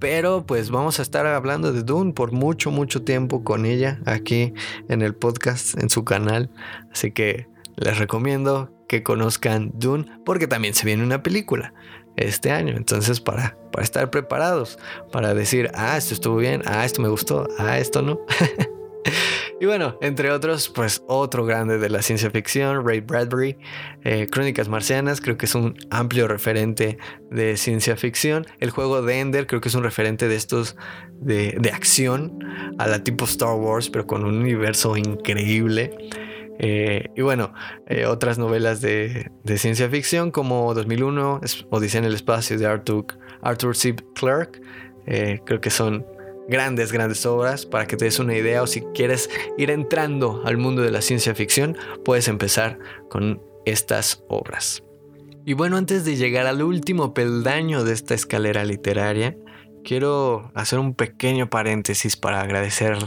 Pero 0.00 0.46
pues 0.46 0.70
vamos 0.70 0.98
a 0.98 1.02
estar 1.02 1.26
hablando 1.26 1.72
de 1.72 1.84
Dune 1.84 2.12
por 2.12 2.32
mucho, 2.32 2.72
mucho 2.72 3.02
tiempo 3.02 3.44
con 3.44 3.64
ella 3.64 4.00
aquí 4.04 4.52
en 4.88 5.02
el 5.02 5.14
podcast, 5.14 5.80
en 5.80 5.90
su 5.90 6.04
canal. 6.04 6.50
Así 6.92 7.12
que 7.12 7.46
les 7.76 7.98
recomiendo 7.98 8.77
que 8.88 9.02
conozcan 9.02 9.70
Dune 9.74 10.06
porque 10.24 10.48
también 10.48 10.74
se 10.74 10.86
viene 10.86 11.04
una 11.04 11.22
película 11.22 11.72
este 12.18 12.50
año. 12.50 12.76
Entonces, 12.76 13.20
para, 13.20 13.56
para 13.70 13.84
estar 13.84 14.10
preparados, 14.10 14.78
para 15.12 15.34
decir, 15.34 15.70
ah, 15.74 15.96
esto 15.96 16.14
estuvo 16.14 16.36
bien, 16.36 16.62
ah, 16.66 16.84
esto 16.84 17.00
me 17.00 17.08
gustó, 17.08 17.48
ah, 17.58 17.78
esto 17.78 18.02
no. 18.02 18.20
y 19.60 19.66
bueno, 19.66 19.98
entre 20.00 20.30
otros, 20.30 20.68
pues 20.68 21.02
otro 21.06 21.44
grande 21.44 21.78
de 21.78 21.90
la 21.90 22.02
ciencia 22.02 22.30
ficción, 22.30 22.86
Ray 22.86 23.00
Bradbury, 23.00 23.58
eh, 24.04 24.26
Crónicas 24.30 24.68
Marcianas, 24.68 25.20
creo 25.20 25.36
que 25.36 25.46
es 25.46 25.54
un 25.54 25.76
amplio 25.90 26.26
referente 26.26 26.98
de 27.30 27.56
ciencia 27.56 27.96
ficción. 27.96 28.46
El 28.58 28.70
juego 28.70 29.02
de 29.02 29.20
Ender, 29.20 29.46
creo 29.46 29.60
que 29.60 29.68
es 29.68 29.74
un 29.74 29.84
referente 29.84 30.28
de 30.28 30.36
estos 30.36 30.76
de, 31.12 31.56
de 31.60 31.70
acción 31.70 32.38
a 32.78 32.86
la 32.86 33.04
tipo 33.04 33.26
Star 33.26 33.54
Wars, 33.54 33.90
pero 33.90 34.06
con 34.06 34.24
un 34.24 34.38
universo 34.38 34.96
increíble. 34.96 35.92
Eh, 36.58 37.10
y 37.16 37.22
bueno, 37.22 37.52
eh, 37.86 38.06
otras 38.06 38.38
novelas 38.38 38.80
de, 38.80 39.30
ciencia 39.56 39.88
ficción 39.88 40.30
como 40.30 40.74
2001, 40.74 41.40
Odisea 41.70 42.00
en 42.00 42.04
el 42.04 42.14
espacio 42.14 42.58
de 42.58 42.66
Arthur, 42.66 43.06
Arthur 43.42 43.76
C. 43.76 43.94
Clarke, 44.14 44.60
eh, 45.06 45.40
creo 45.46 45.60
que 45.60 45.70
son 45.70 46.04
grandes, 46.48 46.92
grandes 46.92 47.24
obras 47.26 47.64
para 47.64 47.86
que 47.86 47.96
te 47.96 48.06
des 48.06 48.18
una 48.18 48.34
idea 48.34 48.62
o 48.62 48.66
si 48.66 48.80
quieres 48.94 49.30
ir 49.56 49.70
entrando 49.70 50.42
al 50.44 50.56
mundo 50.56 50.82
de 50.82 50.90
la 50.90 51.00
ciencia 51.00 51.34
ficción, 51.34 51.76
puedes 52.04 52.26
empezar 52.26 52.78
con 53.08 53.40
estas 53.64 54.24
obras. 54.28 54.82
Y 55.44 55.52
bueno, 55.52 55.76
antes 55.76 56.04
de 56.04 56.16
llegar 56.16 56.46
al 56.46 56.62
último 56.62 57.14
peldaño 57.14 57.84
de 57.84 57.92
esta 57.92 58.14
escalera 58.14 58.64
literaria, 58.64 59.36
quiero 59.84 60.50
hacer 60.54 60.78
un 60.78 60.94
pequeño 60.94 61.48
paréntesis 61.48 62.16
para 62.16 62.40
agradecer 62.40 62.98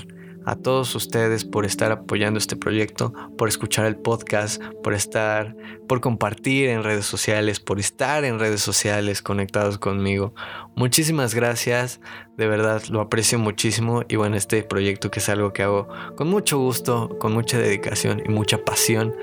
a 0.45 0.55
todos 0.55 0.95
ustedes 0.95 1.45
por 1.45 1.65
estar 1.65 1.91
apoyando 1.91 2.37
este 2.37 2.55
proyecto, 2.55 3.13
por 3.37 3.47
escuchar 3.47 3.85
el 3.85 3.95
podcast, 3.95 4.61
por 4.83 4.93
estar, 4.93 5.55
por 5.87 6.01
compartir 6.01 6.69
en 6.69 6.83
redes 6.83 7.05
sociales, 7.05 7.59
por 7.59 7.79
estar 7.79 8.23
en 8.25 8.39
redes 8.39 8.61
sociales 8.61 9.21
conectados 9.21 9.77
conmigo. 9.77 10.33
Muchísimas 10.75 11.35
gracias, 11.35 11.99
de 12.37 12.47
verdad 12.47 12.83
lo 12.89 13.01
aprecio 13.01 13.39
muchísimo 13.39 14.03
y 14.07 14.15
bueno, 14.15 14.35
este 14.35 14.63
proyecto 14.63 15.11
que 15.11 15.19
es 15.19 15.29
algo 15.29 15.53
que 15.53 15.63
hago 15.63 15.87
con 16.15 16.27
mucho 16.27 16.57
gusto, 16.57 17.17
con 17.19 17.33
mucha 17.33 17.57
dedicación 17.57 18.21
y 18.25 18.29
mucha 18.29 18.63
pasión 18.63 19.15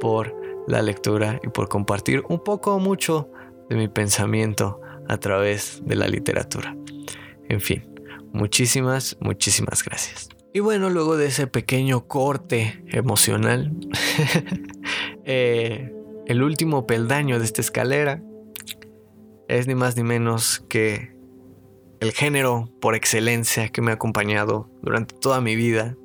por 0.00 0.34
la 0.66 0.82
lectura 0.82 1.40
y 1.42 1.48
por 1.48 1.68
compartir 1.68 2.22
un 2.28 2.42
poco 2.42 2.74
o 2.74 2.78
mucho 2.78 3.30
de 3.68 3.76
mi 3.76 3.88
pensamiento 3.88 4.80
a 5.08 5.16
través 5.18 5.82
de 5.84 5.96
la 5.96 6.06
literatura. 6.06 6.76
En 7.48 7.60
fin, 7.60 7.84
muchísimas, 8.32 9.16
muchísimas 9.20 9.82
gracias. 9.82 10.28
Y 10.52 10.58
bueno, 10.58 10.90
luego 10.90 11.16
de 11.16 11.26
ese 11.26 11.46
pequeño 11.46 12.08
corte 12.08 12.82
emocional, 12.88 13.72
eh, 15.24 15.94
el 16.26 16.42
último 16.42 16.88
peldaño 16.88 17.38
de 17.38 17.44
esta 17.44 17.60
escalera 17.60 18.20
es 19.46 19.68
ni 19.68 19.76
más 19.76 19.96
ni 19.96 20.02
menos 20.02 20.64
que 20.68 21.14
el 22.00 22.10
género 22.12 22.68
por 22.80 22.96
excelencia 22.96 23.68
que 23.68 23.80
me 23.80 23.92
ha 23.92 23.94
acompañado 23.94 24.68
durante 24.82 25.14
toda 25.14 25.40
mi 25.40 25.54
vida, 25.54 25.96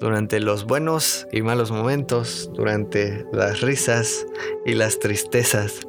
durante 0.00 0.40
los 0.40 0.64
buenos 0.64 1.26
y 1.30 1.42
malos 1.42 1.70
momentos, 1.70 2.50
durante 2.54 3.26
las 3.32 3.60
risas 3.60 4.26
y 4.64 4.74
las 4.74 4.98
tristezas, 4.98 5.86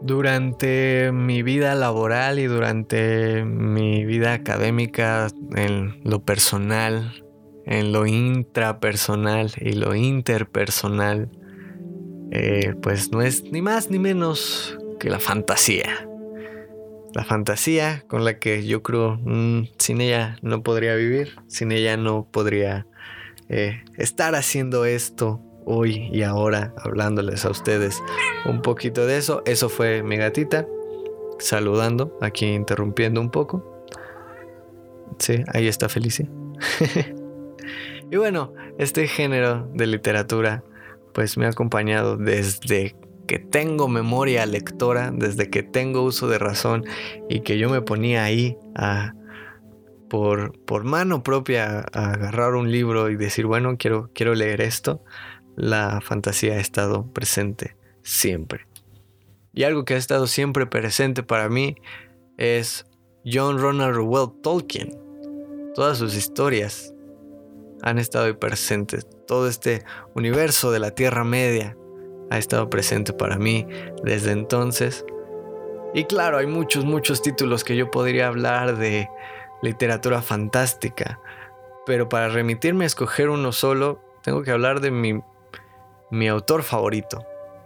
durante 0.00 1.12
mi 1.12 1.42
vida 1.42 1.74
laboral 1.74 2.38
y 2.38 2.44
durante 2.44 3.44
mi 3.44 4.04
vida 4.04 4.32
académica 4.32 5.28
en 5.56 6.00
lo 6.04 6.22
personal, 6.22 7.23
en 7.66 7.92
lo 7.92 8.06
intrapersonal 8.06 9.52
y 9.60 9.72
lo 9.72 9.94
interpersonal, 9.94 11.28
eh, 12.30 12.74
pues 12.82 13.10
no 13.12 13.22
es 13.22 13.44
ni 13.44 13.62
más 13.62 13.90
ni 13.90 13.98
menos 13.98 14.78
que 14.98 15.10
la 15.10 15.20
fantasía. 15.20 16.08
La 17.14 17.24
fantasía 17.24 18.02
con 18.08 18.24
la 18.24 18.38
que 18.38 18.66
yo 18.66 18.82
creo 18.82 19.18
mm, 19.22 19.68
sin 19.78 20.00
ella 20.00 20.36
no 20.42 20.62
podría 20.62 20.96
vivir, 20.96 21.36
sin 21.46 21.70
ella 21.70 21.96
no 21.96 22.26
podría 22.30 22.86
eh, 23.48 23.84
estar 23.96 24.34
haciendo 24.34 24.84
esto 24.84 25.40
hoy 25.64 26.08
y 26.12 26.22
ahora, 26.22 26.74
hablándoles 26.76 27.44
a 27.44 27.50
ustedes 27.50 28.02
un 28.44 28.62
poquito 28.62 29.06
de 29.06 29.18
eso. 29.18 29.42
Eso 29.46 29.68
fue 29.68 30.02
mi 30.02 30.16
gatita, 30.16 30.66
saludando, 31.38 32.18
aquí 32.20 32.46
interrumpiendo 32.46 33.20
un 33.20 33.30
poco. 33.30 33.84
Sí, 35.18 35.44
ahí 35.52 35.68
está 35.68 35.88
Felicia. 35.88 36.28
Y 38.14 38.16
bueno, 38.16 38.52
este 38.78 39.08
género 39.08 39.68
de 39.74 39.88
literatura 39.88 40.62
pues 41.14 41.36
me 41.36 41.46
ha 41.46 41.48
acompañado 41.48 42.16
desde 42.16 42.94
que 43.26 43.40
tengo 43.40 43.88
memoria 43.88 44.46
lectora, 44.46 45.10
desde 45.10 45.50
que 45.50 45.64
tengo 45.64 46.02
uso 46.02 46.28
de 46.28 46.38
razón 46.38 46.84
y 47.28 47.40
que 47.40 47.58
yo 47.58 47.68
me 47.68 47.82
ponía 47.82 48.22
ahí 48.22 48.56
por, 50.08 50.56
por 50.60 50.84
mano 50.84 51.24
propia 51.24 51.86
a 51.92 52.12
agarrar 52.12 52.54
un 52.54 52.70
libro 52.70 53.10
y 53.10 53.16
decir, 53.16 53.46
bueno, 53.46 53.74
quiero, 53.78 54.10
quiero 54.14 54.36
leer 54.36 54.60
esto, 54.60 55.02
la 55.56 56.00
fantasía 56.00 56.52
ha 56.54 56.60
estado 56.60 57.12
presente 57.12 57.74
siempre. 58.04 58.68
Y 59.52 59.64
algo 59.64 59.84
que 59.84 59.94
ha 59.94 59.98
estado 59.98 60.28
siempre 60.28 60.66
presente 60.66 61.24
para 61.24 61.48
mí 61.48 61.74
es 62.38 62.86
John 63.26 63.58
Ronald 63.58 63.96
Reuel 63.96 64.30
Tolkien. 64.40 64.96
Todas 65.74 65.98
sus 65.98 66.14
historias, 66.14 66.93
han 67.84 67.98
estado 67.98 68.24
ahí 68.24 68.32
presentes. 68.32 69.06
Todo 69.26 69.46
este 69.46 69.84
universo 70.14 70.72
de 70.72 70.78
la 70.80 70.92
Tierra 70.92 71.22
Media 71.22 71.76
ha 72.30 72.38
estado 72.38 72.70
presente 72.70 73.12
para 73.12 73.36
mí 73.36 73.66
desde 74.02 74.32
entonces. 74.32 75.04
Y 75.92 76.04
claro, 76.04 76.38
hay 76.38 76.46
muchos, 76.46 76.86
muchos 76.86 77.20
títulos 77.20 77.62
que 77.62 77.76
yo 77.76 77.90
podría 77.90 78.28
hablar 78.28 78.78
de 78.78 79.08
literatura 79.62 80.22
fantástica. 80.22 81.20
Pero 81.84 82.08
para 82.08 82.28
remitirme 82.28 82.84
a 82.84 82.86
escoger 82.86 83.28
uno 83.28 83.52
solo, 83.52 84.00
tengo 84.22 84.42
que 84.42 84.50
hablar 84.50 84.80
de 84.80 84.90
mi, 84.90 85.20
mi 86.10 86.26
autor 86.28 86.62
favorito. 86.62 87.22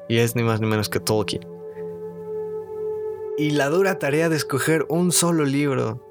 Y 0.08 0.18
es 0.18 0.34
ni 0.34 0.42
más 0.42 0.60
ni 0.60 0.66
menos 0.66 0.88
que 0.88 0.98
Tolkien. 0.98 1.46
Y 3.36 3.50
la 3.50 3.68
dura 3.68 4.00
tarea 4.00 4.28
de 4.28 4.34
escoger 4.34 4.84
un 4.88 5.12
solo 5.12 5.44
libro 5.44 6.04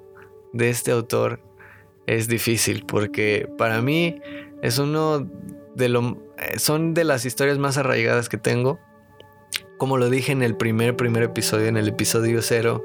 de 0.53 0.70
este 0.70 0.91
autor 0.91 1.41
es 2.08 2.28
difícil 2.28 2.86
porque 2.88 3.47
para 3.58 3.82
mí 3.82 4.22
es 4.62 4.80
uno 4.80 5.30
de 5.76 5.89
lo 5.89 6.18
eh, 6.38 6.58
son 6.58 6.93
de 6.93 7.03
las 7.03 7.26
historias 7.26 7.58
más 7.58 7.78
arraigadas 7.78 8.30
que 8.30 8.38
tengo. 8.38 8.80
Como 9.78 9.97
lo 9.97 10.10
dije 10.10 10.32
en 10.32 10.41
el 10.41 10.55
primer 10.58 10.95
primer 10.95 11.22
episodio, 11.22 11.68
en 11.68 11.78
el 11.78 11.88
episodio 11.88 12.41
cero, 12.41 12.84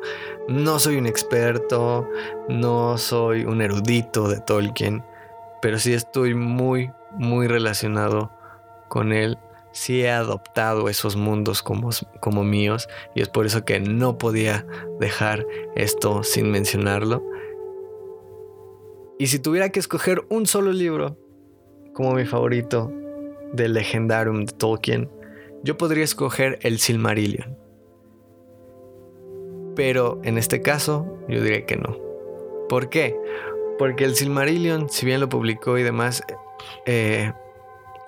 no 0.48 0.78
soy 0.78 0.96
un 0.96 1.06
experto, 1.06 2.06
no 2.50 2.98
soy 2.98 3.46
un 3.46 3.62
erudito 3.62 4.28
de 4.28 4.40
Tolkien, 4.40 5.02
pero 5.62 5.78
sí 5.78 5.94
estoy 5.94 6.34
muy 6.34 6.90
muy 7.16 7.46
relacionado 7.46 8.30
con 8.88 9.12
él. 9.12 9.38
Sí 9.72 10.02
he 10.02 10.10
adoptado 10.10 10.90
esos 10.90 11.16
mundos 11.16 11.62
como, 11.62 11.90
como 12.20 12.44
míos 12.44 12.88
y 13.14 13.22
es 13.22 13.30
por 13.30 13.46
eso 13.46 13.64
que 13.64 13.80
no 13.80 14.18
podía 14.18 14.66
dejar 15.00 15.46
esto 15.76 16.22
sin 16.22 16.50
mencionarlo. 16.50 17.22
Y 19.18 19.26
si 19.26 19.38
tuviera 19.38 19.70
que 19.70 19.80
escoger 19.80 20.24
un 20.28 20.46
solo 20.46 20.72
libro 20.72 21.18
como 21.92 22.14
mi 22.14 22.24
favorito 22.24 22.92
del 23.52 23.74
Legendarium 23.74 24.44
de 24.44 24.52
Tolkien, 24.52 25.10
yo 25.62 25.76
podría 25.76 26.04
escoger 26.04 26.58
el 26.62 26.78
Silmarillion. 26.78 27.56
Pero 29.76 30.20
en 30.24 30.38
este 30.38 30.60
caso, 30.60 31.18
yo 31.28 31.42
diría 31.42 31.64
que 31.66 31.76
no. 31.76 31.98
¿Por 32.68 32.88
qué? 32.88 33.16
Porque 33.78 34.04
el 34.04 34.16
Silmarillion, 34.16 34.88
si 34.88 35.06
bien 35.06 35.20
lo 35.20 35.28
publicó 35.28 35.78
y 35.78 35.82
demás, 35.82 36.22
eh, 36.86 37.32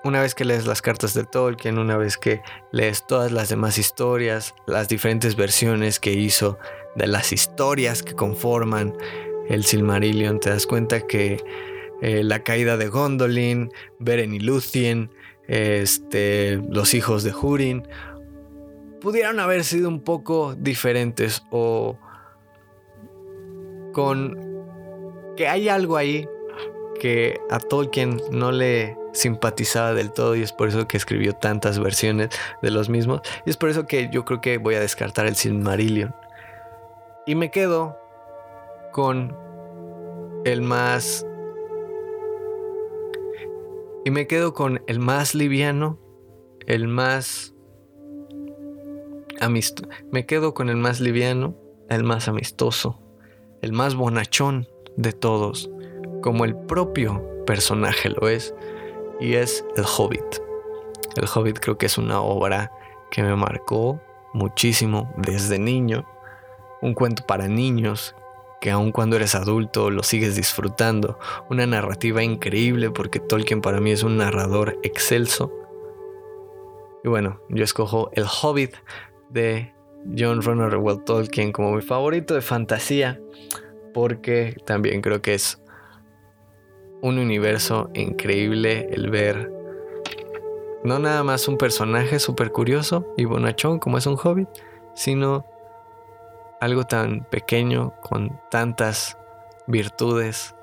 una 0.03 0.21
vez 0.21 0.35
que 0.35 0.45
lees 0.45 0.67
las 0.67 0.81
cartas 0.81 1.13
de 1.13 1.23
Tolkien, 1.23 1.79
una 1.79 1.97
vez 1.97 2.17
que 2.17 2.41
lees 2.71 3.07
todas 3.07 3.31
las 3.31 3.49
demás 3.49 3.77
historias, 3.77 4.53
las 4.67 4.87
diferentes 4.87 5.35
versiones 5.35 5.99
que 5.99 6.13
hizo 6.13 6.59
de 6.95 7.07
las 7.07 7.33
historias 7.33 8.03
que 8.03 8.13
conforman 8.13 8.95
el 9.49 9.63
Silmarillion, 9.63 10.39
te 10.39 10.49
das 10.49 10.65
cuenta 10.65 11.01
que 11.01 11.43
eh, 12.01 12.23
la 12.23 12.43
caída 12.43 12.77
de 12.77 12.87
Gondolin, 12.87 13.71
Beren 13.99 14.33
y 14.33 14.39
Luthien, 14.39 15.11
este, 15.47 16.61
los 16.69 16.93
hijos 16.93 17.23
de 17.23 17.33
Hurin, 17.33 17.87
pudieron 19.01 19.39
haber 19.39 19.63
sido 19.63 19.87
un 19.87 20.01
poco 20.01 20.55
diferentes 20.55 21.43
o 21.51 21.97
con 23.93 24.37
que 25.37 25.47
hay 25.47 25.69
algo 25.69 25.95
ahí 25.95 26.27
que 26.99 27.39
a 27.49 27.59
Tolkien 27.59 28.21
no 28.31 28.51
le 28.51 28.97
simpatizaba 29.13 29.93
del 29.93 30.11
todo 30.11 30.35
y 30.35 30.41
es 30.41 30.51
por 30.51 30.67
eso 30.67 30.87
que 30.87 30.97
escribió 30.97 31.33
tantas 31.33 31.79
versiones 31.79 32.29
de 32.61 32.71
los 32.71 32.89
mismos. 32.89 33.21
Y 33.45 33.49
es 33.49 33.57
por 33.57 33.69
eso 33.69 33.85
que 33.85 34.09
yo 34.11 34.25
creo 34.25 34.41
que 34.41 34.57
voy 34.57 34.75
a 34.75 34.79
descartar 34.79 35.25
el 35.25 35.35
Silmarillion. 35.35 36.15
Y 37.25 37.35
me 37.35 37.51
quedo 37.51 37.97
con 38.95 39.35
el 40.45 40.61
más... 40.61 41.27
Y 44.05 44.09
me 44.09 44.25
quedo 44.25 44.53
con 44.53 44.81
el 44.87 44.99
más 45.01 45.35
liviano, 45.35 45.99
el 46.65 46.87
más... 46.87 47.53
Amistoso. 49.41 49.89
Me 50.13 50.25
quedo 50.25 50.53
con 50.53 50.69
el 50.69 50.77
más 50.77 51.01
liviano, 51.01 51.57
el 51.89 52.05
más 52.05 52.29
amistoso, 52.29 53.01
el 53.61 53.73
más 53.73 53.95
bonachón 53.95 54.65
de 54.95 55.11
todos, 55.11 55.69
como 56.23 56.45
el 56.45 56.55
propio 56.55 57.21
personaje 57.45 58.09
lo 58.09 58.29
es, 58.29 58.55
y 59.19 59.33
es 59.33 59.65
El 59.75 59.83
Hobbit. 59.83 60.39
El 61.17 61.27
Hobbit 61.27 61.59
creo 61.59 61.77
que 61.77 61.87
es 61.87 61.97
una 61.97 62.21
obra 62.21 62.71
que 63.11 63.23
me 63.23 63.35
marcó 63.35 63.99
muchísimo 64.33 65.13
desde 65.17 65.59
niño, 65.59 66.07
un 66.81 66.93
cuento 66.93 67.25
para 67.25 67.49
niños 67.49 68.15
que 68.65 68.71
aun 68.71 68.91
cuando 68.91 69.15
eres 69.15 69.35
adulto 69.35 69.91
lo 69.91 70.01
sigues 70.01 70.35
disfrutando. 70.35 71.19
Una 71.51 71.67
narrativa 71.67 72.23
increíble 72.23 72.89
porque 72.89 73.19
Tolkien 73.19 73.61
para 73.61 73.79
mí 73.79 73.91
es 73.91 74.01
un 74.01 74.17
narrador 74.17 74.79
excelso. 74.81 75.53
Y 77.03 77.07
bueno, 77.07 77.39
yo 77.49 77.63
escojo 77.63 78.09
El 78.13 78.25
Hobbit 78.25 78.73
de 79.29 79.71
John 80.17 80.41
Ronald 80.41 80.71
Reuel 80.71 81.03
Tolkien 81.03 81.51
como 81.51 81.73
mi 81.73 81.83
favorito 81.83 82.33
de 82.33 82.41
fantasía 82.41 83.21
porque 83.93 84.57
también 84.65 85.01
creo 85.01 85.21
que 85.21 85.35
es 85.35 85.61
un 87.03 87.19
universo 87.19 87.91
increíble 87.93 88.89
el 88.91 89.11
ver 89.11 89.51
no 90.83 90.97
nada 90.97 91.23
más 91.23 91.47
un 91.47 91.59
personaje 91.59 92.17
súper 92.17 92.51
curioso 92.51 93.13
y 93.15 93.25
bonachón 93.25 93.77
como 93.77 93.99
es 93.99 94.07
un 94.07 94.17
hobbit, 94.17 94.49
sino 94.95 95.45
algo 96.65 96.83
tan 96.83 97.23
pequeño 97.25 97.93
con 98.01 98.39
tantas 98.49 99.17
virtudes 99.67 100.55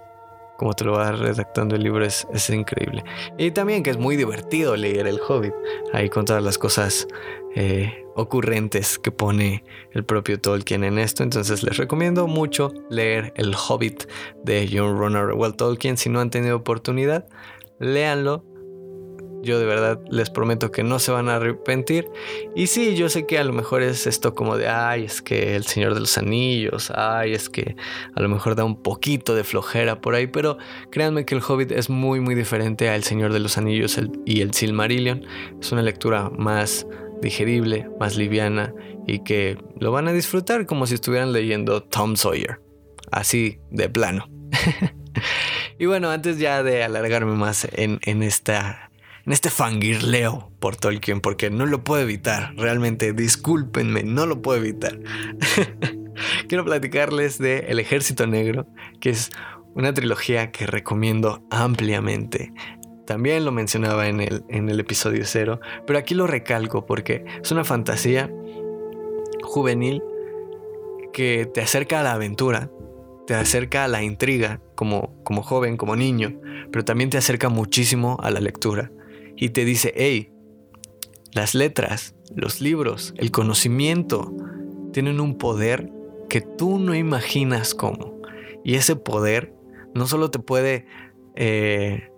como 0.58 0.74
te 0.74 0.84
lo 0.84 0.92
va 0.92 1.10
redactando 1.10 1.74
el 1.74 1.82
libro 1.82 2.04
es, 2.04 2.26
es, 2.32 2.48
increíble. 2.50 3.02
Y 3.36 3.50
también 3.50 3.82
que 3.82 3.90
es 3.90 3.98
muy 3.98 4.14
divertido 4.14 4.76
leer 4.76 5.08
El 5.08 5.18
Hobbit, 5.18 5.54
ahí 5.92 6.08
con 6.08 6.24
todas 6.24 6.40
las 6.40 6.56
cosas 6.56 7.08
eh, 7.56 8.04
ocurrentes 8.14 8.98
que 8.98 9.10
pone 9.10 9.64
el 9.90 10.04
propio 10.04 10.40
Tolkien 10.40 10.84
en 10.84 10.98
esto. 10.98 11.24
Entonces 11.24 11.64
les 11.64 11.76
recomiendo 11.78 12.28
mucho 12.28 12.72
leer 12.90 13.32
El 13.34 13.56
Hobbit 13.56 14.04
de 14.44 14.68
John 14.72 14.96
Ronald 14.96 15.56
Tolkien. 15.56 15.96
Si 15.96 16.08
no 16.08 16.20
han 16.20 16.30
tenido 16.30 16.56
oportunidad, 16.58 17.26
léanlo 17.80 18.44
yo 19.42 19.58
de 19.58 19.66
verdad 19.66 20.00
les 20.10 20.30
prometo 20.30 20.70
que 20.70 20.82
no 20.82 20.98
se 20.98 21.10
van 21.12 21.28
a 21.28 21.36
arrepentir. 21.36 22.08
Y 22.54 22.68
sí, 22.68 22.94
yo 22.94 23.08
sé 23.08 23.26
que 23.26 23.38
a 23.38 23.44
lo 23.44 23.52
mejor 23.52 23.82
es 23.82 24.06
esto 24.06 24.34
como 24.34 24.56
de, 24.56 24.68
ay, 24.68 25.04
es 25.04 25.20
que 25.20 25.56
el 25.56 25.64
Señor 25.64 25.94
de 25.94 26.00
los 26.00 26.16
Anillos, 26.18 26.92
ay, 26.94 27.32
es 27.32 27.48
que 27.48 27.76
a 28.14 28.20
lo 28.20 28.28
mejor 28.28 28.54
da 28.54 28.64
un 28.64 28.82
poquito 28.82 29.34
de 29.34 29.44
flojera 29.44 30.00
por 30.00 30.14
ahí, 30.14 30.26
pero 30.26 30.58
créanme 30.90 31.24
que 31.24 31.34
el 31.34 31.42
Hobbit 31.46 31.72
es 31.72 31.90
muy, 31.90 32.20
muy 32.20 32.34
diferente 32.34 32.88
a 32.88 32.94
El 32.94 33.02
Señor 33.02 33.32
de 33.32 33.40
los 33.40 33.58
Anillos 33.58 33.98
y 34.24 34.40
el 34.40 34.54
Silmarillion. 34.54 35.24
Es 35.60 35.72
una 35.72 35.82
lectura 35.82 36.30
más 36.30 36.86
digerible, 37.20 37.88
más 37.98 38.16
liviana 38.16 38.74
y 39.06 39.20
que 39.20 39.58
lo 39.78 39.92
van 39.92 40.08
a 40.08 40.12
disfrutar 40.12 40.66
como 40.66 40.86
si 40.86 40.94
estuvieran 40.94 41.32
leyendo 41.32 41.82
Tom 41.82 42.16
Sawyer. 42.16 42.60
Así 43.10 43.58
de 43.70 43.88
plano. 43.88 44.28
y 45.78 45.86
bueno, 45.86 46.10
antes 46.10 46.38
ya 46.38 46.62
de 46.62 46.82
alargarme 46.82 47.34
más 47.34 47.68
en, 47.72 48.00
en 48.04 48.22
esta 48.22 48.91
en 49.24 49.32
este 49.32 49.50
fangirleo 49.50 50.50
por 50.58 50.76
Tolkien, 50.76 51.20
porque 51.20 51.50
no 51.50 51.66
lo 51.66 51.84
puedo 51.84 52.02
evitar. 52.02 52.54
Realmente, 52.56 53.12
discúlpenme, 53.12 54.02
no 54.02 54.26
lo 54.26 54.42
puedo 54.42 54.58
evitar. 54.58 54.98
Quiero 56.48 56.64
platicarles 56.64 57.38
de 57.38 57.60
El 57.68 57.78
Ejército 57.78 58.26
Negro, 58.26 58.66
que 59.00 59.10
es 59.10 59.30
una 59.74 59.94
trilogía 59.94 60.50
que 60.50 60.66
recomiendo 60.66 61.46
ampliamente. 61.50 62.52
También 63.06 63.44
lo 63.44 63.52
mencionaba 63.52 64.08
en 64.08 64.20
el, 64.20 64.44
en 64.48 64.68
el 64.68 64.80
episodio 64.80 65.24
cero, 65.24 65.60
pero 65.86 65.98
aquí 65.98 66.14
lo 66.14 66.26
recalco 66.26 66.86
porque 66.86 67.24
es 67.42 67.50
una 67.50 67.64
fantasía 67.64 68.30
juvenil 69.42 70.02
que 71.12 71.46
te 71.52 71.60
acerca 71.60 72.00
a 72.00 72.02
la 72.02 72.12
aventura, 72.12 72.70
te 73.26 73.34
acerca 73.34 73.84
a 73.84 73.88
la 73.88 74.02
intriga 74.02 74.60
como, 74.74 75.22
como 75.24 75.42
joven, 75.42 75.76
como 75.76 75.96
niño, 75.96 76.40
pero 76.70 76.84
también 76.84 77.10
te 77.10 77.18
acerca 77.18 77.48
muchísimo 77.48 78.18
a 78.22 78.30
la 78.30 78.40
lectura 78.40 78.90
y 79.42 79.50
te 79.50 79.64
dice, 79.64 79.92
hey, 79.96 80.32
las 81.32 81.56
letras, 81.56 82.14
los 82.32 82.60
libros, 82.60 83.12
el 83.16 83.32
conocimiento 83.32 84.32
tienen 84.92 85.18
un 85.18 85.36
poder 85.36 85.90
que 86.28 86.42
tú 86.42 86.78
no 86.78 86.94
imaginas 86.94 87.74
cómo. 87.74 88.22
Y 88.62 88.76
ese 88.76 88.94
poder 88.94 89.52
no 89.96 90.06
solo 90.06 90.30
te 90.30 90.38
puede 90.38 90.86
eh, 91.34 92.08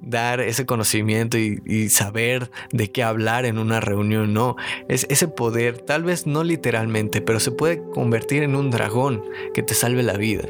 dar 0.00 0.38
ese 0.38 0.66
conocimiento 0.66 1.36
y, 1.36 1.88
saber 1.88 2.48
de 2.70 2.92
qué 2.92 3.02
hablar 3.02 3.44
en 3.44 3.58
una 3.58 3.80
reunión, 3.80 4.32
no. 4.32 4.54
Es 4.88 5.04
ese 5.10 5.26
poder, 5.26 5.78
tal 5.78 6.04
vez 6.04 6.28
no 6.28 6.44
literalmente, 6.44 7.20
pero 7.20 7.40
se 7.40 7.50
puede 7.50 7.82
convertir 7.90 8.44
en 8.44 8.54
un 8.54 8.70
dragón 8.70 9.24
que 9.52 9.64
te 9.64 9.74
salve 9.74 10.04
la 10.04 10.16
vida. 10.16 10.46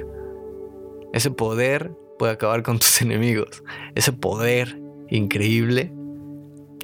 Ese 1.14 1.30
poder 1.30 1.90
puede 2.18 2.34
acabar 2.34 2.62
con 2.62 2.80
tus 2.80 3.00
enemigos. 3.00 3.64
Ese 3.94 4.12
poder 4.12 4.78
increíble 5.08 5.94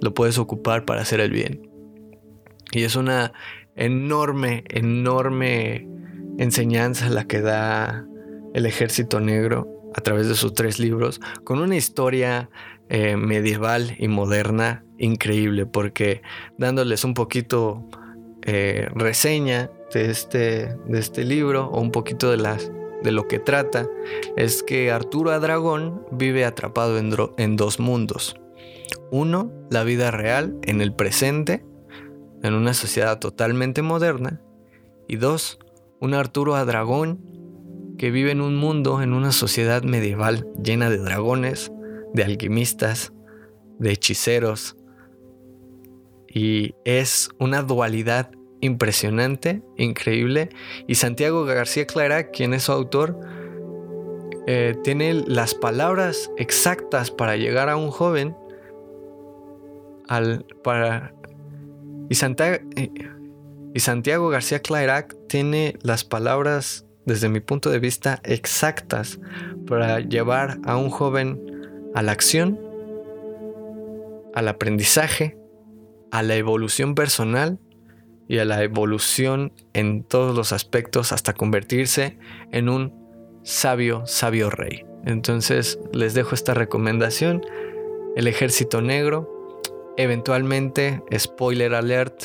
lo 0.00 0.14
puedes 0.14 0.38
ocupar 0.38 0.84
para 0.84 1.02
hacer 1.02 1.20
el 1.20 1.30
bien. 1.30 1.68
Y 2.72 2.82
es 2.82 2.96
una 2.96 3.32
enorme, 3.76 4.64
enorme 4.68 5.88
enseñanza 6.38 7.08
la 7.10 7.24
que 7.24 7.40
da 7.40 8.06
el 8.54 8.66
ejército 8.66 9.20
negro 9.20 9.68
a 9.94 10.00
través 10.00 10.28
de 10.28 10.34
sus 10.34 10.54
tres 10.54 10.78
libros, 10.78 11.20
con 11.44 11.60
una 11.60 11.76
historia 11.76 12.50
eh, 12.88 13.16
medieval 13.16 13.94
y 13.98 14.08
moderna 14.08 14.84
increíble, 14.98 15.66
porque 15.66 16.22
dándoles 16.58 17.04
un 17.04 17.14
poquito 17.14 17.88
eh, 18.42 18.88
reseña 18.94 19.70
de 19.92 20.10
este, 20.10 20.76
de 20.86 20.98
este 20.98 21.24
libro 21.24 21.66
o 21.66 21.80
un 21.80 21.92
poquito 21.92 22.30
de, 22.30 22.38
las, 22.38 22.72
de 23.02 23.12
lo 23.12 23.28
que 23.28 23.38
trata, 23.38 23.86
es 24.36 24.62
que 24.62 24.90
Arturo 24.90 25.30
Adragón 25.30 26.04
vive 26.10 26.44
atrapado 26.44 26.98
en 26.98 27.56
dos 27.56 27.78
mundos. 27.78 28.36
Uno, 29.10 29.52
la 29.70 29.84
vida 29.84 30.10
real 30.10 30.58
en 30.62 30.80
el 30.80 30.94
presente, 30.94 31.64
en 32.42 32.54
una 32.54 32.74
sociedad 32.74 33.18
totalmente 33.18 33.82
moderna. 33.82 34.40
Y 35.08 35.16
dos, 35.16 35.58
un 36.00 36.14
Arturo 36.14 36.54
a 36.56 36.64
dragón 36.64 37.20
que 37.98 38.10
vive 38.10 38.32
en 38.32 38.40
un 38.40 38.56
mundo, 38.56 39.02
en 39.02 39.12
una 39.12 39.32
sociedad 39.32 39.82
medieval 39.82 40.46
llena 40.62 40.90
de 40.90 40.98
dragones, 40.98 41.72
de 42.12 42.24
alquimistas, 42.24 43.12
de 43.78 43.92
hechiceros. 43.92 44.76
Y 46.28 46.74
es 46.84 47.30
una 47.38 47.62
dualidad 47.62 48.30
impresionante, 48.60 49.62
increíble. 49.76 50.50
Y 50.86 50.96
Santiago 50.96 51.44
García 51.44 51.86
Clara, 51.86 52.30
quien 52.30 52.54
es 52.54 52.64
su 52.64 52.72
autor, 52.72 53.20
eh, 54.46 54.74
tiene 54.82 55.14
las 55.14 55.54
palabras 55.54 56.30
exactas 56.36 57.10
para 57.10 57.36
llegar 57.36 57.68
a 57.68 57.76
un 57.76 57.90
joven 57.90 58.36
al, 60.08 60.46
para, 60.62 61.14
y, 62.08 62.90
y 63.74 63.80
Santiago 63.80 64.28
García 64.28 64.60
Clairac 64.60 65.16
tiene 65.28 65.76
las 65.82 66.04
palabras, 66.04 66.86
desde 67.06 67.28
mi 67.28 67.40
punto 67.40 67.70
de 67.70 67.78
vista, 67.78 68.20
exactas 68.24 69.18
para 69.66 70.00
llevar 70.00 70.58
a 70.64 70.76
un 70.76 70.90
joven 70.90 71.40
a 71.94 72.02
la 72.02 72.12
acción, 72.12 72.58
al 74.34 74.48
aprendizaje, 74.48 75.38
a 76.10 76.22
la 76.22 76.36
evolución 76.36 76.94
personal 76.94 77.58
y 78.28 78.38
a 78.38 78.44
la 78.44 78.62
evolución 78.62 79.52
en 79.72 80.04
todos 80.04 80.34
los 80.34 80.52
aspectos 80.52 81.12
hasta 81.12 81.32
convertirse 81.34 82.18
en 82.52 82.68
un 82.68 82.92
sabio, 83.42 84.06
sabio 84.06 84.50
rey. 84.50 84.84
Entonces 85.04 85.78
les 85.92 86.14
dejo 86.14 86.34
esta 86.34 86.54
recomendación, 86.54 87.42
El 88.16 88.26
Ejército 88.26 88.80
Negro, 88.80 89.33
Eventualmente, 89.96 91.02
spoiler 91.16 91.74
alert, 91.74 92.24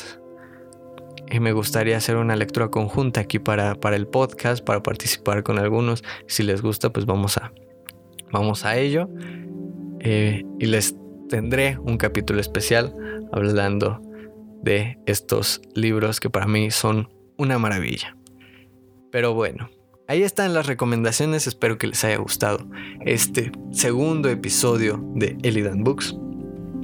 y 1.30 1.38
me 1.38 1.52
gustaría 1.52 1.96
hacer 1.96 2.16
una 2.16 2.34
lectura 2.34 2.68
conjunta 2.68 3.20
aquí 3.20 3.38
para, 3.38 3.76
para, 3.76 3.96
el 3.96 4.06
podcast, 4.08 4.64
para 4.64 4.82
participar 4.82 5.42
con 5.44 5.58
algunos. 5.58 6.02
Si 6.26 6.42
les 6.42 6.60
gusta, 6.60 6.92
pues 6.92 7.06
vamos 7.06 7.36
a, 7.36 7.52
vamos 8.32 8.64
a 8.64 8.76
ello. 8.76 9.08
Eh, 10.00 10.44
y 10.58 10.66
les 10.66 10.96
tendré 11.28 11.78
un 11.78 11.98
capítulo 11.98 12.40
especial 12.40 12.94
hablando 13.32 14.00
de 14.62 14.98
estos 15.06 15.62
libros 15.74 16.18
que 16.18 16.30
para 16.30 16.46
mí 16.46 16.70
son 16.72 17.08
una 17.36 17.58
maravilla. 17.58 18.16
Pero 19.12 19.32
bueno, 19.32 19.70
ahí 20.08 20.22
están 20.22 20.52
las 20.52 20.66
recomendaciones. 20.66 21.46
Espero 21.46 21.78
que 21.78 21.86
les 21.86 22.02
haya 22.04 22.16
gustado 22.16 22.66
este 23.06 23.52
segundo 23.70 24.28
episodio 24.28 25.00
de 25.14 25.38
Elidan 25.42 25.84
Books. 25.84 26.16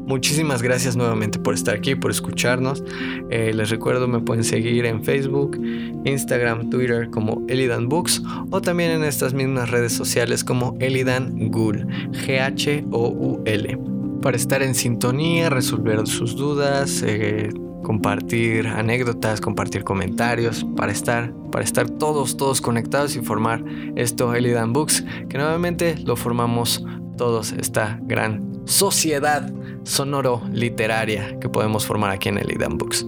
Muchísimas 0.07 0.63
gracias 0.63 0.97
nuevamente 0.97 1.41
por 1.41 1.55
estar 1.55 1.75
aquí, 1.75 1.97
por 1.97 2.13
escucharnos. 2.13 2.85
Eh, 3.29 3.53
les 3.53 3.71
recuerdo, 3.71 4.07
me 4.07 4.21
pueden 4.21 4.45
seguir 4.45 4.87
en 4.87 5.03
Facebook, 5.03 5.61
Instagram, 6.05 6.71
Twitter 6.71 7.11
como 7.11 7.45
Elidan 7.49 7.89
Books 7.89 8.23
o 8.51 8.61
también 8.61 8.93
en 8.93 9.03
estas 9.03 9.35
mismas 9.35 9.69
redes 9.71 9.93
sociales 9.93 10.45
como 10.45 10.77
Elidan 10.79 11.51
Ghoul, 11.51 11.87
G-H-O-U-L. 12.25 13.79
Para 14.23 14.37
estar 14.37 14.63
en 14.63 14.77
sintonía, 14.77 15.51
resolver 15.51 16.07
sus 16.07 16.37
dudas, 16.37 17.03
eh, 17.05 17.51
compartir 17.83 18.69
anécdotas, 18.69 19.41
compartir 19.41 19.83
comentarios, 19.83 20.65
para 20.77 20.93
estar, 20.93 21.33
para 21.51 21.65
estar 21.65 21.91
todos, 21.91 22.37
todos 22.37 22.61
conectados 22.61 23.17
y 23.17 23.21
formar 23.21 23.65
esto 23.97 24.35
Elidan 24.35 24.73
Books, 24.73 25.05
que 25.29 25.37
nuevamente 25.37 25.97
lo 26.05 26.15
formamos 26.15 26.85
todos, 27.17 27.53
esta 27.53 27.99
gran 28.03 28.63
sociedad 28.67 29.53
sonoro 29.85 30.43
literaria 30.53 31.39
que 31.41 31.49
podemos 31.49 31.87
formar 31.87 32.11
aquí 32.11 32.29
en 32.29 32.39
el 32.39 32.51
Idan 32.51 32.79
Books. 32.79 33.07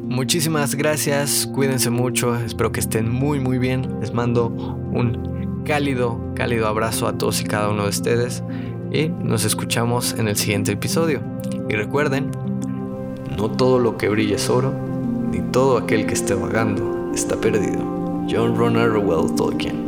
Muchísimas 0.00 0.74
gracias, 0.74 1.48
cuídense 1.54 1.90
mucho, 1.90 2.36
espero 2.36 2.72
que 2.72 2.80
estén 2.80 3.08
muy 3.08 3.38
muy 3.40 3.58
bien. 3.58 4.00
Les 4.00 4.12
mando 4.12 4.48
un 4.48 5.62
cálido, 5.64 6.20
cálido 6.34 6.66
abrazo 6.66 7.06
a 7.06 7.18
todos 7.18 7.40
y 7.40 7.44
cada 7.44 7.68
uno 7.68 7.84
de 7.84 7.90
ustedes 7.90 8.42
y 8.92 9.08
nos 9.08 9.44
escuchamos 9.44 10.14
en 10.14 10.28
el 10.28 10.36
siguiente 10.36 10.72
episodio. 10.72 11.20
Y 11.68 11.74
recuerden, 11.74 12.30
no 13.36 13.50
todo 13.50 13.78
lo 13.78 13.96
que 13.96 14.08
brilla 14.08 14.36
es 14.36 14.48
oro, 14.48 14.72
ni 15.30 15.40
todo 15.52 15.78
aquel 15.78 16.06
que 16.06 16.14
esté 16.14 16.34
vagando 16.34 17.12
está 17.14 17.36
perdido. 17.36 17.80
John 18.28 18.56
Ronald 18.56 18.92
Reuel 18.92 19.34
Tolkien. 19.34 19.85